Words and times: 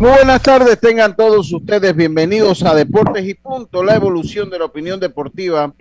Muy 0.00 0.12
buenas 0.12 0.40
tardes, 0.40 0.80
tengan 0.80 1.14
todos 1.14 1.52
ustedes 1.52 1.94
bienvenidos 1.94 2.62
a 2.62 2.74
Deportes 2.74 3.22
y 3.28 3.34
Punto, 3.34 3.84
la 3.84 3.96
evolución 3.96 4.48
de 4.48 4.58
la 4.58 4.64
opinión 4.64 4.98
deportiva. 4.98 5.74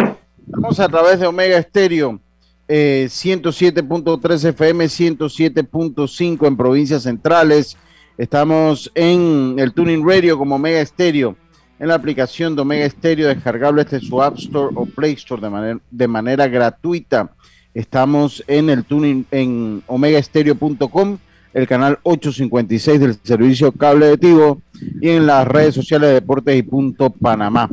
Estamos 0.46 0.78
a 0.82 0.90
través 0.90 1.22
de 1.22 1.28
Omega 1.28 1.58
Estéreo, 1.58 2.20
107.3 2.68 4.50
FM, 4.50 4.86
107.5 4.88 6.48
en 6.48 6.58
provincias 6.58 7.04
centrales. 7.04 7.78
Estamos 8.18 8.92
en 8.94 9.56
el 9.58 9.72
Tuning 9.72 10.06
Radio 10.06 10.38
como 10.38 10.56
Omega 10.56 10.82
Estéreo, 10.82 11.38
en 11.80 11.88
la 11.88 11.96
aplicación 11.96 12.58
de 12.58 12.64
Omega 12.64 12.84
Estéreo, 12.84 13.30
descargable 13.30 13.86
desde 13.86 14.06
su 14.06 14.22
App 14.22 14.38
Store 14.38 14.76
o 14.76 14.86
Play 14.86 15.14
Store 15.14 15.42
de, 15.42 15.50
manera, 15.50 15.80
de 15.90 16.08
manera 16.10 16.46
gratuita. 16.50 17.32
Estamos 17.74 18.44
en 18.48 18.70
el 18.70 18.84
Tuning 18.84 19.26
en 19.32 19.82
omegaestereo.com 19.88 21.20
el 21.54 21.68
canal 21.68 22.00
856 22.04 23.00
del 23.00 23.18
servicio 23.24 23.72
cable 23.72 24.08
de 24.08 24.18
Tigo 24.18 24.62
y 25.02 25.10
en 25.10 25.26
las 25.26 25.48
redes 25.48 25.76
sociales 25.76 26.10
de 26.10 26.14
Deportes 26.16 26.58
y 26.58 26.64
Punto 26.64 27.10
Panamá. 27.10 27.70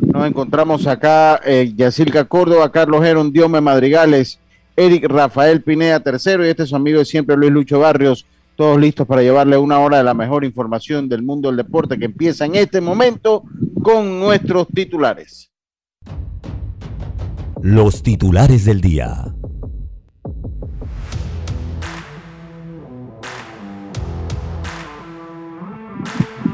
Nos 0.00 0.26
encontramos 0.26 0.86
acá 0.86 1.40
eh, 1.44 1.72
Yacilca 1.74 2.24
Córdoba, 2.24 2.70
Carlos 2.70 3.02
Geron, 3.02 3.32
Diome 3.32 3.60
Madrigales, 3.60 4.38
Eric 4.76 5.06
Rafael 5.08 5.62
Pineda 5.62 6.00
tercero 6.00 6.44
y 6.44 6.48
este 6.48 6.64
es 6.64 6.68
su 6.68 6.76
amigo 6.76 6.98
de 6.98 7.04
siempre 7.04 7.36
Luis 7.36 7.50
Lucho 7.50 7.80
Barrios, 7.80 8.26
todos 8.56 8.80
listos 8.80 9.06
para 9.06 9.22
llevarle 9.22 9.56
una 9.56 9.78
hora 9.80 9.98
de 9.98 10.04
la 10.04 10.14
mejor 10.14 10.44
información 10.44 11.08
del 11.08 11.22
mundo 11.22 11.48
del 11.48 11.56
deporte 11.56 11.98
que 11.98 12.04
empieza 12.04 12.44
en 12.44 12.54
este 12.54 12.80
momento 12.80 13.42
con 13.82 14.20
nuestros 14.20 14.68
titulares. 14.68 15.50
Los 17.60 18.02
titulares 18.02 18.64
del 18.64 18.80
día. 18.80 19.34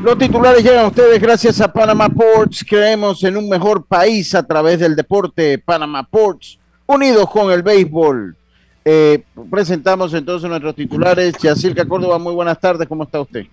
Los 0.03 0.17
titulares 0.17 0.65
llegan 0.65 0.87
a 0.87 0.89
ustedes 0.89 1.21
gracias 1.21 1.61
a 1.61 1.71
Panama 1.71 2.09
Ports. 2.09 2.65
Creemos 2.67 3.23
en 3.23 3.37
un 3.37 3.47
mejor 3.51 3.85
país 3.85 4.35
a 4.35 4.43
través 4.43 4.81
del 4.81 4.97
deporte. 4.97 5.59
Panama 5.59 6.03
Ports, 6.03 6.59
unidos 6.87 7.29
con 7.29 7.53
el 7.53 7.63
béisbol. 7.63 8.35
Eh, 8.83 9.23
presentamos 9.51 10.15
entonces 10.15 10.49
nuestros 10.49 10.75
titulares. 10.75 11.37
Yacirca 11.37 11.85
Córdoba, 11.85 12.19
muy 12.19 12.33
buenas 12.33 12.59
tardes. 12.59 12.89
¿Cómo 12.89 13.03
está 13.03 13.21
usted? 13.21 13.45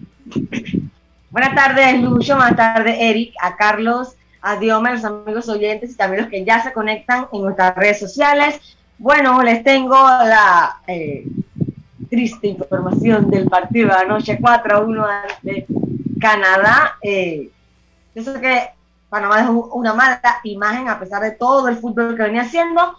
Buenas 1.30 1.54
tardes, 1.54 2.02
Lucho. 2.02 2.38
Buenas 2.38 2.56
tardes, 2.56 2.96
Eric. 2.98 3.34
A 3.42 3.58
Carlos, 3.58 4.16
a 4.42 4.56
Dioma, 4.56 4.94
los 4.94 5.04
amigos 5.04 5.50
oyentes 5.50 5.92
y 5.92 5.96
también 5.96 6.22
los 6.22 6.32
que 6.32 6.46
ya 6.46 6.64
se 6.64 6.72
conectan 6.72 7.28
en 7.34 7.42
nuestras 7.42 7.76
redes 7.76 8.00
sociales. 8.00 8.62
Bueno, 8.98 9.44
les 9.44 9.66
tengo 9.66 9.96
la 9.96 10.78
eh, 10.88 11.26
triste 12.10 12.48
información 12.48 13.30
del 13.30 13.50
partido 13.50 13.90
de 13.90 13.96
anoche 13.96 14.38
4 14.40 14.78
a 14.78 14.80
1 14.80 15.08
de 15.42 15.68
Canadá, 16.20 16.98
eh, 17.02 17.50
yo 18.16 18.24
sé 18.24 18.40
que 18.42 18.70
Panamá 19.10 19.42
es 19.42 19.50
una 19.50 19.94
mala 19.94 20.22
imagen 20.44 20.90
a 20.90 21.00
pesar 21.00 21.22
de 21.22 21.32
todo 21.32 21.68
el 21.68 21.78
fútbol 21.78 22.16
que 22.16 22.24
venía 22.24 22.42
haciendo, 22.42 22.98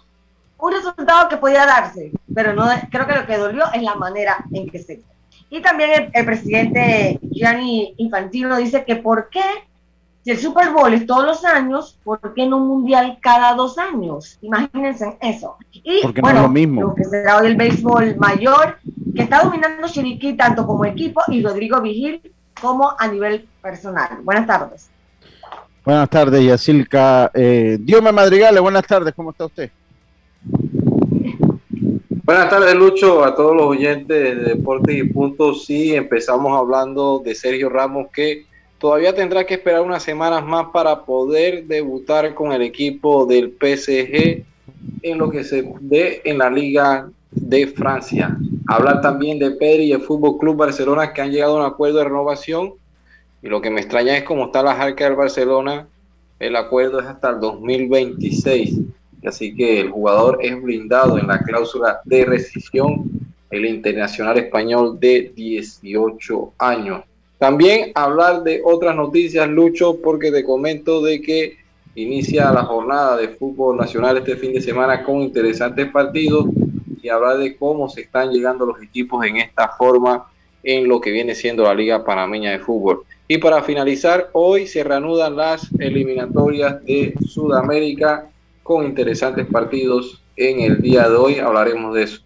un 0.57 0.73
resultado 0.73 1.29
que 1.29 1.37
podía 1.37 1.65
darse, 1.65 2.11
pero 2.33 2.53
no 2.53 2.65
creo 2.91 3.07
que 3.07 3.15
lo 3.15 3.25
que 3.25 3.37
dolió 3.37 3.65
es 3.73 3.81
la 3.81 3.95
manera 3.95 4.43
en 4.51 4.69
que 4.69 4.79
se 4.79 4.97
dio. 4.97 5.05
Y 5.49 5.61
también 5.61 6.11
el, 6.13 6.25
presidente 6.25 7.19
Gianni 7.31 7.95
Infantino 7.97 8.57
dice 8.57 8.83
que 8.85 8.97
por 8.97 9.29
qué, 9.29 9.41
si 10.23 10.31
el 10.31 10.37
Super 10.37 10.71
Bowl 10.71 10.93
es 10.93 11.05
todos 11.05 11.25
los 11.25 11.45
años, 11.45 11.97
¿por 12.03 12.33
qué 12.33 12.45
no 12.45 12.57
un 12.57 12.67
mundial 12.67 13.17
cada 13.21 13.55
dos 13.55 13.77
años? 13.77 14.37
Imagínense 14.41 15.17
eso. 15.21 15.57
Y 15.71 16.01
Porque 16.03 16.21
bueno, 16.21 16.41
no 16.41 16.45
es 16.45 16.49
lo 16.49 16.53
mismo. 16.53 16.81
lo 16.81 16.95
que 16.95 17.05
será 17.05 17.37
hoy 17.37 17.47
el 17.47 17.55
béisbol 17.55 18.17
mayor, 18.17 18.77
que 19.15 19.23
está 19.23 19.43
dominando 19.43 19.87
Chiriquí 19.87 20.33
tanto 20.33 20.67
como 20.67 20.85
equipo, 20.85 21.21
y 21.29 21.41
Rodrigo 21.41 21.81
Vigil 21.81 22.21
como 22.61 22.93
a 22.97 23.07
nivel 23.07 23.47
personal. 23.61 24.19
Buenas 24.23 24.47
tardes. 24.47 24.89
Buenas 25.83 26.09
tardes, 26.09 26.43
Yacilca. 26.43 27.31
Eh, 27.33 27.77
Diome 27.79 28.11
Madrigales, 28.11 28.61
buenas 28.61 28.85
tardes. 28.85 29.13
¿Cómo 29.15 29.31
está 29.31 29.45
usted? 29.45 29.71
Buenas 32.23 32.49
tardes, 32.49 32.75
Lucho, 32.75 33.25
a 33.25 33.33
todos 33.33 33.55
los 33.55 33.65
oyentes 33.65 34.37
de 34.37 34.53
Deportes 34.53 34.95
y 34.95 35.03
Puntos. 35.05 35.65
Sí, 35.65 35.95
empezamos 35.95 36.55
hablando 36.55 37.19
de 37.25 37.33
Sergio 37.33 37.69
Ramos, 37.69 38.09
que 38.13 38.45
todavía 38.77 39.15
tendrá 39.15 39.45
que 39.45 39.55
esperar 39.55 39.81
unas 39.81 40.03
semanas 40.03 40.45
más 40.45 40.67
para 40.71 41.05
poder 41.05 41.65
debutar 41.65 42.35
con 42.35 42.51
el 42.51 42.61
equipo 42.61 43.25
del 43.25 43.57
PSG 43.59 44.43
en 45.01 45.17
lo 45.17 45.31
que 45.31 45.43
se 45.43 45.67
ve 45.81 46.21
en 46.23 46.37
la 46.37 46.49
Liga 46.49 47.09
de 47.31 47.67
Francia. 47.67 48.37
Hablar 48.67 49.01
también 49.01 49.39
de 49.39 49.51
Pedri 49.51 49.85
y 49.85 49.91
el 49.91 50.01
Fútbol 50.01 50.37
Club 50.37 50.57
Barcelona 50.57 51.13
que 51.13 51.21
han 51.21 51.31
llegado 51.31 51.57
a 51.57 51.65
un 51.65 51.71
acuerdo 51.71 51.99
de 51.99 52.05
renovación. 52.05 52.73
Y 53.41 53.47
lo 53.47 53.61
que 53.61 53.69
me 53.69 53.81
extraña 53.81 54.17
es 54.17 54.23
cómo 54.23 54.45
está 54.45 54.63
la 54.63 54.75
jarca 54.75 55.05
del 55.05 55.15
Barcelona. 55.15 55.87
El 56.39 56.55
acuerdo 56.55 56.99
es 56.99 57.05
hasta 57.05 57.29
el 57.29 57.39
2026. 57.39 58.79
Así 59.25 59.55
que 59.55 59.81
el 59.81 59.89
jugador 59.89 60.39
es 60.41 60.61
blindado 60.61 61.17
en 61.17 61.27
la 61.27 61.39
cláusula 61.39 62.01
de 62.05 62.25
rescisión. 62.25 63.09
El 63.49 63.65
internacional 63.65 64.37
español 64.37 64.99
de 64.99 65.31
18 65.35 66.53
años. 66.59 67.03
También 67.39 67.91
hablar 67.95 68.43
de 68.43 68.61
otras 68.63 68.95
noticias, 68.95 69.47
Lucho, 69.47 69.97
porque 70.01 70.31
te 70.31 70.43
comento 70.43 71.01
de 71.01 71.21
que 71.21 71.57
inicia 71.95 72.51
la 72.51 72.63
jornada 72.63 73.17
de 73.17 73.29
fútbol 73.29 73.77
nacional 73.77 74.17
este 74.17 74.35
fin 74.35 74.53
de 74.53 74.61
semana 74.61 75.03
con 75.03 75.21
interesantes 75.21 75.87
partidos 75.89 76.45
y 77.01 77.09
hablar 77.09 77.37
de 77.37 77.55
cómo 77.55 77.89
se 77.89 78.01
están 78.01 78.31
llegando 78.31 78.65
los 78.65 78.81
equipos 78.81 79.25
en 79.25 79.37
esta 79.37 79.69
forma 79.69 80.27
en 80.63 80.87
lo 80.87 80.99
que 80.99 81.11
viene 81.11 81.35
siendo 81.35 81.63
la 81.63 81.73
Liga 81.73 82.03
Panameña 82.03 82.51
de 82.51 82.59
Fútbol. 82.59 83.03
Y 83.27 83.37
para 83.37 83.61
finalizar, 83.63 84.29
hoy 84.33 84.67
se 84.67 84.83
reanudan 84.83 85.35
las 85.35 85.69
eliminatorias 85.79 86.83
de 86.83 87.13
Sudamérica 87.25 88.29
con 88.63 88.85
interesantes 88.85 89.45
partidos 89.47 90.21
en 90.35 90.61
el 90.61 90.81
día 90.81 91.07
de 91.07 91.15
hoy. 91.15 91.39
Hablaremos 91.39 91.95
de 91.95 92.03
eso. 92.03 92.21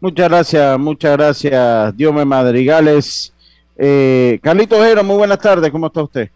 Muchas 0.00 0.28
gracias, 0.28 0.78
muchas 0.78 1.16
gracias, 1.16 1.96
Diome 1.96 2.24
Madrigales. 2.24 3.32
Eh, 3.78 4.38
Carlito 4.42 4.76
Ojero, 4.76 5.02
muy 5.04 5.16
buenas 5.16 5.38
tardes, 5.38 5.70
¿cómo 5.70 5.86
está 5.86 6.02
usted? 6.02 6.30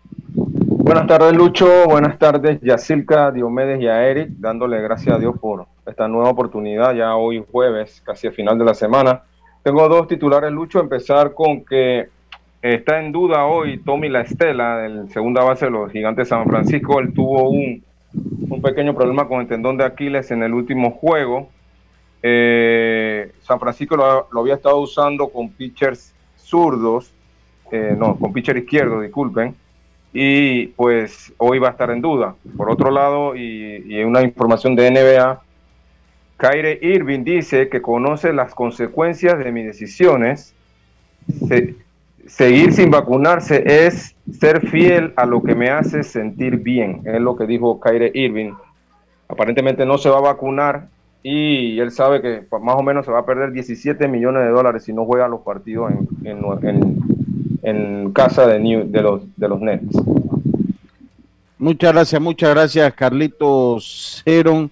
Buenas 0.90 1.06
tardes, 1.06 1.34
Lucho. 1.34 1.86
Buenas 1.86 2.18
tardes, 2.18 2.58
Yacilca, 2.62 3.30
Diomedes 3.30 3.80
y 3.80 3.86
a 3.86 4.08
Eric, 4.08 4.30
dándole 4.38 4.80
gracias 4.82 5.14
a 5.14 5.18
Dios 5.18 5.34
por 5.38 5.66
esta 5.86 6.08
nueva 6.08 6.30
oportunidad, 6.30 6.94
ya 6.94 7.16
hoy 7.16 7.44
jueves, 7.50 8.02
casi 8.04 8.26
a 8.26 8.32
final 8.32 8.58
de 8.58 8.64
la 8.64 8.74
semana. 8.74 9.22
Tengo 9.62 9.88
dos 9.88 10.08
titulares, 10.08 10.52
Lucho. 10.52 10.80
Empezar 10.80 11.34
con 11.34 11.64
que 11.64 12.08
está 12.62 13.00
en 13.00 13.12
duda 13.12 13.46
hoy 13.46 13.78
Tommy 13.78 14.08
La 14.08 14.22
Estela, 14.22 14.86
el 14.86 15.10
segunda 15.10 15.42
base 15.42 15.66
de 15.66 15.70
los 15.70 15.92
Gigantes 15.92 16.28
San 16.28 16.46
Francisco. 16.46 17.00
Él 17.00 17.12
tuvo 17.12 17.50
un, 17.50 17.82
un 18.48 18.62
pequeño 18.62 18.94
problema 18.94 19.28
con 19.28 19.40
el 19.40 19.48
tendón 19.48 19.76
de 19.76 19.84
Aquiles 19.84 20.30
en 20.30 20.42
el 20.42 20.54
último 20.54 20.92
juego. 20.92 21.48
Eh, 22.22 23.32
San 23.42 23.58
Francisco 23.58 23.96
lo, 23.96 24.28
lo, 24.30 24.40
había 24.40 24.54
estado 24.54 24.78
usando 24.78 25.28
con 25.28 25.50
pitchers 25.50 26.14
zurdos, 26.36 27.12
eh, 27.70 27.94
no, 27.96 28.16
con 28.16 28.32
pitcher 28.32 28.56
izquierdo, 28.58 29.00
disculpen 29.00 29.54
y 30.12 30.68
pues 30.68 31.32
hoy 31.38 31.58
va 31.58 31.68
a 31.68 31.70
estar 31.72 31.90
en 31.90 32.00
duda. 32.00 32.34
Por 32.56 32.70
otro 32.70 32.90
lado, 32.90 33.36
y, 33.36 33.84
y 33.86 34.02
una 34.02 34.22
información 34.22 34.74
de 34.74 34.90
NBA, 34.90 35.40
Kyrie 36.40 36.78
Irving 36.80 37.22
dice 37.22 37.68
que 37.68 37.82
conoce 37.82 38.32
las 38.32 38.54
consecuencias 38.54 39.38
de 39.38 39.52
mis 39.52 39.66
decisiones. 39.66 40.54
Se, 41.46 41.76
seguir 42.26 42.72
sin 42.72 42.90
vacunarse 42.90 43.62
es 43.66 44.14
ser 44.38 44.66
fiel 44.68 45.12
a 45.16 45.26
lo 45.26 45.42
que 45.42 45.54
me 45.54 45.68
hace 45.68 46.02
sentir 46.02 46.56
bien, 46.56 47.02
es 47.04 47.20
lo 47.20 47.36
que 47.36 47.46
dijo 47.46 47.78
Kyrie 47.78 48.10
Irving. 48.14 48.54
Aparentemente 49.28 49.84
no 49.84 49.98
se 49.98 50.08
va 50.08 50.18
a 50.18 50.22
vacunar 50.22 50.88
y 51.22 51.78
él 51.78 51.90
sabe 51.90 52.22
que 52.22 52.42
más 52.62 52.76
o 52.76 52.82
menos 52.82 53.04
se 53.04 53.12
va 53.12 53.20
a 53.20 53.26
perder 53.26 53.52
17 53.52 54.08
millones 54.08 54.42
de 54.42 54.48
dólares 54.48 54.84
si 54.84 54.94
no 54.94 55.04
juega 55.04 55.28
los 55.28 55.42
partidos 55.42 55.92
en, 57.62 58.12
casa 58.12 58.46
de, 58.46 58.58
los, 59.02 59.22
de 59.36 59.48
los 59.48 59.60
Nets. 59.60 59.94
Muchas 61.58 61.92
gracias, 61.92 62.20
muchas 62.22 62.50
gracias, 62.50 62.94
Carlitos 62.94 64.22
Ceron, 64.24 64.70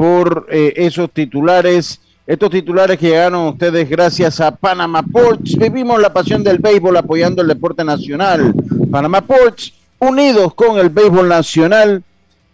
por 0.00 0.46
eh, 0.48 0.72
esos 0.76 1.10
titulares. 1.10 2.00
Estos 2.26 2.48
titulares 2.48 2.96
que 2.96 3.08
llegaron 3.08 3.48
ustedes 3.48 3.86
gracias 3.86 4.40
a 4.40 4.50
Panama 4.50 5.02
Ports. 5.02 5.58
Vivimos 5.58 6.00
la 6.00 6.10
pasión 6.10 6.42
del 6.42 6.56
béisbol 6.56 6.96
apoyando 6.96 7.42
el 7.42 7.48
deporte 7.48 7.84
nacional. 7.84 8.54
Panama 8.90 9.20
Ports, 9.20 9.74
unidos 9.98 10.54
con 10.54 10.78
el 10.78 10.88
béisbol 10.88 11.28
nacional. 11.28 12.02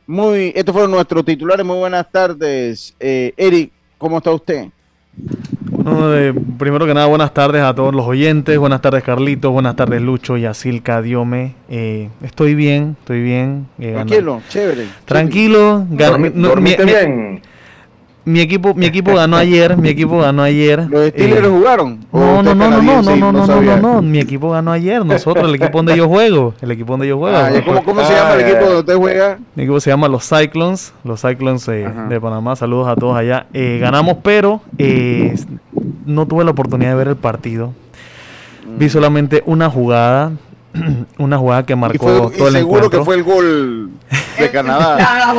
Muy, 0.08 0.52
estos 0.56 0.72
fueron 0.72 0.90
nuestros 0.90 1.24
titulares. 1.24 1.64
Muy 1.64 1.78
buenas 1.78 2.10
tardes. 2.10 2.92
Eh, 2.98 3.32
Eric, 3.36 3.70
¿cómo 3.96 4.18
está 4.18 4.32
usted? 4.32 4.66
Primero 6.58 6.86
que 6.86 6.94
nada, 6.94 7.06
buenas 7.06 7.32
tardes 7.32 7.62
a 7.62 7.74
todos 7.74 7.94
los 7.94 8.06
oyentes. 8.06 8.58
Buenas 8.58 8.80
tardes, 8.80 9.04
Carlitos. 9.04 9.52
Buenas 9.52 9.76
tardes, 9.76 10.02
Lucho, 10.02 10.36
Yacilca, 10.36 11.00
Diome. 11.00 11.54
Eh, 11.68 12.08
estoy 12.22 12.54
bien, 12.54 12.96
estoy 12.98 13.22
bien. 13.22 13.66
Eh, 13.78 13.92
Tranquilo, 13.92 14.42
chévere. 14.48 14.86
Tranquilo. 15.04 15.86
bien? 15.88 17.42
Mi 18.24 18.40
equipo, 18.40 18.74
mi 18.74 18.86
equipo 18.86 19.14
ganó 19.14 19.36
ayer, 19.36 19.76
mi 19.76 19.88
equipo 19.88 20.18
ganó 20.18 20.42
ayer. 20.42 20.88
¿Los 20.90 21.10
Steelers 21.10 21.46
jugaron? 21.46 22.00
No, 22.12 22.42
no, 22.42 22.54
no, 22.56 22.70
no, 22.70 22.82
no, 22.82 23.02
no, 23.02 23.32
no, 23.32 23.46
no, 23.46 23.62
no, 23.62 23.76
no, 23.76 24.02
mi 24.02 24.18
equipo 24.18 24.50
ganó 24.50 24.72
ayer, 24.72 25.06
nosotros, 25.06 25.48
el 25.48 25.54
equipo 25.62 25.78
donde 25.78 25.96
yo 25.96 26.08
juego, 26.08 26.52
el 26.60 26.72
equipo 26.72 26.94
donde 26.94 27.06
yo 27.06 27.18
juego. 27.18 27.38
¿Cómo, 27.64 27.84
cómo 27.84 28.04
se 28.04 28.12
llama 28.12 28.34
el 28.34 28.40
equipo 28.40 28.64
donde 28.64 28.80
usted 28.80 28.96
juega? 28.96 29.38
Mi 29.54 29.62
equipo 29.62 29.78
se 29.78 29.90
llama 29.90 30.08
los 30.08 30.28
Cyclones, 30.28 30.92
los 31.04 31.20
Cyclones 31.20 31.64
de 31.66 32.20
Panamá, 32.20 32.56
saludos 32.56 32.88
a 32.88 32.96
todos 32.96 33.16
allá. 33.16 33.46
ganamos, 33.52 34.16
pero 34.24 34.60
no 36.06 36.26
tuve 36.26 36.44
la 36.44 36.52
oportunidad 36.52 36.90
de 36.90 36.96
ver 36.96 37.08
el 37.08 37.16
partido. 37.16 37.72
Vi 38.78 38.88
solamente 38.88 39.42
una 39.46 39.70
jugada 39.70 40.32
una 41.18 41.38
jugada 41.38 41.64
que 41.64 41.76
marcó 41.76 42.30
todo 42.36 42.48
el 42.48 42.54
seguro 42.54 42.90
que 42.90 43.02
fue 43.02 43.16
el 43.16 43.22
gol 43.22 43.90
de 44.38 44.50
Canadá. 44.50 45.34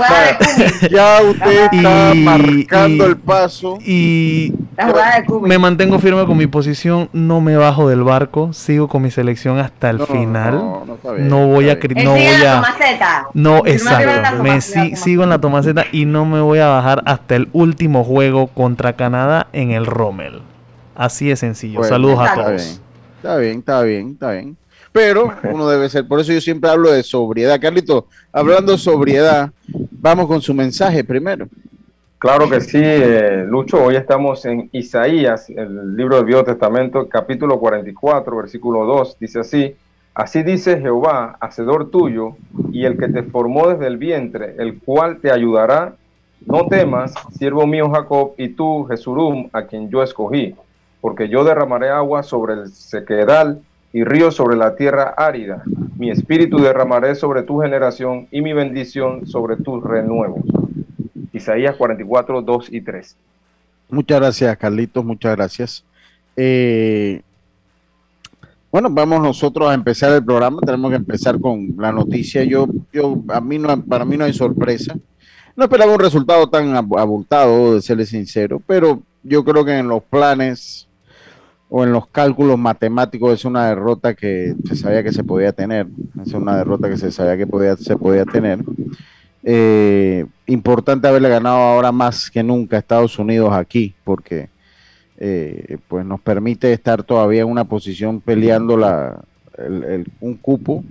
ya 0.90 1.22
usted 1.22 1.69
está 1.72 2.14
marcando 2.16 3.06
el 3.06 3.18
paso. 3.18 3.78
Y 3.86 4.54
me 5.42 5.58
mantengo 5.58 6.00
firme 6.00 6.25
con 6.25 6.38
mi 6.38 6.48
posición, 6.48 7.10
no 7.14 7.42
me 7.42 7.56
bajo 7.56 7.90
del 7.90 8.04
barco, 8.04 8.54
sigo 8.54 8.88
con 8.88 9.02
mi 9.02 9.12
selección 9.12 9.60
hasta 9.60 9.90
el 9.90 10.00
final. 10.00 10.56
No, 11.19 11.48
voy 11.48 11.69
a 11.69 11.75
no 11.75 12.12
voy 12.12 12.25
a 12.25 12.64
No, 13.34 13.64
exacto. 13.66 14.44
Me 14.44 14.62
sigo 14.62 15.24
en 15.24 15.30
la 15.30 15.40
tomaceta 15.40 15.86
y 15.92 16.06
no 16.06 16.25
me 16.25 16.42
voy 16.42 16.60
a 16.60 16.68
bajar 16.68 17.04
hasta 17.06 17.36
el 17.36 17.50
último 17.54 18.04
juego 18.04 18.48
contra 18.48 18.94
Canadá 18.94 19.48
en 19.54 19.72
el 19.72 19.86
Rommel. 19.86 20.42
Así 20.98 21.30
de 21.30 21.36
sencillo. 21.36 21.84
Saludos 21.84 22.20
a 22.20 22.34
todos. 22.34 22.82
Está 23.18 23.38
bien, 23.38 23.60
está 23.60 23.82
bien, 23.84 24.12
está 24.12 24.32
bien 24.32 24.58
pero 24.98 25.32
uno 25.44 25.70
debe 25.70 25.90
ser. 25.90 26.08
Por 26.08 26.20
eso 26.20 26.34
yo 26.34 26.42
siempre 26.42 26.72
hablo 26.72 26.92
de 26.92 27.04
sobriedad. 27.04 27.62
Carlito, 27.62 28.08
hablando 28.32 28.72
de 28.72 28.80
sobriedad, 28.80 29.52
vamos 29.92 30.26
con 30.26 30.42
su 30.42 30.56
mensaje 30.56 31.04
primero. 31.04 31.48
Claro 32.18 32.50
que 32.50 32.62
sí, 32.62 32.80
eh, 32.82 33.46
Lucho. 33.48 33.84
Hoy 33.84 33.96
estamos 33.96 34.44
en 34.46 34.70
Isaías, 34.72 35.52
el 35.52 35.96
libro 35.96 36.16
del 36.16 36.26
Viejo 36.26 36.44
Testamento, 36.44 37.08
capítulo 37.08 37.60
44, 37.60 38.38
versículo 38.38 38.86
2. 38.86 39.18
Dice 39.20 39.42
así: 39.42 39.76
Así 40.16 40.42
dice 40.42 40.80
Jehová, 40.80 41.38
hacedor 41.40 41.92
tuyo, 41.92 42.36
y 42.72 42.86
el 42.86 42.98
que 42.98 43.08
te 43.08 43.22
formó 43.22 43.68
desde 43.68 43.86
el 43.86 43.98
vientre, 43.98 44.56
el 44.58 44.80
cual 44.80 45.18
te 45.18 45.32
ayudará. 45.32 45.94
No 46.44 46.66
temas, 46.68 47.14
siervo 47.38 47.68
mío 47.68 47.92
Jacob, 47.92 48.34
y 48.38 48.50
tú, 48.50 48.86
Jesurum, 48.86 49.50
a 49.54 49.64
quien 49.64 49.92
yo 49.92 50.02
escogí, 50.02 50.56
porque 51.07 51.30
yo 51.30 51.45
derramaré 51.45 51.88
agua 51.88 52.21
sobre 52.21 52.56
el 52.56 52.68
sequedal 52.69 53.62
y 53.94 54.04
río 54.04 54.30
sobre 54.30 54.57
la 54.57 54.75
tierra 54.75 55.13
árida. 55.15 55.63
Mi 55.95 56.12
espíritu 56.12 56.57
derramaré 56.57 57.15
sobre 57.15 57.44
tu 57.44 57.62
generación 57.62 58.27
y 58.30 58.42
mi 58.42 58.51
bendición 58.51 59.25
sobre 59.25 59.56
tus 59.56 59.81
renuevos. 59.81 60.42
Isaías 61.31 61.77
44, 61.77 62.42
2 62.42 62.74
y 62.74 62.81
3. 62.81 63.15
Muchas 63.89 64.19
gracias, 64.19 64.57
Carlitos, 64.57 65.06
muchas 65.06 65.33
gracias. 65.38 65.86
Eh, 66.36 67.21
bueno, 68.69 68.89
vamos 68.92 69.21
nosotros 69.21 69.69
a 69.69 69.75
empezar 69.75 70.12
el 70.12 70.25
programa. 70.25 70.59
Tenemos 70.59 70.92
que 70.92 70.98
empezar 70.98 71.39
con 71.39 71.74
la 71.77 71.94
noticia. 71.94 72.44
Yo, 72.44 72.68
yo, 72.92 73.18
a 73.30 73.39
mí 73.39 73.57
no, 73.57 73.81
para 73.81 74.04
mí 74.04 74.18
no 74.18 74.25
hay 74.25 74.33
sorpresa. 74.33 74.94
No 75.56 75.63
esperaba 75.63 75.94
un 75.94 76.00
resultado 76.01 76.50
tan 76.50 76.75
abultado, 76.75 77.75
de 77.75 77.81
serle 77.81 78.06
sincero, 78.06 78.62
pero 78.68 79.01
yo 79.24 79.45
creo 79.45 79.63
que 79.63 79.77
en 79.77 79.88
los 79.88 80.04
planes 80.04 80.87
o 81.69 81.84
en 81.84 81.92
los 81.92 82.08
cálculos 82.08 82.58
matemáticos 82.58 83.34
es 83.34 83.46
una 83.46 83.68
derrota 83.68 84.14
que 84.14 84.56
se 84.68 84.75
sabía 84.75 85.04
que 85.04 85.12
se 85.12 85.24
podía 85.24 85.52
tener, 85.52 85.88
es 86.25 86.34
una 86.34 86.58
derrota 86.58 86.90
que 86.90 86.98
se 86.98 87.12
sabía 87.12 87.38
que 87.38 87.48
podía, 87.48 87.75
se 87.75 87.98
podía 87.98 88.25
tener. 88.25 88.60
Eh, 89.44 90.25
importante 90.46 91.08
haberle 91.08 91.30
ganado 91.30 91.58
ahora 91.58 91.92
más 91.92 92.30
que 92.30 92.44
nunca 92.44 92.75
a 92.75 92.80
Estados 92.80 93.19
Unidos 93.19 93.54
aquí, 93.54 93.94
porque 94.04 94.50
eh, 95.18 95.78
pues 95.88 96.06
nos 96.06 96.22
permite 96.22 96.72
estar 96.72 97.04
todavía 97.04 97.42
en 97.42 97.48
una 97.48 97.66
posición 97.66 98.22
peleando 98.22 98.78
la, 98.78 99.24
un 100.19 100.36
cupo. 100.36 100.84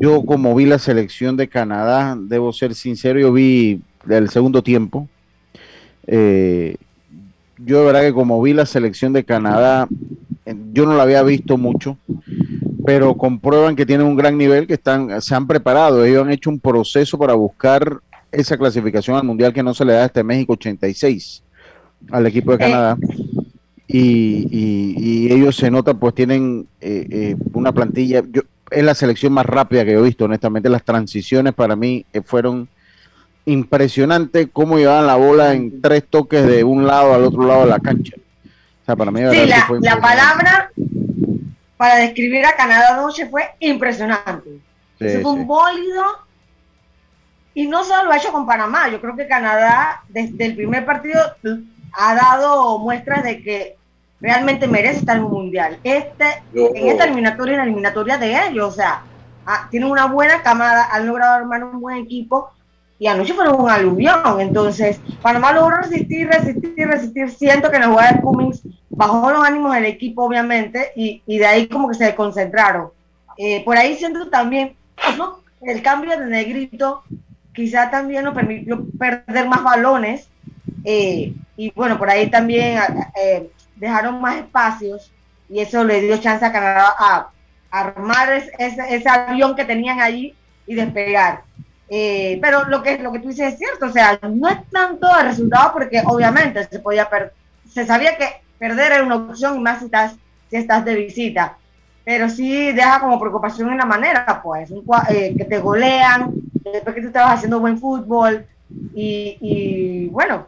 Yo 0.00 0.24
como 0.24 0.54
vi 0.54 0.66
la 0.66 0.78
selección 0.78 1.36
de 1.36 1.48
Canadá, 1.48 2.16
debo 2.18 2.52
ser 2.52 2.74
sincero, 2.74 3.18
yo 3.18 3.32
vi 3.32 3.82
el 4.08 4.30
segundo 4.30 4.62
tiempo. 4.62 5.08
Eh, 6.06 6.76
yo 7.58 7.80
de 7.80 7.86
verdad 7.86 8.02
que 8.02 8.12
como 8.12 8.40
vi 8.42 8.52
la 8.52 8.66
selección 8.66 9.12
de 9.12 9.24
Canadá, 9.24 9.88
yo 10.72 10.86
no 10.86 10.96
la 10.96 11.02
había 11.02 11.22
visto 11.22 11.58
mucho, 11.58 11.98
pero 12.86 13.16
comprueban 13.16 13.76
que 13.76 13.86
tienen 13.86 14.06
un 14.06 14.16
gran 14.16 14.38
nivel, 14.38 14.66
que 14.66 14.74
están, 14.74 15.20
se 15.20 15.34
han 15.34 15.46
preparado, 15.46 16.04
ellos 16.04 16.24
han 16.24 16.32
hecho 16.32 16.50
un 16.50 16.60
proceso 16.60 17.18
para 17.18 17.34
buscar 17.34 18.00
esa 18.32 18.56
clasificación 18.56 19.16
al 19.16 19.24
Mundial 19.24 19.52
que 19.52 19.62
no 19.62 19.74
se 19.74 19.84
le 19.84 19.94
da 19.94 20.06
este 20.06 20.22
México 20.22 20.54
86 20.54 21.42
al 22.10 22.26
equipo 22.26 22.50
de 22.52 22.56
eh. 22.56 22.58
Canadá. 22.58 22.98
Y, 23.86 25.32
ellos 25.32 25.56
se 25.56 25.70
nota, 25.70 25.94
pues 25.94 26.14
tienen 26.14 26.66
eh, 26.80 27.06
eh, 27.10 27.36
una 27.54 27.72
plantilla, 27.72 28.22
yo, 28.30 28.42
es 28.70 28.84
la 28.84 28.94
selección 28.94 29.32
más 29.32 29.46
rápida 29.46 29.84
que 29.84 29.92
he 29.92 30.02
visto, 30.02 30.26
honestamente, 30.26 30.68
las 30.68 30.84
transiciones 30.84 31.54
para 31.54 31.74
mí 31.74 32.04
fueron 32.24 32.68
impresionante 33.48 34.48
cómo 34.48 34.78
llevaban 34.78 35.06
la 35.06 35.16
bola 35.16 35.54
en 35.54 35.80
tres 35.80 36.04
toques 36.08 36.46
de 36.46 36.64
un 36.64 36.86
lado 36.86 37.14
al 37.14 37.24
otro 37.24 37.44
lado 37.44 37.64
de 37.64 37.70
la 37.70 37.78
cancha. 37.78 38.14
O 38.16 38.84
sea, 38.84 38.96
para 38.96 39.10
mí 39.10 39.20
sí, 39.30 39.46
la, 39.80 40.00
palabra 40.00 40.70
para 41.76 41.96
describir 41.96 42.44
a 42.44 42.56
Canadá 42.56 42.96
noche 42.96 43.28
fue 43.28 43.42
impresionante. 43.60 44.60
fue 44.98 45.24
un 45.24 45.46
bólido 45.46 46.04
y 47.54 47.66
no 47.66 47.84
solo 47.84 48.04
lo 48.04 48.12
ha 48.12 48.18
hecho 48.18 48.32
con 48.32 48.46
Panamá, 48.46 48.88
yo 48.88 49.00
creo 49.00 49.16
que 49.16 49.26
Canadá 49.26 50.02
desde 50.08 50.44
el 50.44 50.54
primer 50.54 50.84
partido 50.84 51.20
ha 51.92 52.14
dado 52.14 52.78
muestras 52.78 53.24
de 53.24 53.42
que 53.42 53.76
realmente 54.20 54.68
merece 54.68 55.00
estar 55.00 55.16
en 55.16 55.24
un 55.24 55.32
mundial. 55.32 55.78
Este, 55.82 56.42
en 56.54 56.88
esta 56.88 57.04
eliminatoria, 57.04 57.54
en 57.54 57.58
la 57.58 57.64
eliminatoria 57.64 58.18
de 58.18 58.46
ellos, 58.46 58.68
o 58.68 58.76
sea, 58.76 59.02
ah, 59.46 59.68
tienen 59.70 59.90
una 59.90 60.06
buena 60.06 60.42
camada, 60.42 60.88
han 60.92 61.06
logrado 61.06 61.34
armar 61.34 61.64
un 61.64 61.80
buen 61.80 61.96
equipo 61.96 62.50
y 62.98 63.06
anoche 63.06 63.34
fue 63.34 63.48
un 63.48 63.70
aluvión. 63.70 64.40
Entonces, 64.40 65.00
Panamá 65.22 65.52
logró 65.52 65.76
resistir, 65.76 66.28
resistir, 66.28 66.72
resistir. 66.76 67.30
Siento 67.30 67.70
que 67.70 67.76
en 67.76 67.82
la 67.82 67.88
jugada 67.88 68.12
de 68.12 68.20
Cummings 68.20 68.62
bajó 68.90 69.30
los 69.30 69.44
ánimos 69.44 69.74
del 69.74 69.86
equipo, 69.86 70.24
obviamente, 70.24 70.92
y, 70.96 71.22
y 71.26 71.38
de 71.38 71.46
ahí 71.46 71.68
como 71.68 71.88
que 71.88 71.94
se 71.94 72.14
concentraron. 72.14 72.90
Eh, 73.36 73.62
por 73.64 73.76
ahí 73.76 73.94
siento 73.94 74.28
también 74.28 74.74
¿no? 75.16 75.38
el 75.62 75.80
cambio 75.80 76.18
de 76.18 76.26
negrito, 76.26 77.04
quizá 77.52 77.88
también 77.88 78.24
nos 78.24 78.34
permitió 78.34 78.84
perder 78.98 79.46
más 79.48 79.62
balones. 79.62 80.28
Eh, 80.84 81.32
y 81.56 81.70
bueno, 81.72 81.98
por 81.98 82.10
ahí 82.10 82.28
también 82.30 82.78
eh, 83.20 83.50
dejaron 83.76 84.20
más 84.20 84.36
espacios 84.36 85.12
y 85.48 85.60
eso 85.60 85.84
le 85.84 86.00
dio 86.00 86.18
chance 86.18 86.44
a 86.44 86.52
Canadá 86.52 86.94
a, 86.98 87.30
armar 87.70 88.32
ese, 88.32 88.50
ese 88.56 89.08
avión 89.10 89.54
que 89.54 89.64
tenían 89.64 90.00
allí 90.00 90.34
y 90.66 90.74
despegar. 90.74 91.42
Eh, 91.90 92.38
pero 92.42 92.64
lo 92.68 92.82
que, 92.82 92.98
lo 92.98 93.10
que 93.12 93.20
tú 93.20 93.28
dices 93.28 93.54
es 93.54 93.58
cierto, 93.58 93.86
o 93.86 93.90
sea, 93.90 94.18
no 94.22 94.48
es 94.48 94.58
tanto 94.70 95.06
el 95.18 95.26
resultado 95.26 95.72
porque 95.72 96.02
obviamente 96.04 96.64
se 96.64 96.80
podía 96.80 97.08
se 97.72 97.86
sabía 97.86 98.16
que 98.16 98.26
perder 98.58 98.92
era 98.92 99.02
una 99.02 99.16
opción 99.16 99.56
y 99.56 99.60
más 99.60 99.78
si 99.78 99.86
estás, 99.86 100.14
si 100.50 100.56
estás 100.56 100.84
de 100.84 100.94
visita, 100.94 101.56
pero 102.04 102.28
sí 102.28 102.72
deja 102.72 103.00
como 103.00 103.18
preocupación 103.18 103.70
en 103.70 103.78
la 103.78 103.86
manera, 103.86 104.40
pues, 104.42 104.70
eh, 105.10 105.34
que 105.36 105.44
te 105.44 105.58
golean, 105.58 106.32
después 106.72 106.94
que 106.94 107.00
tú 107.00 107.06
estabas 107.08 107.34
haciendo 107.34 107.60
buen 107.60 107.78
fútbol 107.78 108.44
y, 108.94 109.38
y 109.40 110.06
bueno, 110.08 110.46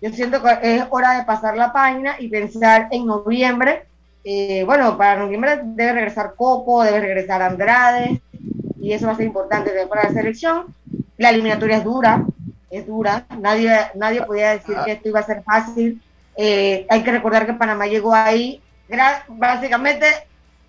yo 0.00 0.10
siento 0.10 0.42
que 0.42 0.58
es 0.62 0.84
hora 0.90 1.18
de 1.18 1.24
pasar 1.24 1.56
la 1.56 1.72
página 1.72 2.16
y 2.18 2.28
pensar 2.28 2.88
en 2.90 3.06
noviembre. 3.06 3.84
Eh, 4.24 4.64
bueno, 4.64 4.96
para 4.96 5.20
noviembre 5.20 5.60
debe 5.62 5.92
regresar 5.92 6.34
Coco, 6.36 6.82
debe 6.82 7.00
regresar 7.00 7.42
Andrade, 7.42 8.20
y 8.80 8.92
eso 8.92 9.06
va 9.06 9.12
a 9.12 9.16
ser 9.16 9.26
importante 9.26 9.70
para 9.88 10.04
la 10.04 10.14
selección. 10.14 10.74
La 11.20 11.28
eliminatoria 11.28 11.76
es 11.76 11.84
dura, 11.84 12.24
es 12.70 12.86
dura, 12.86 13.26
nadie, 13.38 13.70
nadie 13.94 14.22
podía 14.22 14.52
decir 14.52 14.74
que 14.86 14.92
esto 14.92 15.10
iba 15.10 15.20
a 15.20 15.26
ser 15.26 15.42
fácil. 15.42 16.00
Eh, 16.34 16.86
hay 16.88 17.02
que 17.02 17.12
recordar 17.12 17.44
que 17.44 17.52
Panamá 17.52 17.86
llegó 17.86 18.14
ahí 18.14 18.58
básicamente 19.28 20.06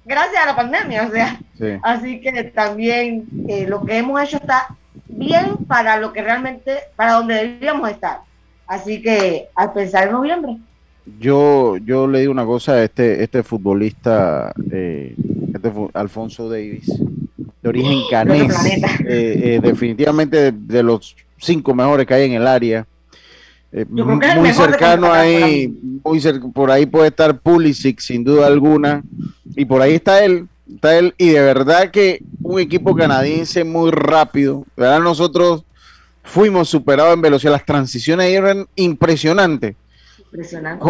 gracias 0.03 0.43
a 0.43 0.47
la 0.47 0.55
pandemia, 0.57 1.07
o 1.07 1.09
sea, 1.09 1.39
así 1.83 2.19
que 2.19 2.43
también 2.43 3.25
eh, 3.47 3.65
lo 3.65 3.81
que 3.85 3.99
hemos 3.99 4.21
hecho 4.21 4.35
está 4.35 4.75
bien 5.07 5.55
para 5.69 5.95
lo 5.95 6.11
que 6.11 6.21
realmente, 6.21 6.79
para 6.97 7.13
donde 7.13 7.35
deberíamos 7.35 7.89
estar. 7.89 8.19
Así 8.67 9.01
que 9.01 9.47
al 9.55 9.71
pensar 9.71 10.07
en 10.07 10.11
noviembre. 10.11 10.57
Yo, 11.17 11.77
yo 11.77 12.07
le 12.07 12.19
digo 12.19 12.31
una 12.33 12.45
cosa 12.45 12.73
a 12.73 12.83
este, 12.83 13.23
este 13.23 13.41
futbolista, 13.41 14.51
eh, 14.69 15.15
este 15.53 15.71
Alfonso 15.93 16.49
Davis, 16.49 16.91
de 17.61 17.69
origen 17.69 17.99
canés, 18.09 18.53
eh, 19.05 19.59
definitivamente 19.61 20.51
de, 20.51 20.83
los 20.83 21.15
cinco 21.37 21.73
mejores 21.73 22.05
que 22.05 22.13
hay 22.13 22.25
en 22.25 22.33
el 22.33 22.47
área. 22.47 22.87
muy 23.89 24.53
cercano 24.53 25.11
ahí, 25.11 25.73
muy 26.03 26.19
por 26.53 26.71
ahí 26.71 26.85
puede 26.85 27.09
estar 27.09 27.39
Pulisic 27.39 27.99
sin 27.99 28.23
duda 28.23 28.47
alguna, 28.47 29.03
y 29.55 29.65
por 29.65 29.81
ahí 29.81 29.95
está 29.95 30.23
él, 30.23 30.47
está 30.73 30.97
él, 30.97 31.13
y 31.17 31.29
de 31.29 31.41
verdad 31.41 31.91
que 31.91 32.23
un 32.41 32.59
equipo 32.59 32.95
canadiense 32.95 33.63
muy 33.63 33.91
rápido, 33.91 34.65
¿verdad? 34.75 34.99
Nosotros 34.99 35.63
fuimos 36.23 36.69
superados 36.69 37.13
en 37.13 37.21
velocidad, 37.21 37.51
las 37.51 37.65
transiciones 37.65 38.29
eran 38.29 38.67
impresionantes. 38.75 39.75
Impresionante. 40.31 40.85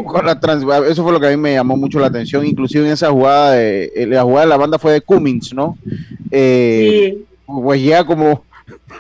eso 0.89 1.03
fue 1.03 1.12
lo 1.12 1.19
que 1.19 1.27
a 1.27 1.31
mí 1.31 1.38
me 1.38 1.53
llamó 1.53 1.75
mucho 1.75 2.00
la 2.00 2.07
atención, 2.07 2.45
inclusive 2.45 2.86
en 2.86 2.91
esa 2.91 3.10
jugada, 3.10 3.53
de, 3.53 3.91
eh, 3.95 4.05
la 4.05 4.21
jugada 4.21 4.41
de 4.41 4.50
la 4.50 4.57
banda 4.57 4.77
fue 4.77 4.93
de 4.93 5.01
Cummings, 5.01 5.53
¿no? 5.53 5.77
Eh, 6.29 7.15
sí. 7.17 7.25
Pues 7.48 7.81
ya 7.83 8.03
como 8.05 8.43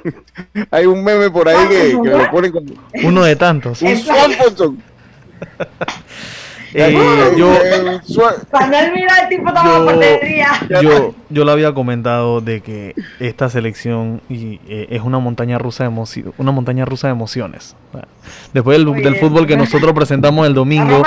hay 0.71 0.85
un 0.87 1.03
meme 1.03 1.29
por 1.29 1.47
ahí 1.47 1.67
que, 1.67 1.93
lo 1.93 2.31
ponen 2.31 2.51
como 2.51 2.73
uno 3.03 3.23
de 3.23 3.35
tantos. 3.35 3.81
Un 3.83 3.89
Eh, 6.73 6.97
yo, 8.07 8.23
cuando 8.49 8.77
él 8.77 8.91
mira 8.93 9.13
el 9.23 9.29
tipo 9.29 9.51
yo, 10.69 10.81
yo, 10.81 11.15
yo 11.29 11.45
lo 11.45 11.51
había 11.51 11.73
comentado 11.73 12.41
de 12.41 12.61
que 12.61 12.95
esta 13.19 13.49
selección 13.49 14.21
y, 14.29 14.59
eh, 14.67 14.87
es 14.89 15.01
una 15.01 15.19
montaña 15.19 15.57
rusa 15.57 15.83
de 15.83 15.89
emociones, 15.89 16.33
una 16.37 16.51
montaña 16.51 16.85
rusa 16.85 17.07
de 17.07 17.13
emociones. 17.13 17.75
Después 18.53 18.77
del, 18.77 19.15
fútbol 19.17 19.45
que 19.47 19.57
nosotros 19.57 19.93
presentamos 19.93 20.47
el 20.47 20.53
domingo. 20.53 21.03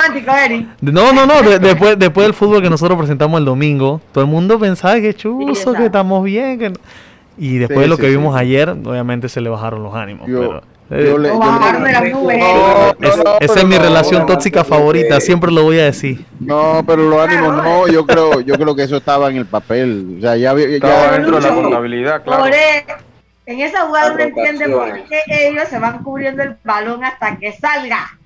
No, 0.81 1.13
no, 1.13 1.25
no, 1.25 1.41
después, 1.41 1.97
después 1.97 2.27
del 2.27 2.33
fútbol 2.33 2.61
que 2.61 2.69
nosotros 2.69 2.97
presentamos 2.97 3.39
el 3.39 3.45
domingo, 3.45 4.01
todo 4.11 4.23
el 4.23 4.29
mundo 4.29 4.59
pensaba 4.59 4.99
que 4.99 5.13
chuzo, 5.13 5.73
que 5.73 5.85
estamos 5.85 6.23
bien, 6.23 6.59
que 6.59 6.73
y 7.37 7.57
después 7.57 7.81
de 7.81 7.87
lo 7.87 7.97
que 7.97 8.09
vimos 8.09 8.35
ayer, 8.35 8.69
obviamente 8.69 9.29
se 9.29 9.41
le 9.41 9.49
bajaron 9.49 9.83
los 9.83 9.93
ánimos. 9.93 10.25
pero 10.25 10.61
esa 13.39 13.59
es 13.59 13.65
mi 13.65 13.77
relación 13.77 14.25
tóxica 14.25 14.63
favorita, 14.63 15.19
siempre 15.19 15.51
lo 15.51 15.63
voy 15.63 15.79
a 15.79 15.85
decir. 15.85 16.25
No, 16.39 16.83
pero 16.85 17.09
los 17.09 17.27
ánimos 17.27 17.55
no, 17.55 17.87
yo 17.87 18.05
creo, 18.05 18.41
yo 18.41 18.55
creo 18.55 18.75
que 18.75 18.83
eso 18.83 18.97
estaba 18.97 19.29
en 19.29 19.37
el 19.37 19.45
papel, 19.45 20.17
o 20.19 20.21
sea, 20.21 20.35
ya, 20.37 20.53
ya 20.55 21.11
dentro 21.11 21.39
de 21.39 21.49
la 21.49 21.55
contabilidad, 21.55 22.23
claro. 22.23 22.45
en 23.45 23.59
esa 23.59 23.81
jugada 23.87 24.13
no 24.13 24.19
entiende 24.19 24.69
por 24.69 24.93
qué 25.05 25.21
ellos 25.27 25.67
se 25.69 25.79
van 25.79 26.03
cubriendo 26.03 26.43
el 26.43 26.55
balón 26.63 27.03
hasta 27.03 27.37
que 27.37 27.51
salga. 27.53 28.17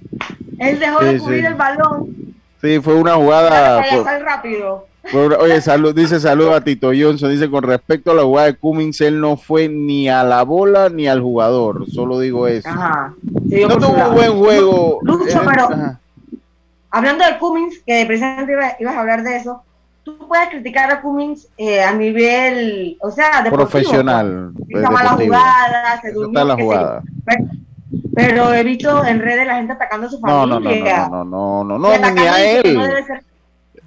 Él 0.57 0.79
dejó 0.79 1.03
de 1.03 1.17
cubrir 1.17 1.45
el 1.45 1.55
balón. 1.55 2.35
Sí, 2.61 2.79
fue 2.81 2.95
una 2.95 3.15
jugada. 3.15 3.81
rápido. 4.19 4.88
Oye, 5.13 5.61
salud, 5.61 5.95
dice 5.95 6.19
salud 6.19 6.49
a 6.49 6.61
Tito 6.61 6.91
Johnson. 6.95 7.31
Dice 7.31 7.49
con 7.49 7.63
respecto 7.63 8.11
a 8.11 8.15
la 8.15 8.23
jugada 8.23 8.47
de 8.47 8.55
Cummings, 8.55 9.01
él 9.01 9.19
no 9.19 9.37
fue 9.37 9.67
ni 9.67 10.09
a 10.09 10.23
la 10.23 10.43
bola 10.43 10.89
ni 10.89 11.07
al 11.07 11.21
jugador. 11.21 11.89
Solo 11.89 12.19
digo 12.19 12.47
eso. 12.47 12.69
Ajá. 12.69 13.13
no 13.23 13.77
tuvo 13.77 14.07
un 14.07 14.13
buen 14.13 14.37
juego. 14.37 14.99
Lucho, 15.01 15.41
pero 15.45 15.69
hablando 16.91 17.25
de 17.25 17.37
Cummings, 17.39 17.79
que 17.85 18.05
precisamente 18.05 18.53
ibas 18.79 18.95
a 18.95 18.99
hablar 18.99 19.23
de 19.23 19.37
eso, 19.37 19.63
tú 20.03 20.27
puedes 20.27 20.49
criticar 20.49 20.91
a 20.91 21.01
Cummings 21.01 21.47
eh, 21.57 21.81
a 21.81 21.91
nivel, 21.93 22.97
o 23.01 23.09
sea, 23.09 23.41
de 23.41 23.51
profesional. 23.51 24.51
Hizo 24.67 24.91
malas 24.91 25.13
jugadas, 25.13 26.01
se 26.01 26.11
durmió. 26.11 26.45
La 26.45 26.55
jugada. 26.55 27.03
pero, 28.15 28.53
he 28.53 28.63
visto 28.63 29.03
en 29.05 29.19
redes 29.19 29.47
la 29.47 29.55
gente 29.55 29.73
atacando 29.73 30.07
a 30.07 30.09
su 30.09 30.19
familia. 30.19 31.07
No, 31.09 31.23
no, 31.23 31.63
no, 31.63 31.63
no, 31.63 31.79
no, 31.79 31.97
no, 31.97 32.11
ni 32.11 32.21
a 32.21 32.59
él 32.59 32.79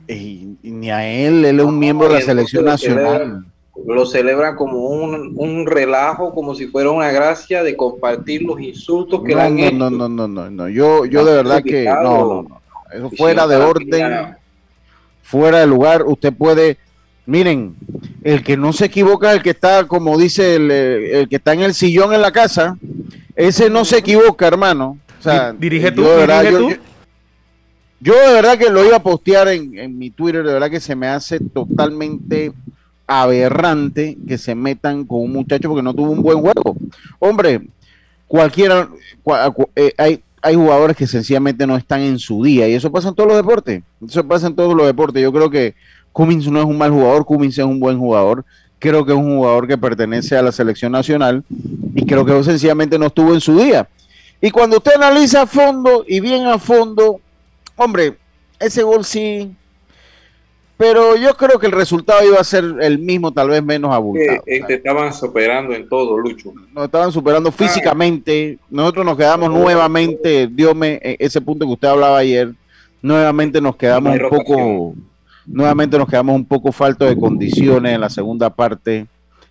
y, 0.09 0.56
ni 0.62 0.90
a 0.90 1.06
él, 1.06 1.44
él 1.44 1.61
es 1.61 1.66
un 1.66 1.78
miembro 1.78 2.09
de 2.09 2.14
la 2.14 2.21
selección 2.21 2.64
nacional. 2.64 3.44
Lo 3.87 4.04
celebran 4.04 4.54
como 4.54 4.87
un, 4.88 5.32
un, 5.37 5.66
relajo, 5.66 6.35
como 6.35 6.54
si 6.54 6.66
fuera 6.66 6.90
una 6.90 7.11
gracia 7.11 7.62
de 7.62 7.76
compartir 7.76 8.42
los 8.42 8.61
insultos 8.61 9.23
que 9.25 9.35
no, 9.35 9.49
le 9.49 9.66
han 9.66 9.78
no, 9.78 9.90
No, 9.90 10.09
no, 10.09 10.28
no, 10.28 10.50
no, 10.50 10.68
yo, 10.68 11.06
yo 11.06 11.25
de 11.25 11.35
verdad 11.35 11.62
que 11.62 11.85
no, 11.85 12.02
no, 12.02 12.42
no, 12.42 12.61
eso 12.92 13.11
fuera 13.16 13.47
de 13.47 13.56
orden, 13.56 14.37
fuera 15.23 15.61
de 15.61 15.66
lugar, 15.66 16.04
usted 16.04 16.32
puede, 16.35 16.76
miren, 17.25 17.75
el 18.23 18.44
que 18.44 18.59
no 18.59 18.75
se 18.75 18.85
equivoca, 18.85 19.32
el 19.32 19.42
que 19.42 19.50
está, 19.50 19.85
como 19.85 20.18
dice 20.18 20.56
el, 20.56 20.71
el 20.71 21.28
que 21.28 21.37
está 21.37 21.54
en 21.54 21.62
el 21.62 21.73
sillón 21.73 22.12
en 22.12 22.21
la 22.21 22.30
casa, 22.30 22.76
ese 23.35 23.71
no 23.71 23.85
se 23.85 23.99
equivoca, 23.99 24.47
hermano. 24.47 24.99
O 25.18 25.23
sea, 25.23 25.52
dirige 25.52 25.92
tú, 25.92 26.02
dirige 26.02 26.50
tú. 26.50 26.71
Yo 26.71 26.76
de 28.11 28.32
verdad 28.32 28.59
que 28.59 28.71
lo 28.71 28.85
iba 28.85 28.97
a 28.97 29.02
postear 29.02 29.49
en, 29.49 29.99
mi 29.99 30.11
Twitter, 30.11 30.44
de 30.44 30.52
verdad 30.52 30.71
que 30.71 30.80
se 30.80 30.97
me 30.97 31.06
hace 31.06 31.38
totalmente 31.38 32.52
aberrante 33.06 34.16
que 34.26 34.38
se 34.38 34.54
metan 34.54 35.04
con 35.04 35.21
un 35.21 35.32
muchacho 35.32 35.68
porque 35.68 35.82
no 35.82 35.94
tuvo 35.94 36.11
un 36.11 36.23
buen 36.23 36.40
juego. 36.40 36.76
Hombre, 37.18 37.62
cualquiera, 38.26 38.88
eh, 39.76 39.92
hay, 39.99 40.23
hay 40.40 40.54
jugadores 40.56 40.97
que 40.97 41.06
sencillamente 41.06 41.66
no 41.66 41.76
están 41.76 42.00
en 42.00 42.18
su 42.18 42.42
día 42.42 42.68
y 42.68 42.75
eso 42.75 42.90
pasa 42.90 43.11
en 43.11 43.14
todos 43.14 43.28
los 43.28 43.37
deportes. 43.37 43.82
Eso 44.04 44.26
pasa 44.26 44.49
en 44.49 44.56
todos 44.56 44.75
los 44.75 44.87
deportes. 44.87 45.23
Yo 45.23 45.32
creo 45.32 45.49
que 45.49 45.75
Cummins 46.12 46.49
no 46.50 46.59
es 46.59 46.66
un 46.66 46.78
mal 46.78 46.90
jugador, 46.90 47.25
Cummins 47.25 47.59
es 47.59 47.64
un 47.64 47.78
buen 47.78 47.99
jugador. 47.99 48.44
Creo 48.80 49.04
que 49.06 49.12
es 49.12 49.18
un 49.18 49.37
jugador 49.37 49.68
que 49.68 49.78
pertenece 49.78 50.37
a 50.37 50.42
la 50.42 50.50
selección 50.50 50.90
nacional 50.90 51.44
y 51.94 52.04
creo 52.04 52.25
que 52.25 52.42
sencillamente 52.42 52.99
no 52.99 53.06
estuvo 53.06 53.32
en 53.32 53.40
su 53.40 53.56
día. 53.56 53.88
Y 54.40 54.50
cuando 54.50 54.78
usted 54.78 54.94
analiza 54.97 55.42
a 55.42 55.47
fondo 55.47 56.04
y 56.09 56.18
bien 56.18 56.47
a 56.47 56.59
fondo, 56.59 57.21
hombre, 57.82 58.16
ese 58.58 58.82
gol 58.82 59.04
sí, 59.04 59.54
pero 60.82 61.14
yo 61.14 61.36
creo 61.36 61.60
que 61.60 61.66
el 61.66 61.72
resultado 61.72 62.26
iba 62.26 62.40
a 62.40 62.44
ser 62.44 62.64
el 62.80 62.98
mismo, 62.98 63.30
tal 63.32 63.50
vez 63.50 63.62
menos 63.62 63.94
abultado. 63.94 64.42
Eh, 64.46 64.64
te 64.66 64.74
estaban 64.74 65.14
superando 65.14 65.74
en 65.74 65.88
todo, 65.88 66.18
Lucho. 66.18 66.52
Nos 66.72 66.86
estaban 66.86 67.12
superando 67.12 67.50
ah. 67.50 67.52
físicamente. 67.52 68.58
Nosotros 68.68 69.06
nos 69.06 69.16
quedamos 69.16 69.48
nuevamente, 69.48 70.48
Dios 70.48 70.74
me, 70.74 70.94
e, 70.94 71.16
ese 71.20 71.40
punto 71.40 71.64
que 71.66 71.72
usted 71.72 71.86
hablaba 71.86 72.18
ayer, 72.18 72.52
nuevamente 73.00 73.60
nos 73.60 73.76
quedamos 73.76 74.18
un 74.18 74.28
poco, 74.28 74.94
nuevamente 75.46 75.96
nos 75.96 76.08
quedamos 76.08 76.34
un 76.34 76.44
poco 76.44 76.72
falto 76.72 77.04
de 77.04 77.16
condiciones 77.16 77.94
en 77.94 78.00
la 78.00 78.10
segunda 78.10 78.50
parte. 78.50 79.06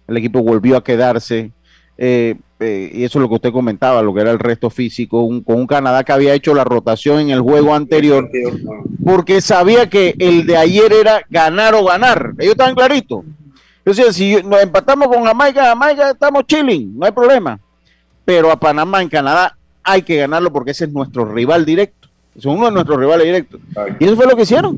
El 0.10 0.18
equipo 0.18 0.44
volvió 0.44 0.76
a 0.76 0.84
quedarse. 0.84 1.52
Eh, 1.98 2.36
eh, 2.64 2.92
y 2.94 3.04
eso 3.04 3.18
es 3.18 3.24
lo 3.24 3.28
que 3.28 3.36
usted 3.36 3.52
comentaba, 3.52 4.04
lo 4.04 4.14
que 4.14 4.22
era 4.22 4.30
el 4.30 4.38
resto 4.38 4.70
físico, 4.70 5.28
con 5.44 5.60
un 5.60 5.66
Canadá 5.66 6.04
que 6.04 6.12
había 6.12 6.36
hecho 6.36 6.54
la 6.54 6.64
rotación 6.64 7.20
en 7.20 7.32
el 7.32 7.42
juego 7.42 7.74
anterior, 7.74 8.30
porque 9.04 9.42
sabía 9.42 9.90
que 9.90 10.14
el 10.20 10.46
de 10.46 10.58
ayer 10.58 10.94
era 10.94 11.24
ganar 11.28 11.74
o 11.74 11.86
ganar. 11.86 12.34
Ellos 12.38 12.52
estaban 12.52 12.76
claritos. 12.76 13.26
Yo 13.84 14.14
si 14.14 14.44
nos 14.44 14.62
empatamos 14.62 15.08
con 15.08 15.24
Jamaica, 15.24 15.66
Jamaica 15.66 16.12
estamos 16.12 16.46
chilling, 16.46 17.00
no 17.00 17.08
hay 17.08 17.12
problema. 17.12 17.60
Pero 18.24 18.52
a 18.52 18.60
Panamá 18.60 19.02
en 19.02 19.10
Canadá 19.10 19.58
hay 19.84 20.04
que 20.04 20.18
ganarlo 20.18 20.54
porque 20.54 20.70
ese 20.70 20.86
es 20.86 20.92
nuestro 20.92 21.26
rival 21.26 21.66
directo. 21.66 22.10
Es 22.36 22.46
uno 22.46 22.66
de 22.66 22.72
nuestros 22.74 23.00
rivales 23.00 23.26
directos. 23.26 23.60
Y 24.00 24.06
eso 24.06 24.16
fue 24.16 24.28
lo 24.28 24.36
que 24.36 24.44
hicieron. 24.44 24.78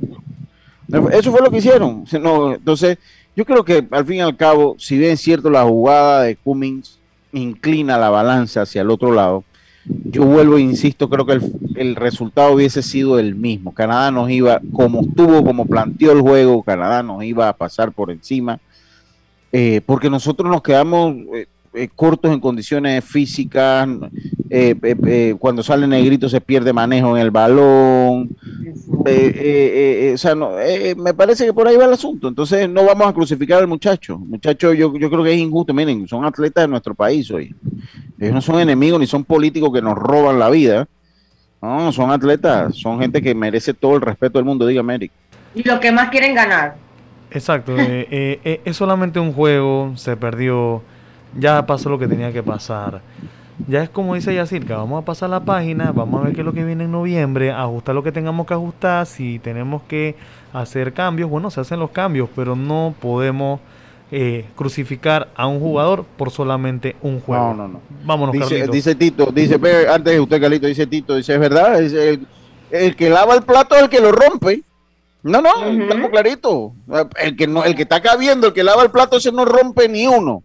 Eso 1.12 1.32
fue 1.32 1.42
lo 1.42 1.52
que 1.52 1.58
hicieron. 1.58 2.06
entonces, 2.10 2.98
yo 3.36 3.44
creo 3.44 3.66
que 3.66 3.86
al 3.92 4.06
fin 4.06 4.18
y 4.18 4.22
al 4.22 4.38
cabo, 4.38 4.78
si 4.80 4.98
bien 4.98 5.12
es 5.12 5.20
cierto 5.20 5.50
la 5.50 5.64
jugada 5.64 6.22
de 6.22 6.38
Cummings, 6.38 7.03
inclina 7.34 7.98
la 7.98 8.10
balanza 8.10 8.62
hacia 8.62 8.82
el 8.82 8.90
otro 8.90 9.12
lado, 9.12 9.44
yo 9.86 10.24
vuelvo 10.24 10.58
e 10.58 10.62
insisto, 10.62 11.10
creo 11.10 11.26
que 11.26 11.40
el, 11.76 11.96
resultado 11.96 12.54
hubiese 12.54 12.82
sido 12.82 13.20
el 13.20 13.36
mismo. 13.36 13.74
Canadá 13.74 14.12
nos 14.12 14.30
iba, 14.30 14.62
como 14.72 15.02
estuvo, 15.02 15.44
como 15.44 15.66
planteó 15.66 16.14
el 16.14 16.22
juego, 16.22 16.64
Canadá 16.64 17.04
nos 17.04 17.24
iba 17.24 17.50
a 17.50 17.58
pasar 17.58 17.92
por 17.92 18.10
encima, 18.10 18.60
eh, 19.52 19.82
porque 19.86 20.10
nosotros 20.10 20.50
nos 20.50 20.62
quedamos 20.62 21.16
eh, 21.34 21.48
eh, 21.76 21.90
cortos 21.96 22.32
en 22.32 22.40
condiciones 22.40 23.04
físicas, 23.04 23.88
eh, 24.48 24.76
eh, 24.84 25.36
cuando 25.40 25.64
sale 25.64 25.88
negrito 25.88 26.30
se 26.30 26.40
pierde 26.40 26.72
manejo 26.72 27.18
en 27.18 27.24
el 27.24 27.32
balón, 27.32 28.30
o 29.00 30.18
sea, 30.18 30.36
no, 30.36 30.52
me 30.98 31.16
parece 31.16 31.48
que 31.48 31.54
por 31.54 31.68
ahí 31.68 31.76
va 31.76 31.86
el 31.86 31.94
asunto, 31.94 32.28
entonces 32.28 32.70
no 32.70 32.86
vamos 32.86 33.08
a 33.08 33.14
crucificar 33.14 33.60
al 33.60 33.68
muchacho, 33.68 34.20
muchacho 34.20 34.72
yo, 34.72 34.96
yo 34.96 35.10
creo 35.10 35.24
que 35.24 35.34
es 35.34 35.40
injusto, 35.40 35.74
miren, 35.74 36.08
son 36.08 36.24
atletas 36.26 36.66
de 36.66 36.68
nuestro 36.68 36.94
país 36.94 37.32
hoy, 37.32 37.56
ellos 38.20 38.34
no 38.36 38.42
son 38.42 38.60
enemigos 38.60 39.00
ni 39.00 39.08
son 39.08 39.24
políticos 39.24 39.72
que 39.74 39.82
nos 39.82 39.96
roban 39.96 40.38
la 40.38 40.52
vida, 40.52 40.88
no, 41.60 41.92
son 41.92 42.12
atletas, 42.12 42.76
son 42.76 43.00
gente 43.00 43.20
que 43.20 43.34
merece 43.34 43.74
todo 43.74 43.96
el 43.96 44.02
respeto 44.02 44.38
del 44.38 44.46
mundo, 44.46 44.68
dígame 44.68 44.94
Eric. 44.94 45.12
Y 45.56 45.64
lo 45.64 45.80
que 45.80 45.92
más 45.92 46.10
quieren 46.10 46.36
ganar. 46.36 46.76
Exacto, 47.32 47.76
es 47.78 48.78
solamente 48.78 49.20
un 49.20 49.34
juego, 49.34 49.94
se 49.96 50.16
perdió 50.16 50.84
ya 51.38 51.66
pasó 51.66 51.90
lo 51.90 52.00
que 52.00 52.08
tenía 52.08 52.32
que 52.32 52.44
pasar. 52.44 53.02
Ya 53.68 53.84
es 53.84 53.90
como 53.90 54.16
dice 54.16 54.34
Yacirca, 54.34 54.78
vamos 54.78 55.02
a 55.02 55.06
pasar 55.06 55.30
la 55.30 55.40
página, 55.40 55.92
vamos 55.92 56.22
a 56.22 56.26
ver 56.26 56.34
qué 56.34 56.42
es 56.42 56.46
lo 56.46 56.54
que 56.54 56.64
viene 56.64 56.86
en 56.86 56.92
noviembre, 56.92 57.52
ajustar 57.52 57.94
lo 57.94 58.04
que 58.04 58.12
tengamos 58.12 58.48
que 58.48 58.54
ajustar, 58.54 59.06
si 59.06 59.40
tenemos 59.40 59.84
que 59.84 60.16
hacer 60.52 60.94
cambios, 60.94 61.30
bueno, 61.30 61.52
se 61.52 61.62
hacen 61.62 61.80
los 61.80 61.92
cambios, 61.92 62.30
pero 62.36 62.56
no 62.56 62.96
podemos 63.00 63.60
eh, 64.12 64.46
crucificar 64.56 65.30
a 65.36 65.48
un 65.48 65.60
jugador 65.60 66.06
por 66.18 66.32
solamente 66.32 66.96
un 67.02 67.20
juego. 67.20 67.54
No, 67.54 67.54
no, 67.54 67.68
no. 67.68 67.82
Vámonos, 68.04 68.34
dice, 68.34 68.68
dice 68.68 68.96
Tito, 68.96 69.32
dice, 69.32 69.60
antes 69.90 70.14
de 70.14 70.20
usted, 70.20 70.42
Carlito, 70.42 70.68
dice 70.68 70.86
Tito, 70.88 71.16
dice, 71.16 71.34
es 71.34 71.40
verdad, 71.40 71.80
el, 71.82 72.96
que 72.96 73.10
lava 73.10 73.34
el 73.34 73.44
plato 73.44 73.76
es 73.76 73.84
el 73.84 73.90
que 73.90 74.00
lo 74.00 74.12
rompe. 74.12 74.62
No, 75.24 75.42
no, 75.42 75.66
estamos 75.66 76.10
clarito. 76.10 76.74
El 77.18 77.36
que 77.36 77.48
no, 77.48 77.64
el 77.64 77.76
que 77.76 77.84
está 77.84 78.02
cabiendo, 78.02 78.48
el 78.48 78.54
que 78.54 78.64
lava 78.64 78.84
el 78.84 78.92
plato, 78.92 79.18
ese 79.18 79.32
no 79.32 79.46
rompe 79.46 79.88
ni 79.88 80.06
uno. 80.06 80.44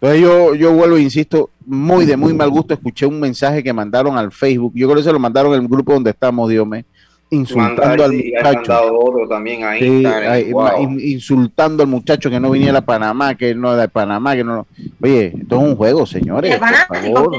Entonces 0.00 0.22
yo, 0.22 0.54
yo 0.54 0.72
vuelvo, 0.72 0.96
insisto, 0.96 1.50
muy 1.66 2.06
de 2.06 2.16
muy 2.16 2.32
mal 2.32 2.48
gusto, 2.48 2.72
escuché 2.72 3.04
un 3.04 3.20
mensaje 3.20 3.62
que 3.62 3.70
mandaron 3.72 4.16
al 4.16 4.32
Facebook, 4.32 4.72
yo 4.74 4.86
creo 4.86 4.96
que 4.96 5.02
se 5.02 5.12
lo 5.12 5.18
mandaron 5.18 5.52
en 5.52 5.60
el 5.62 5.68
grupo 5.68 5.92
donde 5.92 6.10
estamos, 6.10 6.48
Dios 6.48 6.66
mío, 6.66 6.82
insultando 7.28 8.04
al 8.04 8.12
muchacho. 8.12 9.26
también 9.28 9.64
ahí, 9.64 10.52
insultando 11.00 11.82
al 11.82 11.88
muchacho 11.90 12.30
que 12.30 12.40
no 12.40 12.50
viniera 12.50 12.78
a 12.78 12.80
Panamá, 12.80 13.34
que 13.34 13.54
no 13.54 13.74
era 13.74 13.82
de 13.82 13.88
Panamá, 13.88 14.34
que 14.34 14.42
no. 14.42 14.66
Oye, 15.02 15.34
esto 15.38 15.56
es 15.56 15.62
un 15.62 15.76
juego, 15.76 16.06
señores. 16.06 16.58
Fanático, 16.58 17.30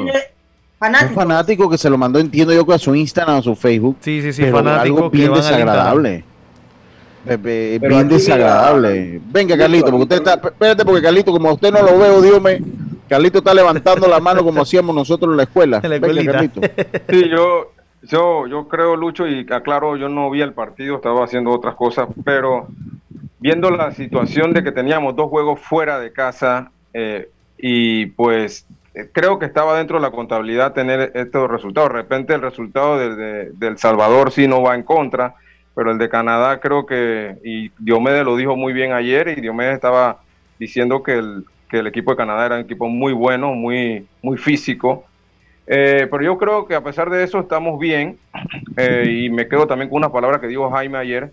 fanático. 0.77 1.09
Un 1.09 1.15
fanático 1.15 1.69
que 1.69 1.79
se 1.79 1.89
lo 1.89 1.97
mandó, 1.97 2.19
entiendo 2.19 2.53
yo, 2.53 2.63
que 2.63 2.75
a 2.75 2.77
su 2.77 2.93
Instagram 2.93 3.37
o 3.37 3.39
a 3.39 3.41
su 3.41 3.55
Facebook. 3.55 3.97
Sí, 4.01 4.21
sí, 4.21 4.31
sí, 4.33 4.45
fanático. 4.45 4.97
Algo 4.97 5.09
bien 5.09 5.33
desagradable. 5.33 6.25
Bien 7.37 8.07
desagradable. 8.07 9.21
Venga, 9.25 9.57
Carlito, 9.57 9.91
porque 9.91 10.03
usted 10.03 10.15
está. 10.17 10.33
Espérate, 10.33 10.85
porque 10.85 11.01
Carlito, 11.01 11.31
como 11.31 11.53
usted 11.53 11.71
no 11.71 11.81
lo 11.81 11.97
veo, 11.97 12.21
Dios 12.21 12.41
me. 12.41 12.61
Carlito 13.07 13.39
está 13.39 13.53
levantando 13.53 14.07
la 14.07 14.19
mano 14.19 14.43
como 14.43 14.61
hacíamos 14.61 14.95
nosotros 14.95 15.31
en 15.31 15.37
la 15.37 15.43
escuela. 15.43 15.79
Venga, 15.79 16.31
Carlito. 16.31 16.61
Sí, 17.09 17.29
yo 17.29 17.71
yo, 18.03 18.47
yo 18.47 18.67
creo, 18.67 18.95
Lucho, 18.95 19.27
y 19.27 19.45
aclaro, 19.51 19.95
yo 19.95 20.09
no 20.09 20.29
vi 20.29 20.41
el 20.41 20.53
partido, 20.53 20.95
estaba 20.95 21.23
haciendo 21.23 21.51
otras 21.51 21.75
cosas, 21.75 22.07
pero 22.23 22.67
viendo 23.39 23.69
la 23.69 23.91
situación 23.91 24.53
de 24.53 24.63
que 24.63 24.71
teníamos 24.71 25.15
dos 25.15 25.29
juegos 25.29 25.59
fuera 25.59 25.99
de 25.99 26.11
casa 26.11 26.71
eh, 26.93 27.29
y 27.57 28.07
pues 28.07 28.65
eh, 28.95 29.09
creo 29.11 29.37
que 29.37 29.45
estaba 29.45 29.77
dentro 29.77 29.97
de 29.97 30.01
la 30.01 30.11
contabilidad 30.11 30.73
tener 30.73 31.11
estos 31.13 31.49
resultados. 31.49 31.89
De 31.89 31.95
repente 31.95 32.33
el 32.33 32.41
resultado 32.41 32.97
de, 32.97 33.51
El 33.59 33.77
Salvador 33.77 34.31
sí 34.31 34.47
no 34.47 34.63
va 34.63 34.75
en 34.75 34.83
contra, 34.83 35.35
pero 35.75 35.91
el 35.91 35.97
de 35.97 36.09
Canadá 36.09 36.59
creo 36.59 36.85
que, 36.85 37.37
y 37.43 37.71
Diomedes 37.79 38.25
lo 38.25 38.35
dijo 38.35 38.55
muy 38.55 38.73
bien 38.73 38.93
ayer, 38.93 39.27
y 39.29 39.41
Diomedes 39.41 39.75
estaba 39.75 40.21
diciendo 40.59 41.03
que 41.03 41.17
el, 41.17 41.45
que 41.69 41.79
el 41.79 41.87
equipo 41.87 42.11
de 42.11 42.17
Canadá 42.17 42.45
era 42.45 42.55
un 42.55 42.61
equipo 42.61 42.87
muy 42.87 43.13
bueno, 43.13 43.53
muy, 43.53 44.05
muy 44.21 44.37
físico, 44.37 45.05
eh, 45.67 46.07
pero 46.11 46.23
yo 46.23 46.37
creo 46.37 46.65
que 46.65 46.75
a 46.75 46.83
pesar 46.83 47.09
de 47.09 47.23
eso 47.23 47.39
estamos 47.39 47.79
bien. 47.79 48.17
Eh, 48.77 49.25
y 49.25 49.29
me 49.29 49.49
quedo 49.49 49.67
también 49.67 49.89
con 49.89 49.97
una 49.97 50.13
palabra 50.13 50.39
que 50.39 50.47
dijo 50.47 50.71
Jaime 50.71 50.97
ayer, 50.97 51.29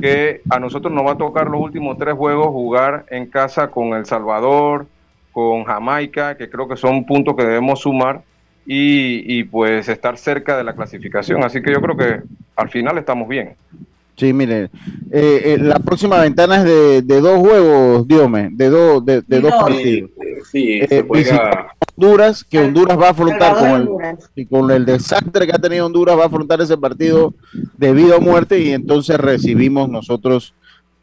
que 0.00 0.42
a 0.48 0.60
nosotros 0.60 0.92
nos 0.92 1.04
va 1.04 1.12
a 1.12 1.18
tocar 1.18 1.48
los 1.48 1.60
últimos 1.60 1.98
tres 1.98 2.14
juegos 2.14 2.46
jugar 2.46 3.04
en 3.10 3.26
casa 3.26 3.68
con 3.68 3.94
El 3.94 4.06
Salvador, 4.06 4.86
con 5.32 5.64
Jamaica, 5.64 6.36
que 6.36 6.48
creo 6.48 6.68
que 6.68 6.76
son 6.76 7.04
puntos 7.04 7.34
que 7.34 7.42
debemos 7.42 7.80
sumar 7.80 8.22
y, 8.70 9.44
pues 9.44 9.88
estar 9.88 10.18
cerca 10.18 10.56
de 10.58 10.64
la 10.64 10.74
clasificación. 10.74 11.42
Así 11.42 11.62
que 11.62 11.72
yo 11.72 11.80
creo 11.80 11.96
que 11.96 12.22
al 12.54 12.68
final 12.68 12.98
estamos 12.98 13.26
bien. 13.26 13.54
Sí, 14.16 14.32
mire, 14.32 14.68
eh, 15.10 15.56
la 15.60 15.78
próxima 15.78 16.20
ventana 16.20 16.56
es 16.56 16.64
de, 17.06 17.20
dos 17.20 17.38
juegos, 17.38 18.06
Diome, 18.06 18.50
de, 18.52 18.68
dos 18.68 19.06
de, 19.06 19.22
dos 19.22 19.52
partidos. 19.52 20.10
Sí, 20.50 20.80
se 20.86 21.02
juega 21.02 21.72
Honduras, 21.96 22.44
que 22.44 22.58
Honduras 22.58 22.98
va 22.98 23.08
a 23.08 23.10
afrontar 23.10 23.54
con 23.56 23.70
el, 23.70 24.18
y 24.34 24.46
con 24.46 24.70
el 24.70 24.84
desastre 24.84 25.46
que 25.46 25.52
ha 25.52 25.58
tenido 25.58 25.86
Honduras, 25.86 26.18
va 26.18 26.24
a 26.24 26.26
afrontar 26.26 26.60
ese 26.60 26.76
partido 26.76 27.32
de 27.76 27.92
vida 27.92 28.16
o 28.16 28.20
muerte 28.20 28.58
y 28.58 28.72
entonces 28.72 29.18
recibimos 29.18 29.88
nosotros 29.88 30.52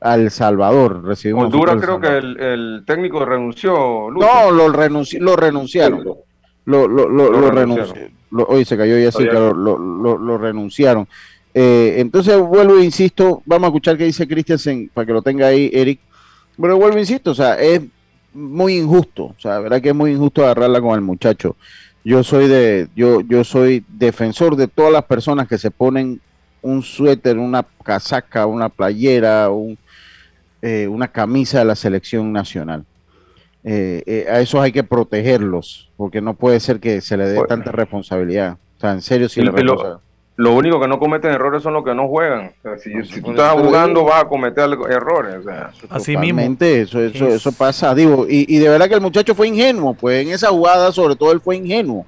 al 0.02 0.30
Salvador. 0.30 1.04
Recibimos 1.06 1.46
Honduras 1.46 1.78
creo 1.82 2.00
que 2.02 2.18
el, 2.18 2.84
técnico 2.86 3.26
renunció. 3.26 4.12
No, 4.12 4.52
lo, 4.52 4.68
lo 4.68 5.36
renunciaron. 5.36 6.25
Lo, 6.66 6.88
lo, 6.88 7.08
lo, 7.10 7.52
renunciaron. 7.52 8.12
hoy 8.32 8.66
se 8.66 8.76
cayó 8.76 8.98
ya 8.98 9.12
sí, 9.12 9.24
claro, 9.24 9.54
lo, 9.54 10.38
renunciaron. 10.38 11.08
Eh, 11.54 11.96
entonces 12.00 12.38
vuelvo 12.38 12.78
e 12.80 12.84
insisto, 12.84 13.42
vamos 13.46 13.68
a 13.68 13.70
escuchar 13.70 13.98
qué 13.98 14.06
dice 14.06 14.28
Christiansen 14.28 14.90
para 14.94 15.06
que 15.06 15.14
lo 15.14 15.22
tenga 15.22 15.48
ahí, 15.48 15.70
Eric. 15.74 16.00
Pero 16.60 16.78
vuelvo 16.78 16.98
e 16.98 17.02
insisto, 17.02 17.32
o 17.32 17.36
sea, 17.36 17.60
es 17.60 17.82
muy 18.34 18.78
injusto, 18.78 19.26
o 19.26 19.36
sea, 19.38 19.60
verdad 19.60 19.82
que 19.82 19.90
es 19.90 19.96
muy 19.96 20.12
injusto 20.12 20.44
agarrarla 20.44 20.82
con 20.82 20.96
el 20.96 21.02
muchacho. 21.02 21.56
Yo 22.04 22.24
soy 22.24 22.48
de, 22.48 22.88
yo, 22.96 23.22
yo 23.22 23.44
soy 23.44 23.84
defensor 23.88 24.56
de 24.56 24.68
todas 24.68 24.92
las 24.92 25.06
personas 25.06 25.48
que 25.48 25.58
se 25.58 25.72
ponen 25.72 26.20
un 26.62 26.82
suéter, 26.82 27.38
una 27.38 27.66
casaca, 27.84 28.46
una 28.46 28.70
playera, 28.70 29.50
un, 29.50 29.78
eh, 30.62 30.88
una 30.88 31.08
camisa 31.08 31.60
de 31.60 31.66
la 31.66 31.76
selección 31.76 32.32
nacional. 32.34 32.86
Eh, 33.68 34.04
eh, 34.06 34.28
a 34.30 34.42
esos 34.42 34.62
hay 34.62 34.72
que 34.72 34.84
protegerlos, 34.84 35.90
porque 35.98 36.22
no 36.22 36.36
puede 36.36 36.60
ser 36.60 36.80
que 36.80 37.02
se 37.02 37.18
le 37.18 37.26
dé 37.26 37.44
tanta 37.48 37.72
responsabilidad. 37.72 38.58
O 38.78 38.80
sea, 38.80 38.92
en 38.92 39.02
serio, 39.02 39.28
si 39.28 39.42
le 39.42 39.52
lo 40.38 40.54
único 40.54 40.82
que 40.82 40.88
no 40.88 41.00
cometen 41.00 41.32
errores 41.32 41.64
son 41.64 41.74
los 41.74 41.86
que 41.86 41.96
no 41.96 42.10
juegan. 42.10 42.52
si, 42.78 43.22
tú 43.22 43.32
estás 43.32 43.54
jugando, 43.54 44.04
vas 44.04 44.24
a 44.24 44.28
cometer 44.28 44.70
errores. 44.90 45.38
Así 45.90 46.18
mismo. 46.18 46.42
Eso, 46.60 47.00
eso, 47.00 47.28
eso 47.28 47.52
pasa. 47.54 47.96
Digo, 47.96 48.26
y, 48.30 48.46
y, 48.54 48.60
de 48.60 48.68
verdad 48.68 48.90
que 48.90 48.96
el 48.96 49.02
muchacho 49.02 49.34
fue 49.34 49.48
ingenuo. 49.48 49.94
Pues 49.94 50.26
en 50.26 50.34
esa 50.34 50.50
jugada, 50.50 50.92
sobre 50.92 51.16
todo, 51.16 51.32
él 51.32 51.40
fue 51.40 51.56
ingenuo. 51.56 52.06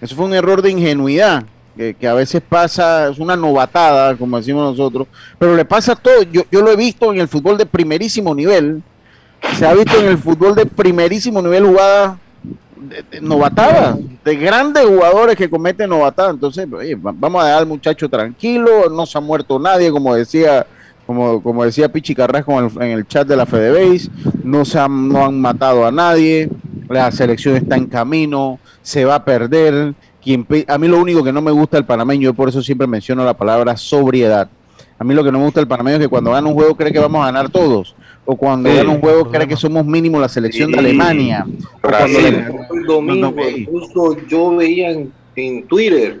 Eso 0.00 0.16
fue 0.16 0.24
un 0.24 0.34
error 0.34 0.62
de 0.62 0.70
ingenuidad. 0.70 1.44
Que, 1.76 1.94
que, 1.94 2.08
a 2.08 2.14
veces 2.14 2.42
pasa, 2.42 3.08
es 3.08 3.18
una 3.18 3.36
novatada, 3.36 4.16
como 4.16 4.36
decimos 4.36 4.76
nosotros, 4.76 5.08
pero 5.38 5.56
le 5.56 5.64
pasa 5.64 5.94
todo. 5.94 6.22
Yo, 6.22 6.42
yo 6.50 6.60
lo 6.60 6.70
he 6.70 6.76
visto 6.76 7.12
en 7.12 7.20
el 7.20 7.28
fútbol 7.28 7.56
de 7.56 7.66
primerísimo 7.66 8.34
nivel. 8.34 8.82
Se 9.56 9.66
ha 9.66 9.74
visto 9.74 9.98
en 10.00 10.06
el 10.06 10.18
fútbol 10.18 10.54
de 10.54 10.66
primerísimo 10.66 11.40
nivel 11.40 11.66
jugadas 11.66 12.16
de, 13.10 13.20
novatada, 13.20 13.96
de 14.24 14.36
grandes 14.36 14.84
jugadores 14.84 15.36
que 15.36 15.48
cometen 15.48 15.90
novatada. 15.90 16.30
Entonces, 16.30 16.66
vamos 16.68 17.42
a 17.42 17.46
dejar 17.46 17.60
al 17.60 17.66
muchacho 17.66 18.08
tranquilo, 18.08 18.88
no 18.90 19.06
se 19.06 19.18
ha 19.18 19.20
muerto 19.20 19.58
nadie, 19.58 19.90
como 19.90 20.14
decía 20.14 20.66
como, 21.06 21.42
como 21.42 21.64
decía 21.64 21.92
Pichi 21.92 22.14
Carrasco 22.14 22.58
en 22.80 22.90
el, 22.90 23.06
chat 23.06 23.28
de 23.28 23.36
la 23.36 23.44
Fedebase, 23.44 24.08
no, 24.42 24.64
se 24.64 24.78
han, 24.78 25.08
no 25.08 25.24
han 25.24 25.38
matado 25.38 25.86
a 25.86 25.92
nadie, 25.92 26.48
la 26.88 27.10
selección 27.12 27.56
está 27.56 27.76
en 27.76 27.86
camino, 27.86 28.58
se 28.82 29.04
va 29.04 29.16
a 29.16 29.24
perder. 29.24 29.94
Quien, 30.22 30.46
a 30.66 30.78
mí 30.78 30.88
lo 30.88 30.98
único 30.98 31.22
que 31.22 31.32
no 31.32 31.42
me 31.42 31.50
gusta 31.50 31.76
el 31.76 31.84
panameño, 31.84 32.22
yo 32.22 32.34
por 32.34 32.48
eso 32.48 32.62
siempre 32.62 32.86
menciono 32.86 33.24
la 33.24 33.34
palabra 33.34 33.76
sobriedad. 33.76 34.48
A 34.98 35.04
mí 35.04 35.12
lo 35.12 35.22
que 35.22 35.30
no 35.30 35.38
me 35.38 35.44
gusta 35.44 35.60
el 35.60 35.68
panameño 35.68 35.96
es 35.96 36.02
que 36.02 36.08
cuando 36.08 36.30
gana 36.30 36.48
un 36.48 36.54
juego 36.54 36.74
cree 36.74 36.92
que 36.92 36.98
vamos 36.98 37.22
a 37.22 37.26
ganar 37.26 37.50
todos 37.50 37.94
o 38.26 38.36
cuando 38.36 38.70
sí, 38.70 38.78
un 38.86 39.00
juego 39.00 39.30
cree 39.30 39.46
que 39.46 39.56
somos 39.56 39.84
mínimo 39.84 40.18
la 40.18 40.28
selección 40.28 40.70
de 40.70 40.78
Alemania. 40.78 41.44
el 41.82 42.84
domingo, 42.86 43.34
incluso 43.48 44.16
yo 44.26 44.56
veía 44.56 44.90
en, 45.36 45.66
Twitter 45.66 46.20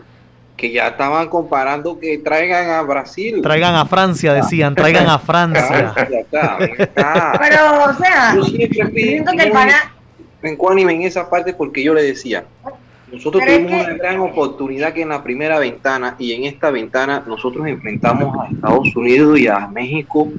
que 0.56 0.70
ya 0.70 0.88
estaban 0.88 1.28
comparando 1.28 1.98
que 1.98 2.18
traigan 2.18 2.70
a 2.70 2.82
Brasil. 2.82 3.40
Traigan 3.42 3.74
a 3.74 3.86
Francia, 3.86 4.34
decían, 4.34 4.74
traigan 4.74 5.08
a 5.08 5.18
Francia. 5.18 5.94
Pero, 6.30 7.84
o 7.84 7.94
sea, 7.94 8.34
yo 8.36 8.44
siempre 8.44 8.86
pido 8.86 9.32
que 9.32 9.42
el 9.44 9.52
pana... 9.52 9.94
en 10.42 10.90
en 10.90 11.02
esa 11.02 11.28
parte 11.28 11.54
porque 11.54 11.82
yo 11.82 11.94
le 11.94 12.02
decía, 12.02 12.44
nosotros 13.14 13.44
tuvimos 13.44 13.72
una 13.72 13.94
gran 13.94 14.20
oportunidad 14.20 14.92
que 14.92 15.02
en 15.02 15.10
la 15.10 15.22
primera 15.22 15.58
ventana 15.58 16.16
y 16.18 16.32
en 16.32 16.44
esta 16.44 16.70
ventana 16.70 17.22
nosotros 17.26 17.66
enfrentamos 17.66 18.36
a 18.38 18.50
Estados 18.50 18.94
Unidos 18.96 19.38
y 19.38 19.46
a 19.46 19.66
México 19.68 20.32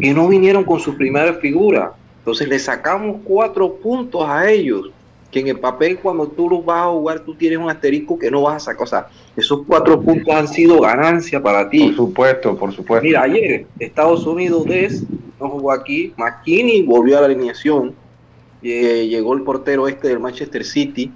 que 0.00 0.14
no 0.14 0.28
vinieron 0.28 0.64
con 0.64 0.80
su 0.80 0.96
primera 0.96 1.34
figura. 1.34 1.92
Entonces 2.18 2.48
le 2.48 2.58
sacamos 2.58 3.18
cuatro 3.24 3.74
puntos 3.74 4.24
a 4.28 4.50
ellos, 4.50 4.90
que 5.30 5.40
en 5.40 5.48
el 5.48 5.58
papel 5.58 5.98
cuando 5.98 6.26
tú 6.26 6.48
los 6.48 6.64
vas 6.64 6.84
a 6.84 6.90
jugar 6.90 7.20
tú 7.20 7.34
tienes 7.34 7.58
un 7.58 7.70
asterisco 7.70 8.18
que 8.18 8.30
no 8.30 8.42
vas 8.42 8.56
a 8.56 8.60
sacar. 8.60 8.82
O 8.82 8.86
sea, 8.86 9.06
esos 9.36 9.62
cuatro 9.66 10.00
puntos 10.00 10.34
han 10.34 10.48
sido 10.48 10.80
ganancia 10.80 11.42
para 11.42 11.68
ti. 11.68 11.88
Por 11.88 11.96
supuesto, 11.96 12.56
por 12.56 12.72
supuesto. 12.72 13.04
Mira, 13.04 13.22
ayer 13.22 13.66
Estados 13.78 14.26
Unidos 14.26 14.64
des 14.66 15.04
no 15.40 15.48
jugó 15.48 15.72
aquí, 15.72 16.12
McKinney 16.16 16.82
volvió 16.82 17.18
a 17.18 17.20
la 17.20 17.26
alineación, 17.26 17.94
eh, 18.62 19.06
llegó 19.08 19.34
el 19.34 19.42
portero 19.42 19.86
este 19.86 20.08
del 20.08 20.18
Manchester 20.18 20.64
City. 20.64 21.12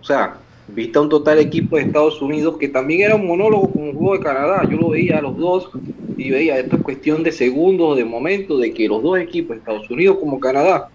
O 0.00 0.04
sea, 0.04 0.38
viste 0.68 0.98
un 0.98 1.08
total 1.08 1.38
equipo 1.38 1.76
de 1.76 1.82
Estados 1.82 2.20
Unidos 2.22 2.56
que 2.58 2.68
también 2.68 3.02
era 3.02 3.16
un 3.16 3.26
monólogo 3.26 3.70
con 3.70 3.82
un 3.82 3.94
juego 3.94 4.18
de 4.18 4.24
Canadá. 4.24 4.66
Yo 4.70 4.76
lo 4.76 4.90
veía 4.90 5.18
a 5.18 5.22
los 5.22 5.36
dos 5.36 5.70
y 6.16 6.30
veía, 6.30 6.58
esto 6.58 6.76
es 6.76 6.82
cuestión 6.82 7.22
de 7.22 7.32
segundos, 7.32 7.96
de 7.96 8.04
momento, 8.04 8.58
de 8.58 8.72
que 8.72 8.88
los 8.88 9.02
dos 9.02 9.18
equipos, 9.18 9.56
Estados 9.56 9.90
Unidos 9.90 10.18
como 10.18 10.40
Canadá, 10.40 10.88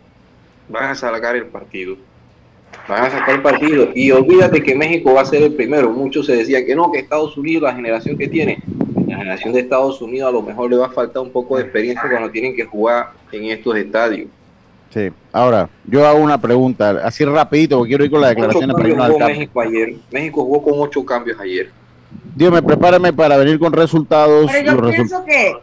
van 0.69 0.91
a 0.91 0.95
sacar 0.95 1.35
el 1.35 1.47
partido. 1.47 1.97
Van 2.87 3.03
a 3.03 3.09
sacar 3.09 3.35
el 3.35 3.41
partido. 3.41 3.89
Y 3.93 4.11
olvídate 4.11 4.63
que 4.63 4.75
México 4.75 5.13
va 5.13 5.21
a 5.21 5.25
ser 5.25 5.43
el 5.43 5.53
primero. 5.53 5.89
Muchos 5.91 6.25
se 6.25 6.35
decían 6.35 6.65
que 6.65 6.75
no, 6.75 6.91
que 6.91 6.99
Estados 6.99 7.37
Unidos, 7.37 7.63
la 7.63 7.75
generación 7.75 8.17
que 8.17 8.27
tiene, 8.27 8.59
la 9.07 9.17
generación 9.17 9.53
de 9.53 9.61
Estados 9.61 10.01
Unidos 10.01 10.29
a 10.29 10.31
lo 10.31 10.41
mejor 10.41 10.69
le 10.69 10.77
va 10.77 10.87
a 10.87 10.91
faltar 10.91 11.21
un 11.21 11.31
poco 11.31 11.57
de 11.57 11.63
experiencia 11.63 12.09
cuando 12.09 12.29
tienen 12.31 12.55
que 12.55 12.65
jugar 12.65 13.11
en 13.31 13.45
estos 13.45 13.75
estadios. 13.75 14.29
Sí, 14.89 15.11
ahora, 15.31 15.69
yo 15.85 16.05
hago 16.07 16.19
una 16.19 16.41
pregunta, 16.41 17.01
así 17.03 17.23
rapidito, 17.23 17.77
porque 17.77 17.89
quiero 17.89 18.05
ir 18.05 18.11
con 18.11 18.21
la 18.21 18.29
declaración 18.29 18.71
para 18.71 19.27
México 19.27 19.61
ayer. 19.61 19.95
México 20.11 20.43
jugó 20.43 20.63
con 20.63 20.73
ocho 20.77 21.05
cambios 21.05 21.39
ayer. 21.39 21.71
Dios 22.35 22.51
me 22.51 22.63
prepárame 22.63 23.13
para 23.13 23.37
venir 23.37 23.59
con 23.59 23.71
resultados. 23.71 24.49
Pero 24.51 24.75
yo 24.75 24.91
pienso 24.91 25.25
que, 25.25 25.53